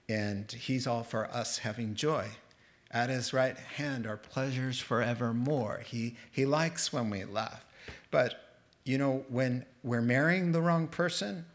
and 0.07 0.51
He's 0.51 0.85
all 0.85 1.03
for 1.03 1.25
us 1.27 1.59
having 1.59 1.95
joy. 1.95 2.27
At 2.91 3.09
His 3.09 3.33
right 3.33 3.57
hand 3.57 4.05
are 4.07 4.17
pleasures 4.17 4.79
forevermore. 4.79 5.81
He, 5.85 6.15
he 6.31 6.45
likes 6.45 6.93
when 6.93 7.09
we 7.09 7.25
laugh. 7.25 7.65
But 8.11 8.47
you 8.87 8.97
know, 8.97 9.25
when 9.27 9.65
we're 9.83 10.01
marrying 10.01 10.53
the 10.53 10.61
wrong 10.61 10.87
person 10.87 11.45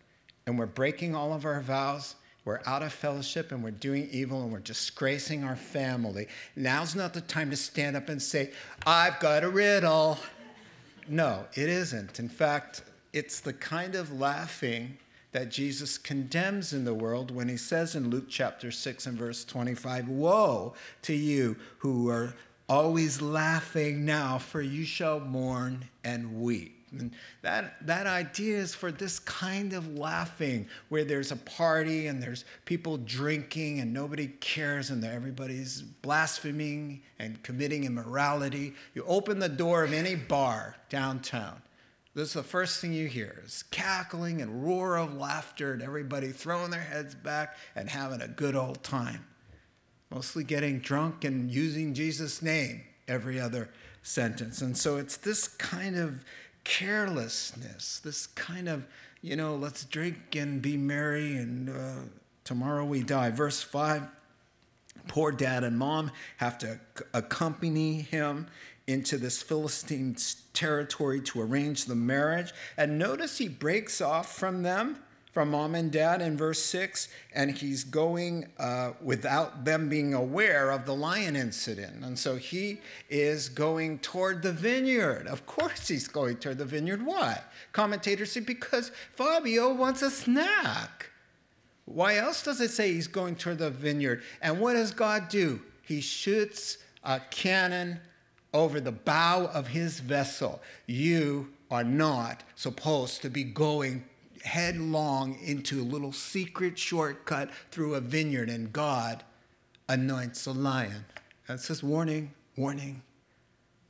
and 0.47 0.59
we're 0.59 0.67
breaking 0.67 1.15
all 1.15 1.33
of 1.33 1.47
our 1.47 1.63
vows, 1.63 2.15
we're 2.45 2.61
out 2.67 2.83
of 2.83 2.93
fellowship 2.93 3.53
and 3.53 3.63
we're 3.65 3.71
doing 3.71 4.09
evil 4.11 4.43
and 4.43 4.53
we're 4.53 4.59
disgracing 4.59 5.43
our 5.43 5.57
family, 5.57 6.29
now's 6.57 6.95
not 6.95 7.15
the 7.15 7.21
time 7.23 7.49
to 7.51 7.57
stand 7.57 7.97
up 7.97 8.09
and 8.09 8.21
say, 8.21 8.51
I've 8.85 9.19
got 9.21 9.45
a 9.45 9.49
riddle. 9.49 10.19
No, 11.09 11.47
it 11.55 11.69
isn't. 11.69 12.19
In 12.19 12.29
fact, 12.29 12.83
it's 13.13 13.41
the 13.41 13.53
kind 13.53 13.95
of 13.95 14.13
laughing 14.21 14.99
that 15.33 15.51
Jesus 15.51 15.99
condemns 15.99 16.73
in 16.73 16.85
the 16.85 16.95
world 16.95 17.31
when 17.31 17.49
he 17.49 17.57
says 17.57 17.95
in 17.95 18.11
Luke 18.11 18.27
chapter 18.29 18.71
6 18.71 19.07
and 19.07 19.19
verse 19.19 19.45
25, 19.45 20.09
Woe 20.09 20.75
to 21.03 21.15
you 21.15 21.57
who 21.79 22.09
are 22.11 22.35
always 22.69 23.21
laughing 23.21 24.05
now, 24.05 24.39
for 24.39 24.63
you 24.63 24.85
shall 24.85 25.21
mourn 25.21 25.89
and 26.05 26.41
weep. 26.41 26.79
And 26.93 27.13
that, 27.41 27.87
that 27.87 28.07
idea 28.07 28.59
is 28.59 28.75
for 28.75 28.93
this 28.93 29.19
kind 29.19 29.73
of 29.73 29.97
laughing 29.97 30.69
where 30.91 31.05
there's 31.05 31.33
a 31.33 31.37
party 31.37 32.07
and 32.07 32.23
there's 32.23 32.45
people 32.67 32.99
drinking 32.99 33.81
and 33.81 33.95
nobody 33.95 34.29
cares 34.41 34.91
and 34.91 35.03
everybody's 35.03 35.81
blaspheming 35.81 37.03
and 37.19 37.43
committing 37.43 37.85
immorality. 37.85 38.75
You 38.95 39.05
open 39.07 39.39
the 39.39 39.49
door 39.49 39.85
of 39.85 39.95
any 39.95 40.15
bar 40.15 40.77
downtown. 40.91 41.63
This 42.15 42.29
is 42.29 42.35
the 42.35 42.43
first 42.43 42.81
thing 42.81 42.93
you 42.93 43.07
hear 43.07 43.43
is 43.45 43.65
cackling 43.71 44.43
and 44.43 44.63
roar 44.63 44.97
of 44.99 45.15
laughter 45.15 45.73
and 45.73 45.83
everybody 45.83 46.29
throwing 46.29 46.71
their 46.71 46.83
heads 46.83 47.15
back 47.15 47.57
and 47.75 47.89
having 47.89 48.21
a 48.21 48.29
good 48.29 48.55
old 48.55 48.83
time. 48.83 49.25
Mostly 50.11 50.45
getting 50.45 50.81
drunk 50.81 51.25
and 51.25 51.51
using 51.51 51.95
Jesus' 51.95 52.43
name 52.43 52.83
every 53.09 53.41
other 53.41 53.71
sentence. 54.03 54.61
And 54.61 54.77
so 54.77 54.99
it's 54.99 55.17
this 55.17 55.49
kind 55.49 55.97
of 55.97 56.23
carelessness, 56.65 58.01
this 58.01 58.27
kind 58.27 58.69
of, 58.69 58.85
you 59.23 59.37
know, 59.37 59.57
let's 59.57 59.87
drink 59.87 60.37
and 60.37 60.61
be 60.61 60.77
merry 60.77 61.37
and 61.37 61.71
uh, 61.71 62.03
tomorrow 62.45 62.85
we 62.85 63.03
die. 63.03 63.31
Verse 63.31 63.63
5 63.63 64.07
poor 65.09 65.33
dad 65.33 65.65
and 65.65 65.79
mom 65.79 66.11
have 66.37 66.59
to 66.59 66.79
accompany 67.15 68.03
him 68.03 68.47
into 68.87 69.17
this 69.17 69.43
Philistine 69.43 70.17
territory 70.53 71.21
to 71.21 71.41
arrange 71.41 71.85
the 71.85 71.95
marriage. 71.95 72.53
And 72.77 72.99
notice 72.99 73.39
he 73.39 73.49
breaks 73.49 74.01
off 74.01 74.35
from 74.35 74.63
them 74.63 74.99
from 75.33 75.51
mom 75.51 75.75
and 75.75 75.91
dad 75.91 76.21
in 76.21 76.37
verse 76.37 76.63
6, 76.63 77.09
and 77.35 77.51
he's 77.51 77.85
going 77.85 78.47
uh, 78.59 78.93
without 79.03 79.65
them 79.65 79.89
being 79.89 80.13
aware 80.13 80.71
of 80.71 80.85
the 80.85 80.95
lion 80.95 81.37
incident. 81.37 82.05
And 82.05 82.19
so 82.19 82.37
he 82.37 82.81
is 83.09 83.49
going 83.49 84.01
toward 84.01 84.43
the 84.43 84.53
vineyard. 84.53 85.27
Of 85.27 85.47
course, 85.47 85.89
he's 85.89 86.07
going 86.07 86.37
toward 86.37 86.59
the 86.59 86.67
vineyard. 86.67 87.05
Why? 87.05 87.41
Commentators 87.73 88.33
say 88.33 88.41
because 88.41 88.93
Fabio 89.17 89.73
wants 89.73 90.03
a 90.03 90.11
snack. 90.11 91.09
Why 91.87 92.17
else 92.17 92.43
does 92.43 92.61
it 92.61 92.71
say 92.71 92.93
he's 92.93 93.09
going 93.09 93.37
toward 93.37 93.59
the 93.59 93.71
vineyard? 93.71 94.23
And 94.43 94.61
what 94.61 94.75
does 94.75 94.93
God 94.93 95.29
do? 95.31 95.63
He 95.83 96.03
shoots 96.03 96.77
a 97.03 97.21
cannon 97.31 98.01
over 98.53 98.81
the 98.81 98.93
bow 98.93 99.47
of 99.47 99.69
his 99.69 100.01
vessel. 100.01 100.61
You 100.87 101.53
are 101.71 101.85
not 101.85 102.43
supposed 102.55 103.23
to 103.23 103.31
be 103.31 103.45
going 103.45 104.05
headlong 104.45 105.39
into 105.43 105.81
a 105.81 105.85
little 105.85 106.13
secret 106.13 106.79
shortcut 106.79 107.51
through 107.71 107.95
a 107.95 108.01
vineyard, 108.01 108.51
and 108.51 108.73
God 108.73 109.23
anoints 109.89 110.47
a 110.47 110.53
lion. 110.53 111.05
That 111.47 111.61
says, 111.61 111.83
warning, 111.83 112.33
warning. 112.57 113.03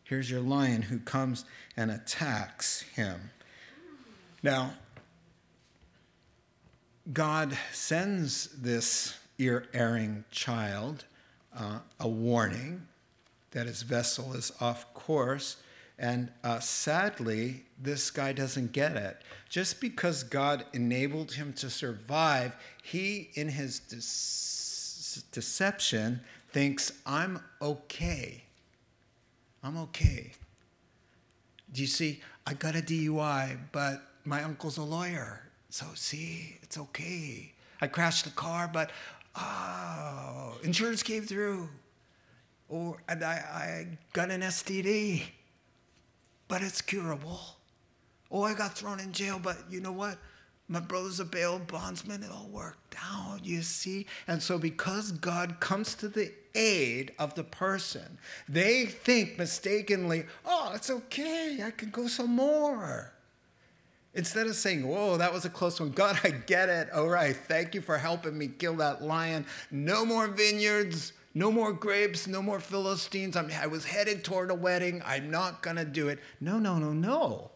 Here's 0.05 0.31
your 0.31 0.41
lion 0.41 0.83
who 0.83 0.99
comes 0.99 1.45
and 1.77 1.91
attacks 1.91 2.83
him. 2.95 3.31
Now, 4.43 4.75
God 7.13 7.57
sends 7.73 8.49
this 8.49 9.17
ear 9.39 9.67
erring 9.73 10.25
child 10.31 11.05
uh, 11.57 11.81
a 11.99 12.09
warning 12.09 12.87
that 13.53 13.67
his 13.67 13.83
vessel 13.83 14.35
is 14.35 14.53
off 14.61 14.93
course 14.95 15.57
and 16.03 16.31
uh, 16.43 16.59
sadly, 16.59 17.65
this 17.81 18.11
guy 18.11 18.33
doesn't 18.33 18.73
get 18.73 18.97
it. 18.97 19.23
Just 19.49 19.81
because 19.81 20.25
God 20.25 20.65
enabled 20.73 21.33
him 21.33 21.53
to 21.55 21.71
survive, 21.71 22.57
he, 22.83 23.31
in 23.35 23.49
his 23.49 23.79
de- 23.79 25.23
deception, 25.33 26.21
thinks, 26.51 26.93
I'm 27.07 27.41
okay. 27.63 28.43
I'm 29.63 29.79
okay. 29.79 30.33
Do 31.73 31.81
you 31.81 31.87
see? 31.87 32.21
I 32.47 32.55
got 32.55 32.75
a 32.75 32.81
DUI, 32.81 33.57
but 33.71 34.03
my 34.25 34.43
uncle's 34.43 34.79
a 34.79 34.83
lawyer. 34.83 35.43
So, 35.71 35.87
see, 35.95 36.59
it's 36.63 36.77
okay. 36.77 37.53
I 37.81 37.87
crashed 37.87 38.25
the 38.25 38.31
car, 38.31 38.69
but 38.73 38.91
oh, 39.37 40.59
insurance 40.65 41.03
came 41.05 41.23
through. 41.23 41.69
Or 42.73 42.97
and 43.09 43.23
I, 43.23 43.35
I 43.35 43.99
got 44.13 44.31
an 44.31 44.41
STD 44.41 45.25
but 46.53 46.61
it's 46.61 46.83
curable. 46.83 47.41
Oh, 48.31 48.43
I 48.43 48.53
got 48.53 48.77
thrown 48.77 49.01
in 49.01 49.13
jail, 49.13 49.41
but 49.43 49.57
you 49.71 49.81
know 49.81 49.91
what? 49.91 50.19
My 50.69 50.81
brother's 50.81 51.19
a 51.19 51.25
bail 51.25 51.59
bondsman. 51.59 52.23
It 52.23 52.31
all 52.31 52.47
worked 52.53 52.95
out, 53.03 53.39
you 53.43 53.63
see? 53.63 54.05
And 54.29 54.43
so, 54.43 54.59
because 54.59 55.13
God 55.13 55.61
comes 55.61 55.95
to 55.95 56.09
the 56.09 56.31
aid 56.55 57.13
of 57.19 57.35
the 57.35 57.45
person, 57.45 58.19
they 58.51 58.85
think 58.85 59.39
mistakenly, 59.39 60.27
oh, 60.45 60.73
it's 60.75 60.91
okay. 60.91 61.63
I 61.65 61.71
can 61.71 61.89
go 61.89 62.07
some 62.07 62.37
more. 62.37 63.15
Instead 64.13 64.47
of 64.47 64.55
saying, 64.55 64.87
Whoa, 64.87 65.17
that 65.17 65.33
was 65.33 65.47
a 65.47 65.51
close 65.51 65.81
one. 65.81 65.93
God, 65.93 66.21
I 66.23 66.33
get 66.33 66.69
it. 66.69 66.91
All 66.93 67.09
right. 67.09 67.35
Thank 67.35 67.75
you 67.75 67.81
for 67.81 67.97
helping 67.97 68.37
me 68.37 68.49
kill 68.49 68.75
that 68.75 69.01
lion. 69.03 69.47
No 69.71 70.05
more 70.05 70.29
vineyards. 70.29 71.15
No 71.35 71.51
more 71.51 71.73
grapes, 71.73 72.27
no 72.27 72.43
more 72.43 72.61
Philistines. 72.61 73.37
I'm, 73.37 73.51
I 73.61 73.67
was 73.67 73.85
headed 73.85 74.23
toward 74.25 74.51
a 74.51 74.55
wedding. 74.55 75.03
I'm 75.05 75.31
not 75.31 75.63
going 75.63 75.77
to 75.77 75.85
do 75.85 76.09
it. 76.09 76.19
No, 76.41 76.59
no, 76.59 76.79
no, 76.79 76.93
no. 76.93 77.51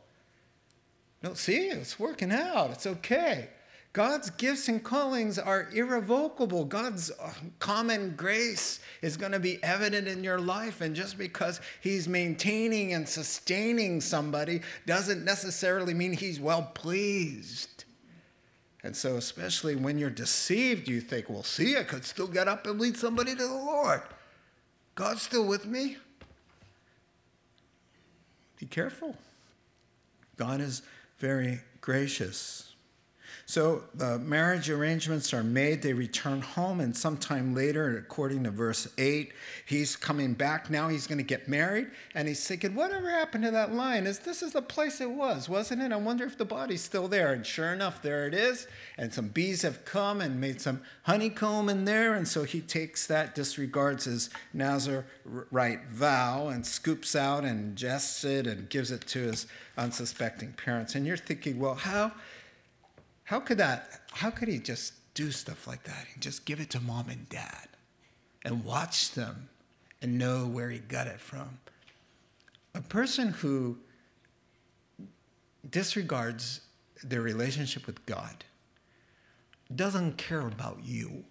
No, 1.22 1.34
see, 1.34 1.68
it's 1.68 1.98
working 1.98 2.32
out. 2.32 2.70
It's 2.70 2.86
okay. 2.86 3.48
God's 3.96 4.28
gifts 4.28 4.68
and 4.68 4.84
callings 4.84 5.38
are 5.38 5.70
irrevocable. 5.72 6.66
God's 6.66 7.10
uh, 7.18 7.32
common 7.60 8.14
grace 8.14 8.80
is 9.00 9.16
going 9.16 9.32
to 9.32 9.40
be 9.40 9.58
evident 9.64 10.06
in 10.06 10.22
your 10.22 10.38
life. 10.38 10.82
And 10.82 10.94
just 10.94 11.16
because 11.16 11.62
He's 11.80 12.06
maintaining 12.06 12.92
and 12.92 13.08
sustaining 13.08 14.02
somebody 14.02 14.60
doesn't 14.84 15.24
necessarily 15.24 15.94
mean 15.94 16.12
He's 16.12 16.38
well 16.38 16.70
pleased. 16.74 17.85
And 18.86 18.94
so, 18.94 19.16
especially 19.16 19.74
when 19.74 19.98
you're 19.98 20.10
deceived, 20.10 20.86
you 20.86 21.00
think, 21.00 21.28
well, 21.28 21.42
see, 21.42 21.76
I 21.76 21.82
could 21.82 22.04
still 22.04 22.28
get 22.28 22.46
up 22.46 22.68
and 22.68 22.80
lead 22.80 22.96
somebody 22.96 23.32
to 23.32 23.42
the 23.42 23.52
Lord. 23.52 24.00
God's 24.94 25.22
still 25.22 25.44
with 25.44 25.66
me. 25.66 25.96
Be 28.60 28.66
careful. 28.66 29.16
God 30.36 30.60
is 30.60 30.82
very 31.18 31.62
gracious. 31.80 32.75
So 33.48 33.84
the 33.94 34.18
marriage 34.18 34.68
arrangements 34.68 35.32
are 35.32 35.44
made. 35.44 35.80
They 35.80 35.92
return 35.92 36.42
home, 36.42 36.80
and 36.80 36.96
sometime 36.96 37.54
later, 37.54 37.96
according 37.96 38.42
to 38.42 38.50
verse 38.50 38.88
8, 38.98 39.32
he's 39.64 39.94
coming 39.94 40.34
back. 40.34 40.68
Now 40.68 40.88
he's 40.88 41.06
going 41.06 41.18
to 41.18 41.24
get 41.24 41.46
married, 41.46 41.86
and 42.16 42.26
he's 42.26 42.44
thinking, 42.44 42.74
Whatever 42.74 43.08
happened 43.08 43.44
to 43.44 43.52
that 43.52 43.72
lion? 43.72 44.08
Is 44.08 44.18
this 44.18 44.42
is 44.42 44.52
the 44.52 44.62
place 44.62 45.00
it 45.00 45.12
was, 45.12 45.48
wasn't 45.48 45.80
it? 45.80 45.92
I 45.92 45.96
wonder 45.96 46.24
if 46.24 46.36
the 46.36 46.44
body's 46.44 46.82
still 46.82 47.06
there. 47.06 47.32
And 47.32 47.46
sure 47.46 47.72
enough, 47.72 48.02
there 48.02 48.26
it 48.26 48.34
is. 48.34 48.66
And 48.98 49.14
some 49.14 49.28
bees 49.28 49.62
have 49.62 49.84
come 49.84 50.20
and 50.20 50.40
made 50.40 50.60
some 50.60 50.82
honeycomb 51.04 51.68
in 51.68 51.84
there. 51.84 52.14
And 52.14 52.26
so 52.26 52.42
he 52.42 52.60
takes 52.60 53.06
that, 53.06 53.36
disregards 53.36 54.06
his 54.06 54.28
Nazarite 54.54 55.86
vow, 55.88 56.48
and 56.48 56.66
scoops 56.66 57.14
out 57.14 57.44
and 57.44 57.76
ingests 57.76 58.24
it 58.24 58.48
and 58.48 58.68
gives 58.68 58.90
it 58.90 59.06
to 59.06 59.20
his 59.20 59.46
unsuspecting 59.78 60.52
parents. 60.54 60.96
And 60.96 61.06
you're 61.06 61.16
thinking, 61.16 61.60
Well, 61.60 61.76
how? 61.76 62.10
How 63.26 63.40
could 63.40 63.58
that, 63.58 64.02
how 64.12 64.30
could 64.30 64.46
he 64.46 64.60
just 64.60 64.94
do 65.14 65.32
stuff 65.32 65.66
like 65.66 65.82
that 65.82 66.06
and 66.14 66.22
just 66.22 66.44
give 66.44 66.60
it 66.60 66.70
to 66.70 66.80
mom 66.80 67.08
and 67.08 67.28
dad 67.28 67.68
and 68.44 68.64
watch 68.64 69.12
them 69.12 69.48
and 70.00 70.16
know 70.16 70.46
where 70.46 70.70
he 70.70 70.78
got 70.78 71.08
it 71.08 71.20
from? 71.20 71.58
A 72.72 72.80
person 72.80 73.30
who 73.30 73.78
disregards 75.68 76.60
their 77.02 77.20
relationship 77.20 77.88
with 77.88 78.06
God 78.06 78.44
doesn't 79.74 80.18
care 80.18 80.46
about 80.46 80.84
you. 80.84 81.24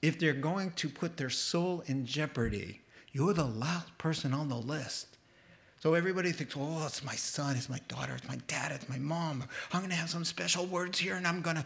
If 0.00 0.20
they're 0.20 0.32
going 0.32 0.70
to 0.72 0.88
put 0.88 1.16
their 1.16 1.30
soul 1.30 1.82
in 1.86 2.06
jeopardy, 2.06 2.82
you're 3.10 3.34
the 3.34 3.44
last 3.44 3.98
person 3.98 4.32
on 4.32 4.48
the 4.48 4.56
list. 4.56 5.11
So 5.82 5.94
everybody 5.94 6.30
thinks, 6.30 6.54
oh, 6.56 6.84
it's 6.86 7.02
my 7.02 7.16
son, 7.16 7.56
it's 7.56 7.68
my 7.68 7.80
daughter, 7.88 8.14
it's 8.14 8.28
my 8.28 8.38
dad, 8.46 8.70
it's 8.70 8.88
my 8.88 8.98
mom. 8.98 9.42
I'm 9.72 9.80
going 9.80 9.90
to 9.90 9.96
have 9.96 10.08
some 10.08 10.24
special 10.24 10.64
words 10.64 10.96
here 10.96 11.16
and 11.16 11.26
I'm 11.26 11.42
going 11.42 11.56
to 11.56 11.64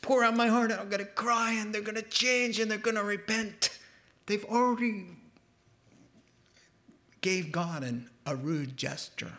pour 0.00 0.24
out 0.24 0.34
my 0.34 0.46
heart 0.46 0.70
and 0.70 0.80
I'm 0.80 0.88
going 0.88 1.04
to 1.04 1.12
cry 1.12 1.52
and 1.52 1.70
they're 1.70 1.82
going 1.82 1.96
to 1.96 2.08
change 2.08 2.58
and 2.58 2.70
they're 2.70 2.78
going 2.78 2.96
to 2.96 3.04
repent. 3.04 3.78
They've 4.24 4.46
already 4.46 5.08
gave 7.20 7.52
God 7.52 7.84
an, 7.84 8.08
a 8.24 8.34
rude 8.34 8.78
gesture. 8.78 9.34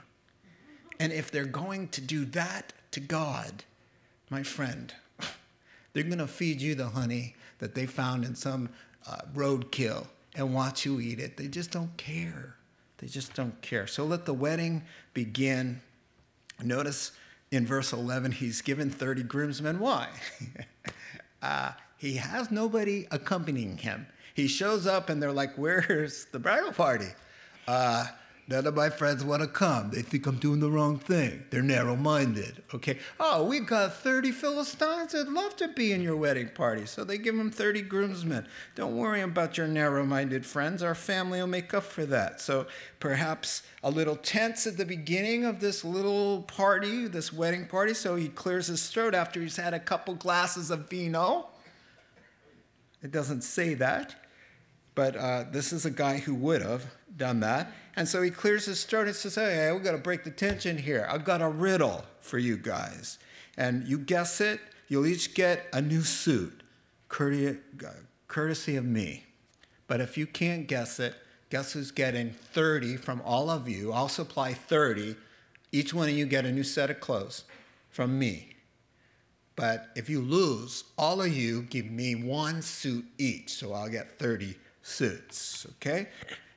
And 1.00 1.12
if 1.12 1.32
they're 1.32 1.46
going 1.46 1.88
to 1.88 2.02
do 2.02 2.26
that 2.26 2.74
to 2.92 3.00
God, 3.00 3.64
my 4.30 4.44
friend, 4.44 4.94
they're 5.94 6.04
going 6.04 6.20
to 6.20 6.28
feed 6.28 6.62
you 6.62 6.76
the 6.76 6.90
honey 6.90 7.34
that 7.58 7.74
they 7.74 7.88
found 7.88 8.24
in 8.26 8.36
some 8.36 8.70
uh, 9.10 9.22
roadkill 9.34 10.06
and 10.36 10.54
watch 10.54 10.86
you 10.86 11.00
eat 11.00 11.20
it. 11.20 11.38
They 11.38 11.48
just 11.48 11.72
don't 11.72 11.98
care. 11.98 12.58
They 13.02 13.08
just 13.08 13.34
don't 13.34 13.60
care. 13.62 13.88
So 13.88 14.06
let 14.06 14.26
the 14.26 14.34
wedding 14.34 14.84
begin. 15.14 15.82
Notice 16.64 17.12
in 17.50 17.66
verse 17.66 17.92
11, 17.94 18.32
he's 18.32 18.62
given 18.62 18.90
30 18.90 19.24
groomsmen. 19.24 19.80
Why? 19.80 20.08
uh, 21.42 21.72
he 21.98 22.16
has 22.16 22.52
nobody 22.52 23.08
accompanying 23.12 23.78
him. 23.78 24.06
He 24.34 24.48
shows 24.48 24.88
up 24.88 25.10
and 25.10 25.22
they're 25.22 25.32
like, 25.32 25.56
Where's 25.56 26.26
the 26.32 26.40
bridal 26.40 26.72
party? 26.72 27.10
Uh, 27.68 28.06
None 28.52 28.68
of 28.68 28.76
my 28.76 28.90
friends 28.90 29.24
want 29.24 29.42
to 29.42 29.48
come. 29.48 29.92
They 29.92 30.02
think 30.02 30.26
I'm 30.26 30.36
doing 30.36 30.60
the 30.60 30.70
wrong 30.70 31.00
thing. 31.00 31.46
They're 31.52 31.62
narrow 31.62 31.96
minded. 31.96 32.62
Okay. 32.74 32.98
Oh, 33.18 33.46
we 33.46 33.62
got 33.62 33.94
30 33.94 34.34
Philistines 34.34 35.14
that'd 35.14 35.32
love 35.32 35.56
to 35.56 35.70
be 35.70 35.94
in 35.94 36.02
your 36.02 36.18
wedding 36.18 36.50
party. 36.50 36.86
So 36.86 37.06
they 37.06 37.18
give 37.18 37.38
them 37.38 37.50
30 37.50 37.84
groomsmen. 37.84 38.46
Don't 38.76 38.98
worry 38.98 39.22
about 39.22 39.58
your 39.58 39.68
narrow 39.68 40.06
minded 40.06 40.46
friends. 40.46 40.84
Our 40.84 40.96
family 40.96 41.40
will 41.40 41.48
make 41.48 41.74
up 41.74 41.84
for 41.84 42.06
that. 42.08 42.42
So 42.42 42.68
perhaps 43.00 43.64
a 43.84 43.90
little 43.90 44.18
tense 44.18 44.68
at 44.68 44.76
the 44.76 44.84
beginning 44.84 45.46
of 45.46 45.62
this 45.62 45.86
little 45.86 46.42
party, 46.42 47.08
this 47.08 47.32
wedding 47.32 47.68
party. 47.68 47.94
So 47.94 48.18
he 48.18 48.28
clears 48.28 48.68
his 48.68 48.86
throat 48.90 49.16
after 49.16 49.40
he's 49.40 49.56
had 49.56 49.74
a 49.74 49.80
couple 49.80 50.14
glasses 50.16 50.72
of 50.72 50.90
vino. 50.90 51.48
It 53.02 53.12
doesn't 53.12 53.46
say 53.46 53.76
that. 53.76 54.14
But 54.94 55.16
uh, 55.16 55.46
this 55.50 55.72
is 55.72 55.86
a 55.86 55.90
guy 55.90 56.18
who 56.18 56.36
would 56.36 56.62
have 56.62 56.86
done 57.18 57.40
that. 57.42 57.72
And 57.96 58.08
so 58.08 58.22
he 58.22 58.30
clears 58.30 58.66
his 58.66 58.84
throat 58.84 59.08
and 59.08 59.16
says, 59.16 59.36
Hey, 59.36 59.72
we've 59.72 59.84
got 59.84 59.92
to 59.92 59.98
break 59.98 60.24
the 60.24 60.32
tension 60.32 60.78
here. 60.78 61.08
I've 61.10 61.26
got 61.26 61.42
a 61.42 61.48
riddle 61.50 62.06
for 62.20 62.38
you 62.38 62.58
guys. 62.58 63.18
And 63.58 63.88
you 63.88 63.98
guess 63.98 64.40
it, 64.42 64.60
you'll 64.88 65.06
each 65.06 65.34
get 65.34 65.68
a 65.74 65.82
new 65.82 66.02
suit, 66.02 66.64
uh, 67.20 67.54
courtesy 68.28 68.76
of 68.76 68.86
me. 68.86 69.26
But 69.88 70.00
if 70.00 70.18
you 70.18 70.26
can't 70.26 70.68
guess 70.68 71.00
it, 71.00 71.16
guess 71.50 71.74
who's 71.74 71.92
getting 71.92 72.32
30 72.32 72.96
from 72.98 73.22
all 73.26 73.50
of 73.50 73.68
you? 73.68 73.92
I'll 73.92 74.08
supply 74.08 74.54
30. 74.54 75.16
Each 75.74 75.94
one 75.94 76.08
of 76.08 76.16
you 76.16 76.26
get 76.26 76.46
a 76.46 76.52
new 76.52 76.64
set 76.64 76.90
of 76.90 77.00
clothes 77.02 77.44
from 77.90 78.18
me. 78.18 78.56
But 79.56 79.90
if 79.96 80.10
you 80.10 80.22
lose, 80.22 80.86
all 80.98 81.22
of 81.22 81.34
you 81.34 81.64
give 81.64 81.86
me 81.86 82.16
one 82.16 82.62
suit 82.62 83.06
each, 83.18 83.54
so 83.54 83.74
I'll 83.74 83.90
get 83.90 84.18
30 84.18 84.56
suits, 84.82 85.68
okay? 85.72 86.08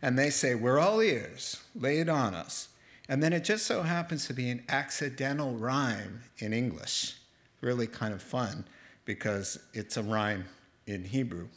And 0.05 0.19
they 0.19 0.29
say, 0.29 0.55
We're 0.55 0.79
all 0.79 1.01
ears, 1.01 1.63
lay 1.75 1.99
it 1.99 2.11
on 2.11 2.35
us. 2.35 2.69
And 3.09 3.23
then 3.23 3.33
it 3.33 3.43
just 3.43 3.65
so 3.65 3.83
happens 3.83 4.27
to 4.27 4.35
be 4.35 4.51
an 4.51 4.63
accidental 4.69 5.55
rhyme 5.55 6.21
in 6.39 6.53
English. 6.53 7.17
Really 7.63 7.87
kind 7.87 8.13
of 8.13 8.23
fun 8.23 8.67
because 9.07 9.59
it's 9.73 9.97
a 9.97 10.03
rhyme 10.03 10.45
in 10.87 11.05
Hebrew. 11.05 11.49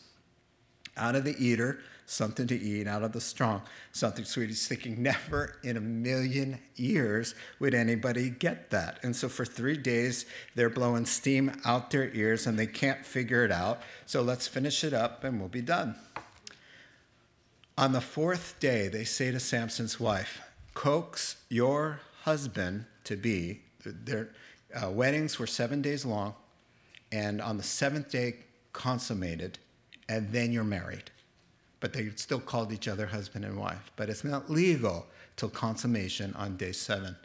Out 0.95 1.15
of 1.15 1.25
the 1.25 1.35
eater, 1.37 1.79
something 2.05 2.47
to 2.47 2.57
eat, 2.57 2.87
out 2.87 3.03
of 3.03 3.11
the 3.11 3.19
strong, 3.19 3.61
something 3.91 4.23
sweet. 4.23 4.47
He's 4.47 4.65
thinking, 4.65 5.03
never 5.03 5.57
in 5.63 5.75
a 5.75 5.81
million 5.81 6.57
years 6.77 7.35
would 7.59 7.73
anybody 7.73 8.29
get 8.29 8.69
that. 8.69 8.99
And 9.03 9.13
so 9.13 9.27
for 9.27 9.43
three 9.43 9.77
days, 9.77 10.25
they're 10.55 10.69
blowing 10.69 11.05
steam 11.05 11.51
out 11.65 11.91
their 11.91 12.09
ears 12.13 12.47
and 12.47 12.57
they 12.57 12.67
can't 12.67 13.05
figure 13.05 13.43
it 13.43 13.51
out. 13.51 13.81
So 14.05 14.21
let's 14.21 14.47
finish 14.47 14.85
it 14.85 14.93
up 14.93 15.25
and 15.25 15.37
we'll 15.37 15.49
be 15.49 15.61
done. 15.61 15.95
On 17.79 17.91
the 17.91 18.01
fourth 18.01 18.55
day, 18.59 18.87
they 18.87 19.03
say 19.03 19.29
to 19.29 19.39
Samson's 19.39 19.99
wife, 19.99 20.41
Coax 20.73 21.35
your 21.47 21.99
husband 22.23 22.85
to 23.03 23.15
be. 23.15 23.61
Their 23.85 24.29
uh, 24.73 24.89
weddings 24.89 25.37
were 25.37 25.45
seven 25.45 25.83
days 25.83 26.03
long, 26.03 26.33
and 27.11 27.39
on 27.39 27.57
the 27.57 27.63
seventh 27.63 28.09
day, 28.09 28.37
consummated, 28.73 29.59
and 30.09 30.31
then 30.31 30.51
you're 30.51 30.63
married. 30.63 31.11
But 31.79 31.93
they 31.93 32.09
still 32.15 32.39
called 32.39 32.73
each 32.73 32.87
other 32.87 33.05
husband 33.05 33.45
and 33.45 33.59
wife. 33.59 33.91
But 33.95 34.09
it's 34.09 34.23
not 34.23 34.49
legal 34.49 35.05
till 35.35 35.49
consummation 35.49 36.33
on 36.33 36.57
day 36.57 36.71
seven. 36.71 37.15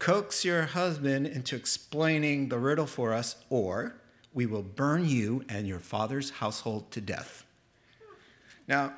Coax 0.00 0.44
your 0.44 0.62
husband 0.62 1.28
into 1.28 1.54
explaining 1.54 2.48
the 2.48 2.58
riddle 2.58 2.86
for 2.86 3.12
us, 3.12 3.36
or 3.50 3.94
we 4.34 4.46
will 4.46 4.64
burn 4.64 5.08
you 5.08 5.44
and 5.48 5.68
your 5.68 5.78
father's 5.78 6.30
household 6.30 6.90
to 6.90 7.00
death. 7.00 7.44
Now, 8.66 8.94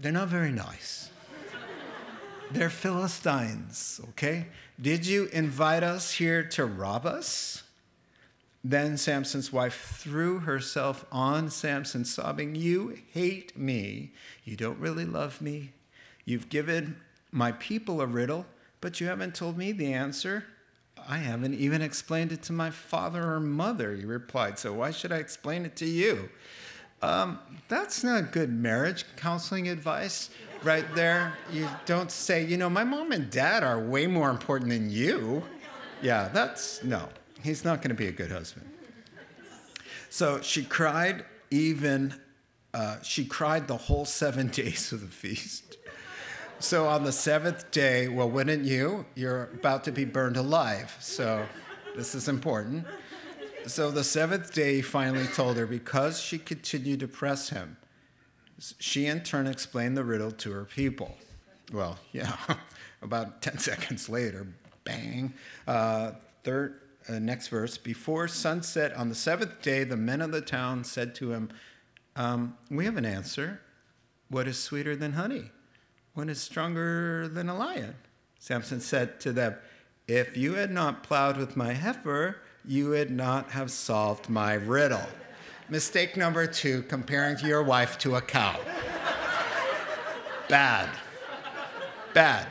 they're 0.00 0.12
not 0.12 0.28
very 0.28 0.52
nice. 0.52 1.10
They're 2.50 2.70
Philistines, 2.70 4.00
okay? 4.10 4.46
Did 4.80 5.06
you 5.06 5.28
invite 5.32 5.84
us 5.84 6.10
here 6.10 6.42
to 6.42 6.64
rob 6.64 7.06
us? 7.06 7.62
Then 8.64 8.96
Samson's 8.96 9.52
wife 9.52 9.98
threw 9.98 10.40
herself 10.40 11.04
on 11.12 11.48
Samson, 11.48 12.04
sobbing, 12.04 12.54
You 12.56 12.98
hate 13.12 13.56
me. 13.56 14.12
You 14.44 14.56
don't 14.56 14.78
really 14.78 15.04
love 15.04 15.40
me. 15.40 15.72
You've 16.24 16.48
given 16.48 16.96
my 17.30 17.52
people 17.52 18.00
a 18.00 18.06
riddle, 18.06 18.46
but 18.80 19.00
you 19.00 19.06
haven't 19.06 19.34
told 19.34 19.56
me 19.56 19.72
the 19.72 19.92
answer. 19.92 20.44
I 21.08 21.18
haven't 21.18 21.54
even 21.54 21.82
explained 21.82 22.32
it 22.32 22.42
to 22.44 22.52
my 22.52 22.70
father 22.70 23.32
or 23.32 23.40
mother, 23.40 23.94
he 23.94 24.04
replied. 24.04 24.58
So 24.58 24.72
why 24.72 24.90
should 24.90 25.12
I 25.12 25.16
explain 25.16 25.64
it 25.64 25.76
to 25.76 25.86
you? 25.86 26.28
Um, 27.02 27.38
that's 27.68 28.04
not 28.04 28.32
good 28.32 28.52
marriage 28.52 29.04
counseling 29.16 29.68
advice 29.68 30.30
right 30.62 30.84
there. 30.94 31.34
You 31.52 31.68
don't 31.86 32.10
say, 32.10 32.44
you 32.44 32.56
know, 32.56 32.68
my 32.68 32.84
mom 32.84 33.12
and 33.12 33.30
dad 33.30 33.64
are 33.64 33.80
way 33.80 34.06
more 34.06 34.30
important 34.30 34.70
than 34.70 34.90
you. 34.90 35.42
Yeah, 36.02 36.28
that's 36.28 36.82
no, 36.82 37.08
he's 37.42 37.64
not 37.64 37.78
going 37.78 37.90
to 37.90 37.94
be 37.94 38.08
a 38.08 38.12
good 38.12 38.30
husband. 38.30 38.66
So 40.08 40.40
she 40.40 40.64
cried 40.64 41.24
even, 41.50 42.14
uh, 42.74 43.00
she 43.02 43.24
cried 43.24 43.68
the 43.68 43.76
whole 43.76 44.04
seven 44.04 44.48
days 44.62 44.92
of 44.92 45.00
the 45.00 45.06
feast. 45.06 45.76
So 46.58 46.88
on 46.88 47.04
the 47.04 47.12
seventh 47.12 47.70
day, 47.70 48.08
well, 48.08 48.28
wouldn't 48.28 48.64
you? 48.64 49.06
You're 49.14 49.44
about 49.54 49.84
to 49.84 49.92
be 49.92 50.04
burned 50.04 50.36
alive. 50.36 50.94
So 51.00 51.46
this 51.96 52.14
is 52.14 52.28
important. 52.28 52.84
So 53.66 53.90
the 53.90 54.04
seventh 54.04 54.52
day, 54.52 54.76
he 54.76 54.82
finally 54.82 55.26
told 55.26 55.56
her 55.56 55.66
because 55.66 56.20
she 56.20 56.38
continued 56.38 57.00
to 57.00 57.08
press 57.08 57.50
him. 57.50 57.76
She 58.78 59.06
in 59.06 59.20
turn 59.20 59.46
explained 59.46 59.96
the 59.96 60.04
riddle 60.04 60.30
to 60.32 60.52
her 60.52 60.64
people. 60.64 61.16
Well, 61.72 61.98
yeah, 62.12 62.36
about 63.02 63.42
10 63.42 63.58
seconds 63.58 64.08
later, 64.08 64.46
bang. 64.84 65.34
Uh, 65.66 66.12
third, 66.44 66.80
uh, 67.08 67.18
next 67.18 67.48
verse. 67.48 67.78
Before 67.78 68.28
sunset 68.28 68.94
on 68.94 69.08
the 69.08 69.14
seventh 69.14 69.62
day, 69.62 69.84
the 69.84 69.96
men 69.96 70.20
of 70.20 70.32
the 70.32 70.40
town 70.40 70.84
said 70.84 71.14
to 71.16 71.32
him, 71.32 71.50
um, 72.16 72.56
We 72.70 72.84
have 72.84 72.96
an 72.96 73.06
answer. 73.06 73.60
What 74.28 74.46
is 74.46 74.58
sweeter 74.58 74.94
than 74.94 75.12
honey? 75.12 75.50
What 76.14 76.28
is 76.28 76.40
stronger 76.40 77.28
than 77.28 77.48
a 77.48 77.56
lion? 77.56 77.94
Samson 78.38 78.80
said 78.80 79.20
to 79.20 79.32
them, 79.32 79.56
If 80.06 80.36
you 80.36 80.54
had 80.54 80.70
not 80.70 81.02
plowed 81.02 81.36
with 81.36 81.56
my 81.56 81.72
heifer, 81.72 82.36
you 82.64 82.90
would 82.90 83.10
not 83.10 83.50
have 83.50 83.70
solved 83.70 84.28
my 84.28 84.54
riddle. 84.54 85.06
Mistake 85.68 86.16
number 86.16 86.46
two 86.46 86.82
comparing 86.82 87.38
your 87.38 87.62
wife 87.62 87.98
to 87.98 88.16
a 88.16 88.20
cow. 88.20 88.58
Bad. 90.48 90.88
Bad. 92.12 92.46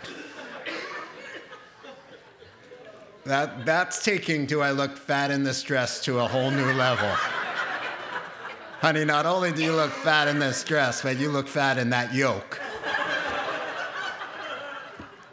That, 3.26 3.66
that's 3.66 4.04
taking 4.04 4.46
Do 4.46 4.62
I 4.62 4.72
Look 4.72 4.98
Fat 4.98 5.30
in 5.30 5.44
This 5.44 5.62
Dress 5.62 6.04
to 6.06 6.20
a 6.20 6.28
whole 6.28 6.50
new 6.50 6.72
level. 6.74 7.10
Honey, 8.80 9.04
not 9.04 9.26
only 9.26 9.52
do 9.52 9.62
you 9.62 9.74
look 9.74 9.92
fat 9.92 10.30
in 10.30 10.40
this 10.40 10.64
dress, 10.64 11.02
but 11.02 11.18
you 11.18 11.30
look 11.30 11.50
fat 11.50 11.78
in 11.78 11.90
that 11.90 12.14
yoke. 12.14 12.62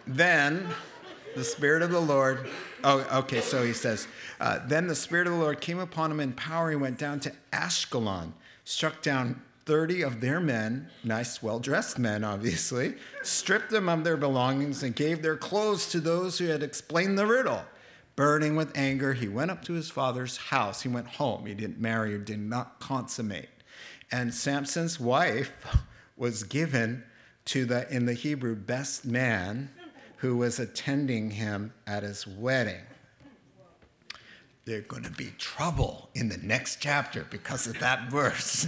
then 0.04 0.66
the 1.36 1.44
Spirit 1.44 1.82
of 1.82 1.92
the 1.92 2.00
Lord, 2.00 2.48
oh, 2.86 3.18
okay, 3.18 3.40
so 3.40 3.64
he 3.64 3.72
says, 3.72 4.06
uh, 4.40 4.60
then 4.66 4.86
the 4.86 4.94
Spirit 4.94 5.26
of 5.26 5.34
the 5.34 5.38
Lord 5.38 5.60
came 5.60 5.80
upon 5.80 6.10
him 6.10 6.20
in 6.20 6.32
power. 6.32 6.70
He 6.70 6.76
went 6.76 6.98
down 6.98 7.20
to 7.20 7.32
Ashkelon, 7.52 8.32
struck 8.64 9.02
down 9.02 9.42
30 9.66 10.02
of 10.02 10.20
their 10.20 10.38
men, 10.38 10.88
nice, 11.02 11.42
well 11.42 11.58
dressed 11.58 11.98
men, 11.98 12.22
obviously, 12.22 12.94
stripped 13.22 13.70
them 13.70 13.88
of 13.88 14.04
their 14.04 14.16
belongings, 14.16 14.84
and 14.84 14.94
gave 14.94 15.20
their 15.20 15.36
clothes 15.36 15.90
to 15.90 16.00
those 16.00 16.38
who 16.38 16.46
had 16.46 16.62
explained 16.62 17.18
the 17.18 17.26
riddle. 17.26 17.62
Burning 18.14 18.56
with 18.56 18.76
anger, 18.78 19.12
he 19.12 19.28
went 19.28 19.50
up 19.50 19.64
to 19.64 19.74
his 19.74 19.90
father's 19.90 20.36
house. 20.36 20.82
He 20.82 20.88
went 20.88 21.08
home. 21.08 21.44
He 21.44 21.54
didn't 21.54 21.80
marry 21.80 22.14
or 22.14 22.18
did 22.18 22.38
not 22.38 22.78
consummate. 22.80 23.50
And 24.10 24.32
Samson's 24.32 24.98
wife 24.98 25.76
was 26.16 26.44
given 26.44 27.02
to 27.46 27.64
the, 27.66 27.92
in 27.94 28.06
the 28.06 28.14
Hebrew, 28.14 28.54
best 28.54 29.04
man 29.04 29.70
who 30.26 30.36
was 30.36 30.58
attending 30.58 31.30
him 31.30 31.72
at 31.86 32.02
his 32.02 32.26
wedding. 32.26 32.82
There's 34.64 34.84
going 34.86 35.04
to 35.04 35.10
be 35.12 35.30
trouble 35.38 36.08
in 36.16 36.28
the 36.28 36.38
next 36.38 36.80
chapter 36.80 37.24
because 37.30 37.68
of 37.68 37.78
that 37.78 38.10
verse. 38.10 38.66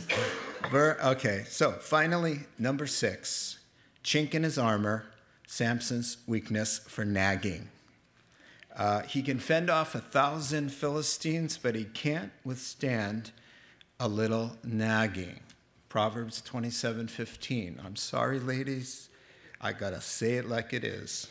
Ver, 0.70 0.96
okay, 1.02 1.44
so 1.48 1.72
finally, 1.72 2.40
number 2.61 2.86
six 2.86 3.59
chink 4.04 4.34
in 4.34 4.44
his 4.44 4.56
armor, 4.56 5.06
Samson's 5.48 6.18
weakness 6.28 6.78
for 6.78 7.04
nagging. 7.04 7.68
Uh, 8.76 9.02
he 9.02 9.20
can 9.20 9.40
fend 9.40 9.68
off 9.68 9.96
a 9.96 9.98
thousand 9.98 10.70
Philistines, 10.70 11.59
but 11.61 11.74
he 11.74 11.84
can't 11.84 12.30
withstand 12.44 13.32
a 13.98 14.06
little 14.06 14.52
nagging. 14.62 15.40
Proverbs 15.88 16.40
27 16.40 17.09
15. 17.09 17.80
I'm 17.84 17.96
sorry, 17.96 18.38
ladies. 18.38 19.09
I 19.61 19.72
got 19.72 19.90
to 19.90 20.00
say 20.00 20.34
it 20.34 20.48
like 20.48 20.72
it 20.72 20.84
is. 20.84 21.26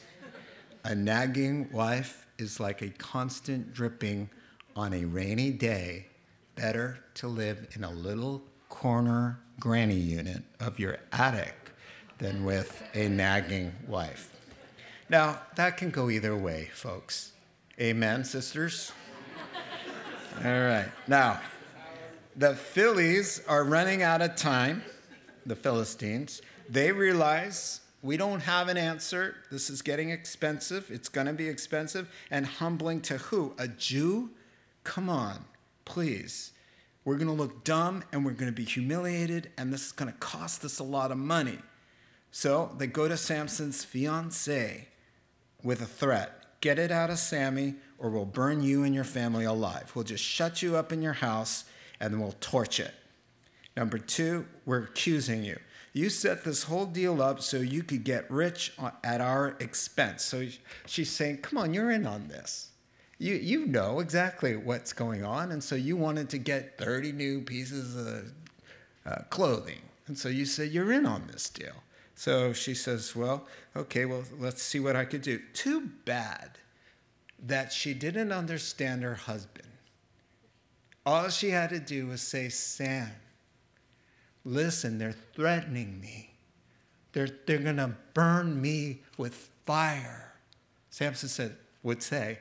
A 0.87 0.95
nagging 0.95 1.69
wife 1.73 2.27
is 2.37 2.61
like 2.61 2.81
a 2.81 2.87
constant 2.87 3.73
dripping 3.73 4.29
on 4.73 4.93
a 4.93 5.03
rainy 5.03 5.51
day. 5.51 6.05
Better 6.55 7.03
to 7.15 7.27
live 7.27 7.67
in 7.75 7.83
a 7.83 7.91
little 7.91 8.41
corner 8.69 9.37
granny 9.59 9.99
unit 9.99 10.43
of 10.61 10.79
your 10.79 10.97
attic 11.11 11.73
than 12.19 12.45
with 12.45 12.81
a 12.93 13.09
nagging 13.09 13.73
wife. 13.85 14.31
Now, 15.09 15.41
that 15.55 15.75
can 15.75 15.89
go 15.89 16.09
either 16.09 16.37
way, 16.37 16.69
folks. 16.73 17.33
Amen, 17.81 18.23
sisters? 18.23 18.93
All 20.37 20.43
right. 20.43 20.87
Now, 21.05 21.41
the 22.37 22.55
Phillies 22.55 23.41
are 23.49 23.65
running 23.65 24.03
out 24.03 24.21
of 24.21 24.37
time, 24.37 24.83
the 25.45 25.57
Philistines. 25.57 26.41
They 26.69 26.93
realize 26.93 27.81
we 28.01 28.17
don't 28.17 28.41
have 28.41 28.67
an 28.67 28.77
answer. 28.77 29.35
This 29.51 29.69
is 29.69 29.81
getting 29.81 30.11
expensive. 30.11 30.89
It's 30.91 31.09
going 31.09 31.27
to 31.27 31.33
be 31.33 31.47
expensive 31.47 32.09
and 32.31 32.45
humbling 32.45 33.01
to 33.01 33.17
who? 33.17 33.53
A 33.57 33.67
Jew? 33.67 34.29
Come 34.83 35.09
on, 35.09 35.45
please. 35.85 36.51
We're 37.03 37.17
going 37.17 37.27
to 37.27 37.33
look 37.33 37.63
dumb 37.63 38.03
and 38.11 38.25
we're 38.25 38.31
going 38.31 38.51
to 38.51 38.55
be 38.55 38.65
humiliated, 38.65 39.51
and 39.57 39.73
this 39.73 39.87
is 39.87 39.91
going 39.91 40.11
to 40.11 40.17
cost 40.19 40.63
us 40.65 40.79
a 40.79 40.83
lot 40.83 41.11
of 41.11 41.17
money. 41.17 41.59
So 42.31 42.75
they 42.77 42.87
go 42.87 43.07
to 43.07 43.17
Samson's 43.17 43.83
fiance 43.83 44.87
with 45.63 45.81
a 45.81 45.85
threat 45.85 46.37
Get 46.59 46.79
it 46.79 46.91
out 46.91 47.09
of 47.09 47.19
Sammy, 47.19 47.75
or 47.99 48.09
we'll 48.09 48.25
burn 48.25 48.63
you 48.63 48.83
and 48.83 48.93
your 48.93 49.03
family 49.03 49.45
alive. 49.45 49.91
We'll 49.93 50.03
just 50.03 50.23
shut 50.23 50.61
you 50.61 50.75
up 50.75 50.91
in 50.91 51.01
your 51.01 51.13
house 51.13 51.65
and 51.99 52.13
then 52.13 52.19
we'll 52.19 52.35
torch 52.39 52.79
it. 52.79 52.93
Number 53.75 53.97
two, 53.97 54.45
we're 54.65 54.83
accusing 54.83 55.43
you. 55.43 55.59
You 55.93 56.09
set 56.09 56.43
this 56.43 56.63
whole 56.63 56.85
deal 56.85 57.21
up 57.21 57.41
so 57.41 57.57
you 57.57 57.83
could 57.83 58.03
get 58.03 58.29
rich 58.29 58.73
at 59.03 59.21
our 59.21 59.55
expense. 59.59 60.23
So 60.23 60.47
she's 60.85 61.09
saying, 61.09 61.37
Come 61.37 61.57
on, 61.57 61.73
you're 61.73 61.91
in 61.91 62.05
on 62.05 62.27
this. 62.27 62.69
You, 63.19 63.33
you 63.35 63.65
know 63.65 63.99
exactly 63.99 64.55
what's 64.55 64.93
going 64.93 65.23
on. 65.23 65.51
And 65.51 65.63
so 65.63 65.75
you 65.75 65.97
wanted 65.97 66.29
to 66.29 66.37
get 66.37 66.77
30 66.77 67.13
new 67.13 67.41
pieces 67.41 67.95
of 67.95 68.31
uh, 69.05 69.23
clothing. 69.29 69.81
And 70.05 70.17
so 70.17 70.29
you 70.29 70.45
said, 70.45 70.71
You're 70.71 70.91
in 70.91 71.05
on 71.05 71.27
this 71.27 71.49
deal. 71.49 71.83
So 72.15 72.53
she 72.53 72.73
says, 72.73 73.15
Well, 73.15 73.47
okay, 73.75 74.05
well, 74.05 74.23
let's 74.39 74.61
see 74.61 74.79
what 74.79 74.95
I 74.95 75.05
could 75.05 75.21
do. 75.21 75.39
Too 75.53 75.89
bad 76.05 76.57
that 77.45 77.71
she 77.71 77.93
didn't 77.93 78.31
understand 78.31 79.03
her 79.03 79.15
husband. 79.15 79.67
All 81.05 81.29
she 81.29 81.51
had 81.51 81.69
to 81.69 81.79
do 81.79 82.07
was 82.07 82.21
say, 82.21 82.49
Sam, 82.49 83.09
listen, 84.47 84.97
they're 84.97 85.15
threatening 85.33 85.99
me. 85.99 86.31
They're, 87.13 87.29
they're 87.45 87.57
going 87.57 87.77
to 87.77 87.95
burn 88.13 88.61
me 88.61 89.01
with 89.17 89.49
fire. 89.65 90.33
Samson 90.89 91.29
said, 91.29 91.55
would 91.83 92.01
say, 92.01 92.39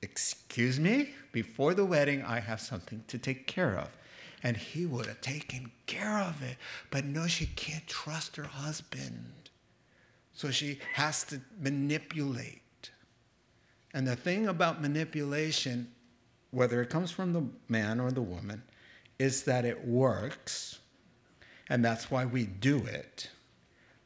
Excuse 0.00 0.78
me? 0.78 1.10
Before 1.32 1.74
the 1.74 1.84
wedding, 1.84 2.22
I 2.22 2.38
have 2.38 2.60
something 2.60 3.02
to 3.08 3.18
take 3.18 3.48
care 3.48 3.76
of 3.76 3.90
and 4.42 4.56
he 4.56 4.86
would 4.86 5.06
have 5.06 5.20
taken 5.20 5.70
care 5.86 6.18
of 6.18 6.42
it. 6.42 6.56
But 6.90 7.04
no, 7.04 7.26
she 7.26 7.46
can't 7.46 7.86
trust 7.86 8.36
her 8.36 8.44
husband. 8.44 9.50
So 10.32 10.50
she 10.50 10.78
has 10.94 11.24
to 11.24 11.40
manipulate. 11.60 12.90
And 13.92 14.06
the 14.06 14.16
thing 14.16 14.46
about 14.46 14.80
manipulation, 14.80 15.90
whether 16.50 16.80
it 16.80 16.90
comes 16.90 17.10
from 17.10 17.32
the 17.32 17.46
man 17.68 17.98
or 17.98 18.12
the 18.12 18.22
woman, 18.22 18.62
is 19.18 19.42
that 19.44 19.64
it 19.64 19.86
works. 19.86 20.78
And 21.68 21.84
that's 21.84 22.10
why 22.10 22.24
we 22.24 22.44
do 22.44 22.78
it. 22.86 23.30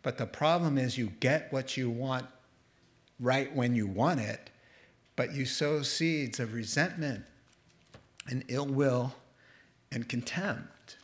But 0.03 0.19
the 0.19 0.27
problem 0.27 0.79
is 0.79 0.99
you 0.99 1.13
get 1.21 1.53
what 1.53 1.77
you 1.77 1.89
want 1.89 2.27
right 3.21 3.55
when 3.55 3.77
you 3.77 3.87
want 3.87 4.21
it, 4.21 4.51
but 5.15 5.33
you 5.33 5.47
sow 5.47 5.83
seeds 5.83 6.41
of 6.41 6.55
resentment 6.55 7.25
and 8.29 8.45
ill 8.49 8.67
will 8.67 9.15
and 9.93 10.09
contempt. 10.09 10.97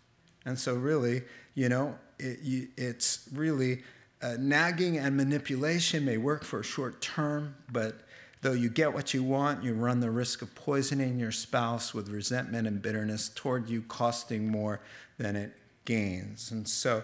And 0.45 0.59
so, 0.59 0.75
really, 0.75 1.23
you 1.55 1.69
know, 1.69 1.97
it, 2.19 2.41
you, 2.43 2.69
it's 2.77 3.29
really 3.33 3.83
uh, 4.21 4.37
nagging 4.39 4.99
and 4.99 5.17
manipulation 5.17 6.05
may 6.05 6.17
work 6.17 6.43
for 6.43 6.61
a 6.61 6.65
short 6.65 7.01
term, 7.01 7.55
but 7.71 8.01
though 8.43 8.53
you 8.53 8.69
get 8.69 8.93
what 8.93 9.15
you 9.15 9.23
want, 9.23 9.63
you 9.63 9.75
run 9.75 10.01
the 10.01 10.11
risk 10.11 10.43
of 10.43 10.55
poisoning 10.55 11.19
your 11.19 11.33
spouse 11.33 11.95
with 11.95 12.09
resentment 12.09 12.67
and 12.67 12.83
bitterness 12.83 13.29
toward 13.29 13.69
you, 13.69 13.83
costing 13.83 14.49
more 14.49 14.81
than 15.19 15.37
it 15.37 15.53
gains. 15.89 16.51
And 16.51 16.69
so, 16.69 17.03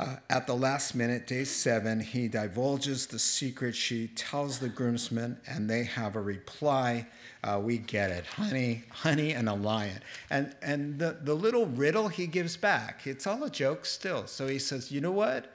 uh, 0.00 0.16
at 0.28 0.48
the 0.48 0.54
last 0.54 0.96
minute, 0.96 1.28
day 1.28 1.44
seven, 1.44 2.00
he 2.00 2.26
divulges 2.26 3.06
the 3.06 3.18
secret. 3.20 3.76
She 3.76 4.08
tells 4.08 4.58
the 4.58 4.68
groomsmen, 4.68 5.38
and 5.46 5.70
they 5.70 5.84
have 5.84 6.16
a 6.16 6.20
reply. 6.20 7.06
Uh, 7.44 7.60
we 7.62 7.78
get 7.78 8.10
it, 8.10 8.26
honey, 8.26 8.82
honey, 8.90 9.32
and 9.32 9.48
a 9.48 9.54
lion. 9.54 10.00
And 10.30 10.56
and 10.62 10.98
the 10.98 11.18
the 11.22 11.34
little 11.34 11.66
riddle 11.66 12.08
he 12.08 12.26
gives 12.26 12.56
back, 12.56 13.06
it's 13.06 13.26
all 13.26 13.44
a 13.44 13.50
joke 13.50 13.86
still. 13.86 14.26
So 14.26 14.48
he 14.48 14.58
says, 14.58 14.90
you 14.90 15.00
know 15.00 15.12
what? 15.12 15.54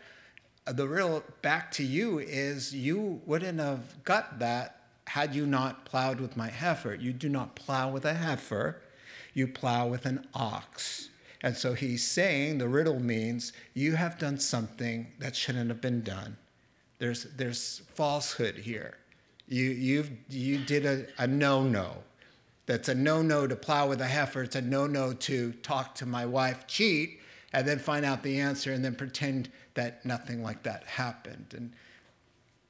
The 0.66 0.88
riddle 0.88 1.24
back 1.42 1.72
to 1.74 1.84
you 1.84 2.20
is 2.20 2.74
you 2.74 3.22
wouldn't 3.26 3.60
have 3.60 4.02
got 4.06 4.40
that 4.40 4.84
had 5.08 5.36
you 5.36 5.46
not 5.46 5.84
plowed 5.84 6.22
with 6.22 6.38
my 6.38 6.50
heifer. 6.50 6.94
You 6.94 7.12
do 7.12 7.28
not 7.28 7.56
plow 7.56 7.92
with 7.92 8.06
a 8.06 8.14
heifer, 8.14 8.82
you 9.34 9.48
plow 9.48 9.88
with 9.88 10.06
an 10.06 10.26
ox. 10.34 11.10
And 11.44 11.56
so 11.56 11.74
he's 11.74 12.06
saying 12.06 12.58
the 12.58 12.68
riddle 12.68 13.00
means 13.00 13.54
you 13.74 13.96
have 13.96 14.18
done 14.18 14.40
something 14.40 15.08
that 15.20 15.36
shouldn't 15.36 15.70
have 15.70 15.82
been 15.82 16.02
done. 16.02 16.38
There's, 17.00 17.24
there's 17.24 17.84
falsehood 17.94 18.58
here. 18.58 18.98
You, 19.48 19.66
you 19.66 20.06
you 20.30 20.58
did 20.58 20.86
a, 20.86 21.06
a 21.18 21.28
no 21.28 21.64
no. 21.64 22.04
That's 22.66 22.90
a 22.90 22.96
no 22.96 23.22
no 23.22 23.48
to 23.48 23.56
plow 23.56 23.88
with 23.88 24.02
a 24.02 24.08
heifer. 24.08 24.44
It's 24.44 24.58
a 24.58 24.62
no 24.62 24.88
no 24.88 25.14
to 25.14 25.54
talk 25.64 25.96
to 25.96 26.06
my 26.06 26.26
wife, 26.26 26.68
cheat, 26.68 27.22
and 27.54 27.66
then 27.66 27.80
find 27.80 28.06
out 28.06 28.24
the 28.24 28.40
answer 28.40 28.74
and 28.74 28.84
then 28.84 28.94
pretend 28.96 29.50
that 29.76 30.06
nothing 30.06 30.44
like 30.44 30.64
that 30.64 30.84
happened. 30.84 31.54
And 31.56 31.72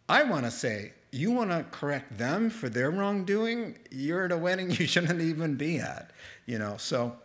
I 0.07 0.23
want 0.23 0.45
to 0.45 0.51
say, 0.51 0.93
you 1.11 1.31
want 1.31 1.49
to 1.49 1.65
correct 1.71 2.17
them 2.17 2.51
for 2.51 2.69
their 2.69 2.91
wrongdoing? 2.91 3.79
You're 3.89 4.25
at 4.25 4.31
a 4.31 4.37
wedding 4.37 4.69
you 4.69 4.85
shouldn't 4.87 5.21
even 5.21 5.55
be 5.55 5.79
at, 5.79 6.11
you 6.45 6.59
know. 6.59 6.77
So 6.77 7.15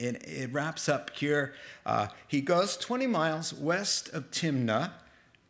it, 0.00 0.26
it 0.26 0.52
wraps 0.52 0.88
up 0.88 1.10
here. 1.10 1.54
Uh, 1.84 2.08
he 2.26 2.40
goes 2.40 2.76
20 2.78 3.06
miles 3.06 3.52
west 3.52 4.08
of 4.14 4.30
Timnah 4.30 4.92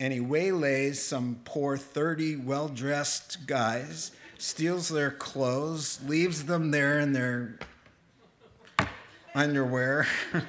and 0.00 0.12
he 0.12 0.20
waylays 0.20 1.00
some 1.00 1.40
poor 1.44 1.76
30 1.76 2.36
well 2.36 2.68
dressed 2.68 3.46
guys, 3.46 4.10
steals 4.38 4.88
their 4.88 5.10
clothes, 5.10 6.00
leaves 6.04 6.46
them 6.46 6.72
there 6.72 6.98
in 6.98 7.12
their 7.12 7.58
underwear. 9.34 10.06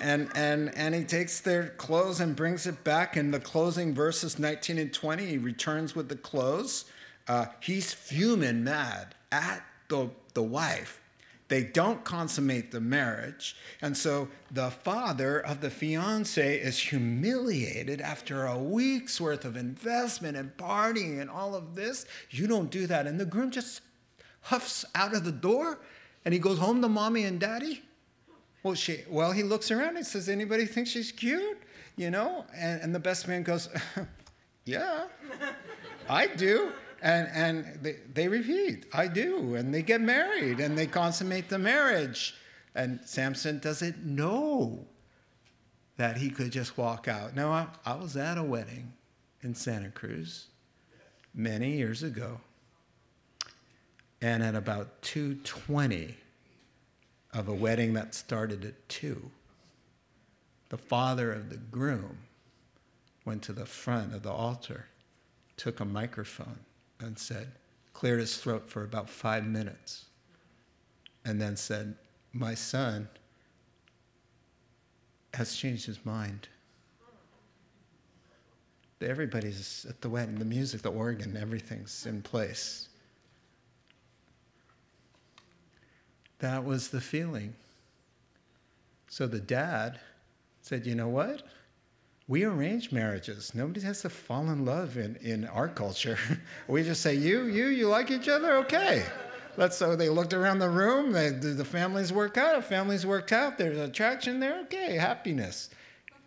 and, 0.00 0.30
and, 0.36 0.72
and 0.76 0.94
he 0.94 1.02
takes 1.02 1.40
their 1.40 1.70
clothes 1.70 2.20
and 2.20 2.36
brings 2.36 2.66
it 2.66 2.84
back. 2.84 3.16
In 3.16 3.32
the 3.32 3.40
closing 3.40 3.94
verses 3.94 4.38
19 4.38 4.78
and 4.78 4.92
20, 4.92 5.26
he 5.26 5.38
returns 5.38 5.96
with 5.96 6.08
the 6.08 6.16
clothes. 6.16 6.84
Uh, 7.26 7.46
he's 7.60 7.92
fuming 7.92 8.62
mad 8.62 9.16
at 9.32 9.64
the, 9.88 10.10
the 10.34 10.42
wife 10.42 11.00
they 11.48 11.62
don't 11.62 12.04
consummate 12.04 12.70
the 12.70 12.80
marriage. 12.80 13.56
And 13.80 13.96
so 13.96 14.28
the 14.50 14.70
father 14.70 15.40
of 15.40 15.60
the 15.60 15.70
fiance 15.70 16.58
is 16.58 16.78
humiliated 16.78 18.00
after 18.02 18.44
a 18.44 18.58
week's 18.58 19.20
worth 19.20 19.44
of 19.46 19.56
investment 19.56 20.36
and 20.36 20.54
partying 20.56 21.20
and 21.20 21.30
all 21.30 21.54
of 21.54 21.74
this. 21.74 22.06
You 22.30 22.46
don't 22.46 22.70
do 22.70 22.86
that. 22.86 23.06
And 23.06 23.18
the 23.18 23.24
groom 23.24 23.50
just 23.50 23.80
huffs 24.42 24.84
out 24.94 25.14
of 25.14 25.24
the 25.24 25.32
door 25.32 25.78
and 26.24 26.34
he 26.34 26.40
goes 26.40 26.58
home 26.58 26.82
to 26.82 26.88
mommy 26.88 27.24
and 27.24 27.40
daddy. 27.40 27.82
Well, 28.62 28.74
she, 28.74 29.04
well, 29.08 29.32
he 29.32 29.42
looks 29.42 29.70
around 29.70 29.96
and 29.96 30.06
says, 30.06 30.28
anybody 30.28 30.66
think 30.66 30.86
she's 30.86 31.12
cute? 31.12 31.58
You 31.96 32.10
know? 32.10 32.44
And, 32.54 32.82
and 32.82 32.94
the 32.94 33.00
best 33.00 33.26
man 33.26 33.42
goes, 33.42 33.68
yeah, 34.66 35.06
I 36.08 36.26
do. 36.26 36.72
And, 37.00 37.28
and 37.32 37.78
they, 37.82 37.96
they 38.12 38.28
repeat, 38.28 38.86
I 38.92 39.06
do. 39.06 39.54
And 39.54 39.72
they 39.72 39.82
get 39.82 40.00
married 40.00 40.60
and 40.60 40.76
they 40.76 40.86
consummate 40.86 41.48
the 41.48 41.58
marriage. 41.58 42.34
And 42.74 43.00
Samson 43.04 43.58
doesn't 43.58 44.04
know 44.04 44.86
that 45.96 46.16
he 46.16 46.30
could 46.30 46.50
just 46.50 46.78
walk 46.78 47.08
out. 47.08 47.34
Now, 47.34 47.50
I, 47.52 47.66
I 47.84 47.94
was 47.94 48.16
at 48.16 48.38
a 48.38 48.42
wedding 48.42 48.92
in 49.42 49.54
Santa 49.54 49.90
Cruz 49.90 50.46
many 51.34 51.76
years 51.76 52.02
ago. 52.02 52.40
And 54.20 54.42
at 54.42 54.54
about 54.54 55.00
2:20 55.02 56.14
of 57.32 57.46
a 57.46 57.52
wedding 57.52 57.92
that 57.94 58.14
started 58.14 58.64
at 58.64 58.88
2, 58.88 59.30
the 60.70 60.78
father 60.78 61.32
of 61.32 61.50
the 61.50 61.56
groom 61.56 62.18
went 63.24 63.42
to 63.42 63.52
the 63.52 63.66
front 63.66 64.14
of 64.14 64.22
the 64.22 64.32
altar, 64.32 64.86
took 65.56 65.78
a 65.78 65.84
microphone, 65.84 66.58
and 67.00 67.18
said, 67.18 67.52
cleared 67.92 68.20
his 68.20 68.36
throat 68.36 68.68
for 68.68 68.84
about 68.84 69.08
five 69.10 69.46
minutes, 69.46 70.04
and 71.24 71.40
then 71.40 71.56
said, 71.56 71.94
My 72.32 72.54
son 72.54 73.08
has 75.34 75.56
changed 75.56 75.86
his 75.86 76.04
mind. 76.04 76.48
Everybody's 79.00 79.86
at 79.88 80.00
the 80.00 80.08
wedding, 80.08 80.38
the 80.38 80.44
music, 80.44 80.82
the 80.82 80.90
organ, 80.90 81.36
everything's 81.36 82.06
in 82.06 82.22
place. 82.22 82.88
That 86.40 86.64
was 86.64 86.88
the 86.88 87.00
feeling. 87.00 87.54
So 89.08 89.26
the 89.26 89.40
dad 89.40 89.98
said, 90.62 90.86
You 90.86 90.94
know 90.94 91.08
what? 91.08 91.42
We 92.28 92.44
arrange 92.44 92.92
marriages. 92.92 93.54
Nobody 93.54 93.80
has 93.80 94.02
to 94.02 94.10
fall 94.10 94.50
in 94.50 94.66
love 94.66 94.98
in, 94.98 95.16
in 95.16 95.46
our 95.46 95.66
culture. 95.66 96.18
we 96.68 96.84
just 96.84 97.00
say, 97.00 97.14
you, 97.14 97.44
you, 97.44 97.68
you 97.68 97.88
like 97.88 98.10
each 98.10 98.28
other? 98.28 98.56
Okay. 98.58 99.02
Let's, 99.56 99.76
so 99.76 99.96
they 99.96 100.10
looked 100.10 100.34
around 100.34 100.58
the 100.58 100.68
room. 100.68 101.10
They, 101.10 101.30
the 101.30 101.64
families 101.64 102.12
work 102.12 102.36
out. 102.36 102.62
Families 102.64 103.06
worked 103.06 103.32
out. 103.32 103.56
There's 103.56 103.78
attraction 103.78 104.40
there. 104.40 104.60
Okay, 104.64 104.96
happiness. 104.96 105.70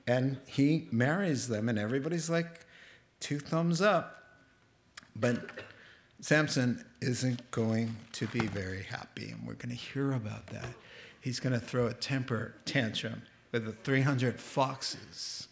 And 0.07 0.37
he 0.47 0.87
marries 0.91 1.47
them, 1.47 1.69
and 1.69 1.77
everybody's 1.77 2.29
like, 2.29 2.65
two 3.19 3.39
thumbs 3.39 3.79
up. 3.79 4.23
But 5.15 5.37
Samson 6.19 6.83
isn't 6.99 7.49
going 7.51 7.95
to 8.13 8.27
be 8.27 8.47
very 8.47 8.83
happy, 8.83 9.29
and 9.29 9.47
we're 9.47 9.53
going 9.53 9.69
to 9.69 9.81
hear 9.81 10.13
about 10.13 10.47
that. 10.47 10.73
He's 11.21 11.39
going 11.39 11.53
to 11.53 11.65
throw 11.65 11.87
a 11.87 11.93
temper 11.93 12.55
tantrum 12.65 13.21
with 13.51 13.65
the 13.65 13.71
300 13.71 14.39
foxes 14.39 15.47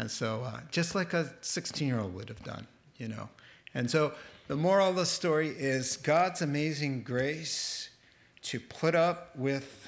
and 0.00 0.10
so, 0.10 0.44
uh, 0.44 0.60
just 0.70 0.94
like 0.94 1.12
a 1.12 1.30
16 1.42 1.86
year 1.86 2.00
old 2.00 2.14
would 2.14 2.30
have 2.30 2.42
done, 2.42 2.66
you 2.96 3.06
know. 3.06 3.28
And 3.74 3.90
so, 3.90 4.14
the 4.48 4.56
moral 4.56 4.88
of 4.88 4.96
the 4.96 5.04
story 5.04 5.50
is 5.50 5.98
God's 5.98 6.40
amazing 6.40 7.02
grace 7.02 7.90
to 8.44 8.58
put 8.58 8.94
up 8.94 9.36
with 9.36 9.86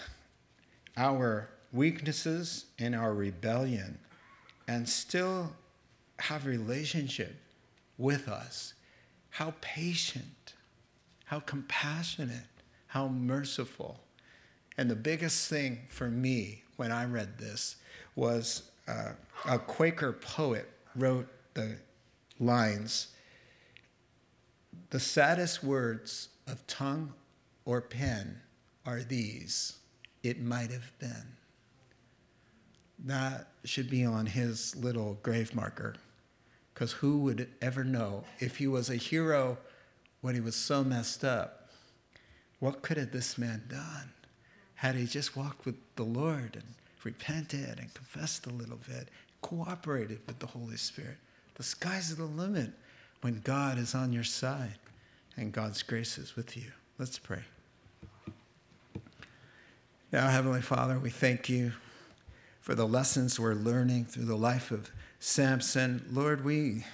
our 0.98 1.48
weaknesses 1.72 2.66
and 2.78 2.94
our 2.94 3.14
rebellion 3.14 3.98
and 4.68 4.86
still 4.86 5.54
have 6.18 6.44
relationship 6.44 7.34
with 7.96 8.28
us. 8.28 8.74
How 9.30 9.54
patient, 9.62 10.52
how 11.24 11.40
compassionate, 11.40 12.50
how 12.88 13.08
merciful. 13.08 13.98
And 14.76 14.90
the 14.90 14.94
biggest 14.94 15.48
thing 15.48 15.86
for 15.88 16.08
me 16.08 16.64
when 16.76 16.92
I 16.92 17.06
read 17.06 17.38
this 17.38 17.76
was 18.14 18.64
uh, 18.88 19.12
a 19.46 19.58
Quaker 19.58 20.12
poet 20.12 20.68
wrote 20.96 21.28
the 21.54 21.76
lines 22.38 23.08
The 24.90 25.00
saddest 25.00 25.62
words 25.62 26.28
of 26.46 26.66
tongue 26.66 27.14
or 27.64 27.80
pen 27.80 28.40
are 28.84 29.00
these 29.00 29.78
it 30.22 30.40
might 30.40 30.70
have 30.70 30.96
been. 30.98 31.36
That 33.04 33.48
should 33.64 33.90
be 33.90 34.04
on 34.04 34.26
his 34.26 34.76
little 34.76 35.18
grave 35.22 35.54
marker. 35.54 35.96
Because 36.72 36.92
who 36.92 37.18
would 37.18 37.48
ever 37.60 37.84
know 37.84 38.24
if 38.38 38.56
he 38.56 38.66
was 38.66 38.88
a 38.88 38.96
hero 38.96 39.58
when 40.20 40.34
he 40.34 40.40
was 40.40 40.56
so 40.56 40.84
messed 40.84 41.24
up? 41.24 41.70
What 42.60 42.82
could 42.82 42.96
have 42.96 43.10
this 43.10 43.36
man 43.36 43.64
done 43.68 44.12
had 44.76 44.94
he 44.94 45.06
just 45.06 45.36
walked 45.36 45.66
with 45.66 45.74
the 45.96 46.04
Lord 46.04 46.54
and 46.54 46.74
repented 47.05 47.78
and 47.78 47.92
confessed 47.94 48.46
a 48.46 48.50
little 48.50 48.78
bit, 48.88 49.09
cooperated 49.40 50.20
with 50.26 50.38
the 50.38 50.46
Holy 50.46 50.76
Spirit. 50.76 51.16
The 51.55 51.62
sky's 51.62 52.14
the 52.16 52.24
limit 52.24 52.70
when 53.20 53.40
God 53.44 53.78
is 53.78 53.94
on 53.94 54.12
your 54.12 54.24
side 54.24 54.78
and 55.36 55.53
God's 55.53 55.82
grace 55.82 56.18
is 56.18 56.36
with 56.36 56.57
you. 56.57 56.70
Let's 56.98 57.18
pray. 57.18 57.42
Now, 60.12 60.28
Heavenly 60.28 60.61
Father, 60.61 60.98
we 60.98 61.11
thank 61.11 61.48
you 61.48 61.72
for 62.61 62.74
the 62.74 62.86
lessons 62.86 63.40
we're 63.40 63.55
learning 63.55 64.05
through 64.05 64.26
the 64.26 64.36
life 64.36 64.70
of 64.70 64.90
Samson. 65.20 66.05
Lord, 66.11 66.44
we, 66.44 66.84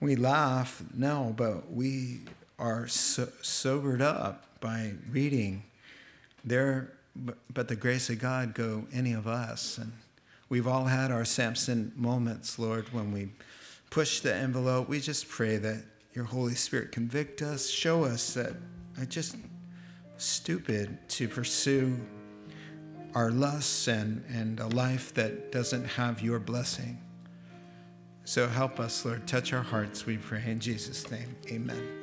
we 0.00 0.16
laugh 0.16 0.82
now, 0.94 1.34
but 1.36 1.70
we 1.70 2.20
are 2.58 2.86
so, 2.86 3.28
sobered 3.42 4.00
up 4.00 4.46
by 4.60 4.92
reading 5.10 5.64
their 6.44 6.92
but, 7.14 7.38
but 7.52 7.68
the 7.68 7.76
grace 7.76 8.10
of 8.10 8.18
God 8.18 8.54
go 8.54 8.86
any 8.92 9.12
of 9.12 9.26
us. 9.26 9.78
And 9.78 9.92
we've 10.48 10.66
all 10.66 10.84
had 10.84 11.10
our 11.10 11.24
Samson 11.24 11.92
moments, 11.96 12.58
Lord, 12.58 12.92
when 12.92 13.12
we 13.12 13.32
push 13.90 14.20
the 14.20 14.34
envelope. 14.34 14.88
We 14.88 15.00
just 15.00 15.28
pray 15.28 15.56
that 15.58 15.84
your 16.14 16.24
Holy 16.24 16.54
Spirit 16.54 16.92
convict 16.92 17.42
us, 17.42 17.68
show 17.68 18.04
us 18.04 18.34
that 18.34 18.52
I 19.00 19.04
just 19.04 19.36
stupid 20.16 20.98
to 21.08 21.28
pursue 21.28 21.98
our 23.14 23.30
lusts 23.30 23.88
and, 23.88 24.24
and 24.28 24.60
a 24.60 24.68
life 24.68 25.12
that 25.14 25.52
doesn't 25.52 25.84
have 25.84 26.22
your 26.22 26.38
blessing. 26.38 26.98
So 28.24 28.46
help 28.46 28.78
us, 28.78 29.04
Lord. 29.04 29.26
Touch 29.26 29.52
our 29.52 29.62
hearts, 29.62 30.06
we 30.06 30.16
pray. 30.16 30.42
In 30.46 30.60
Jesus' 30.60 31.10
name, 31.10 31.34
amen. 31.50 31.98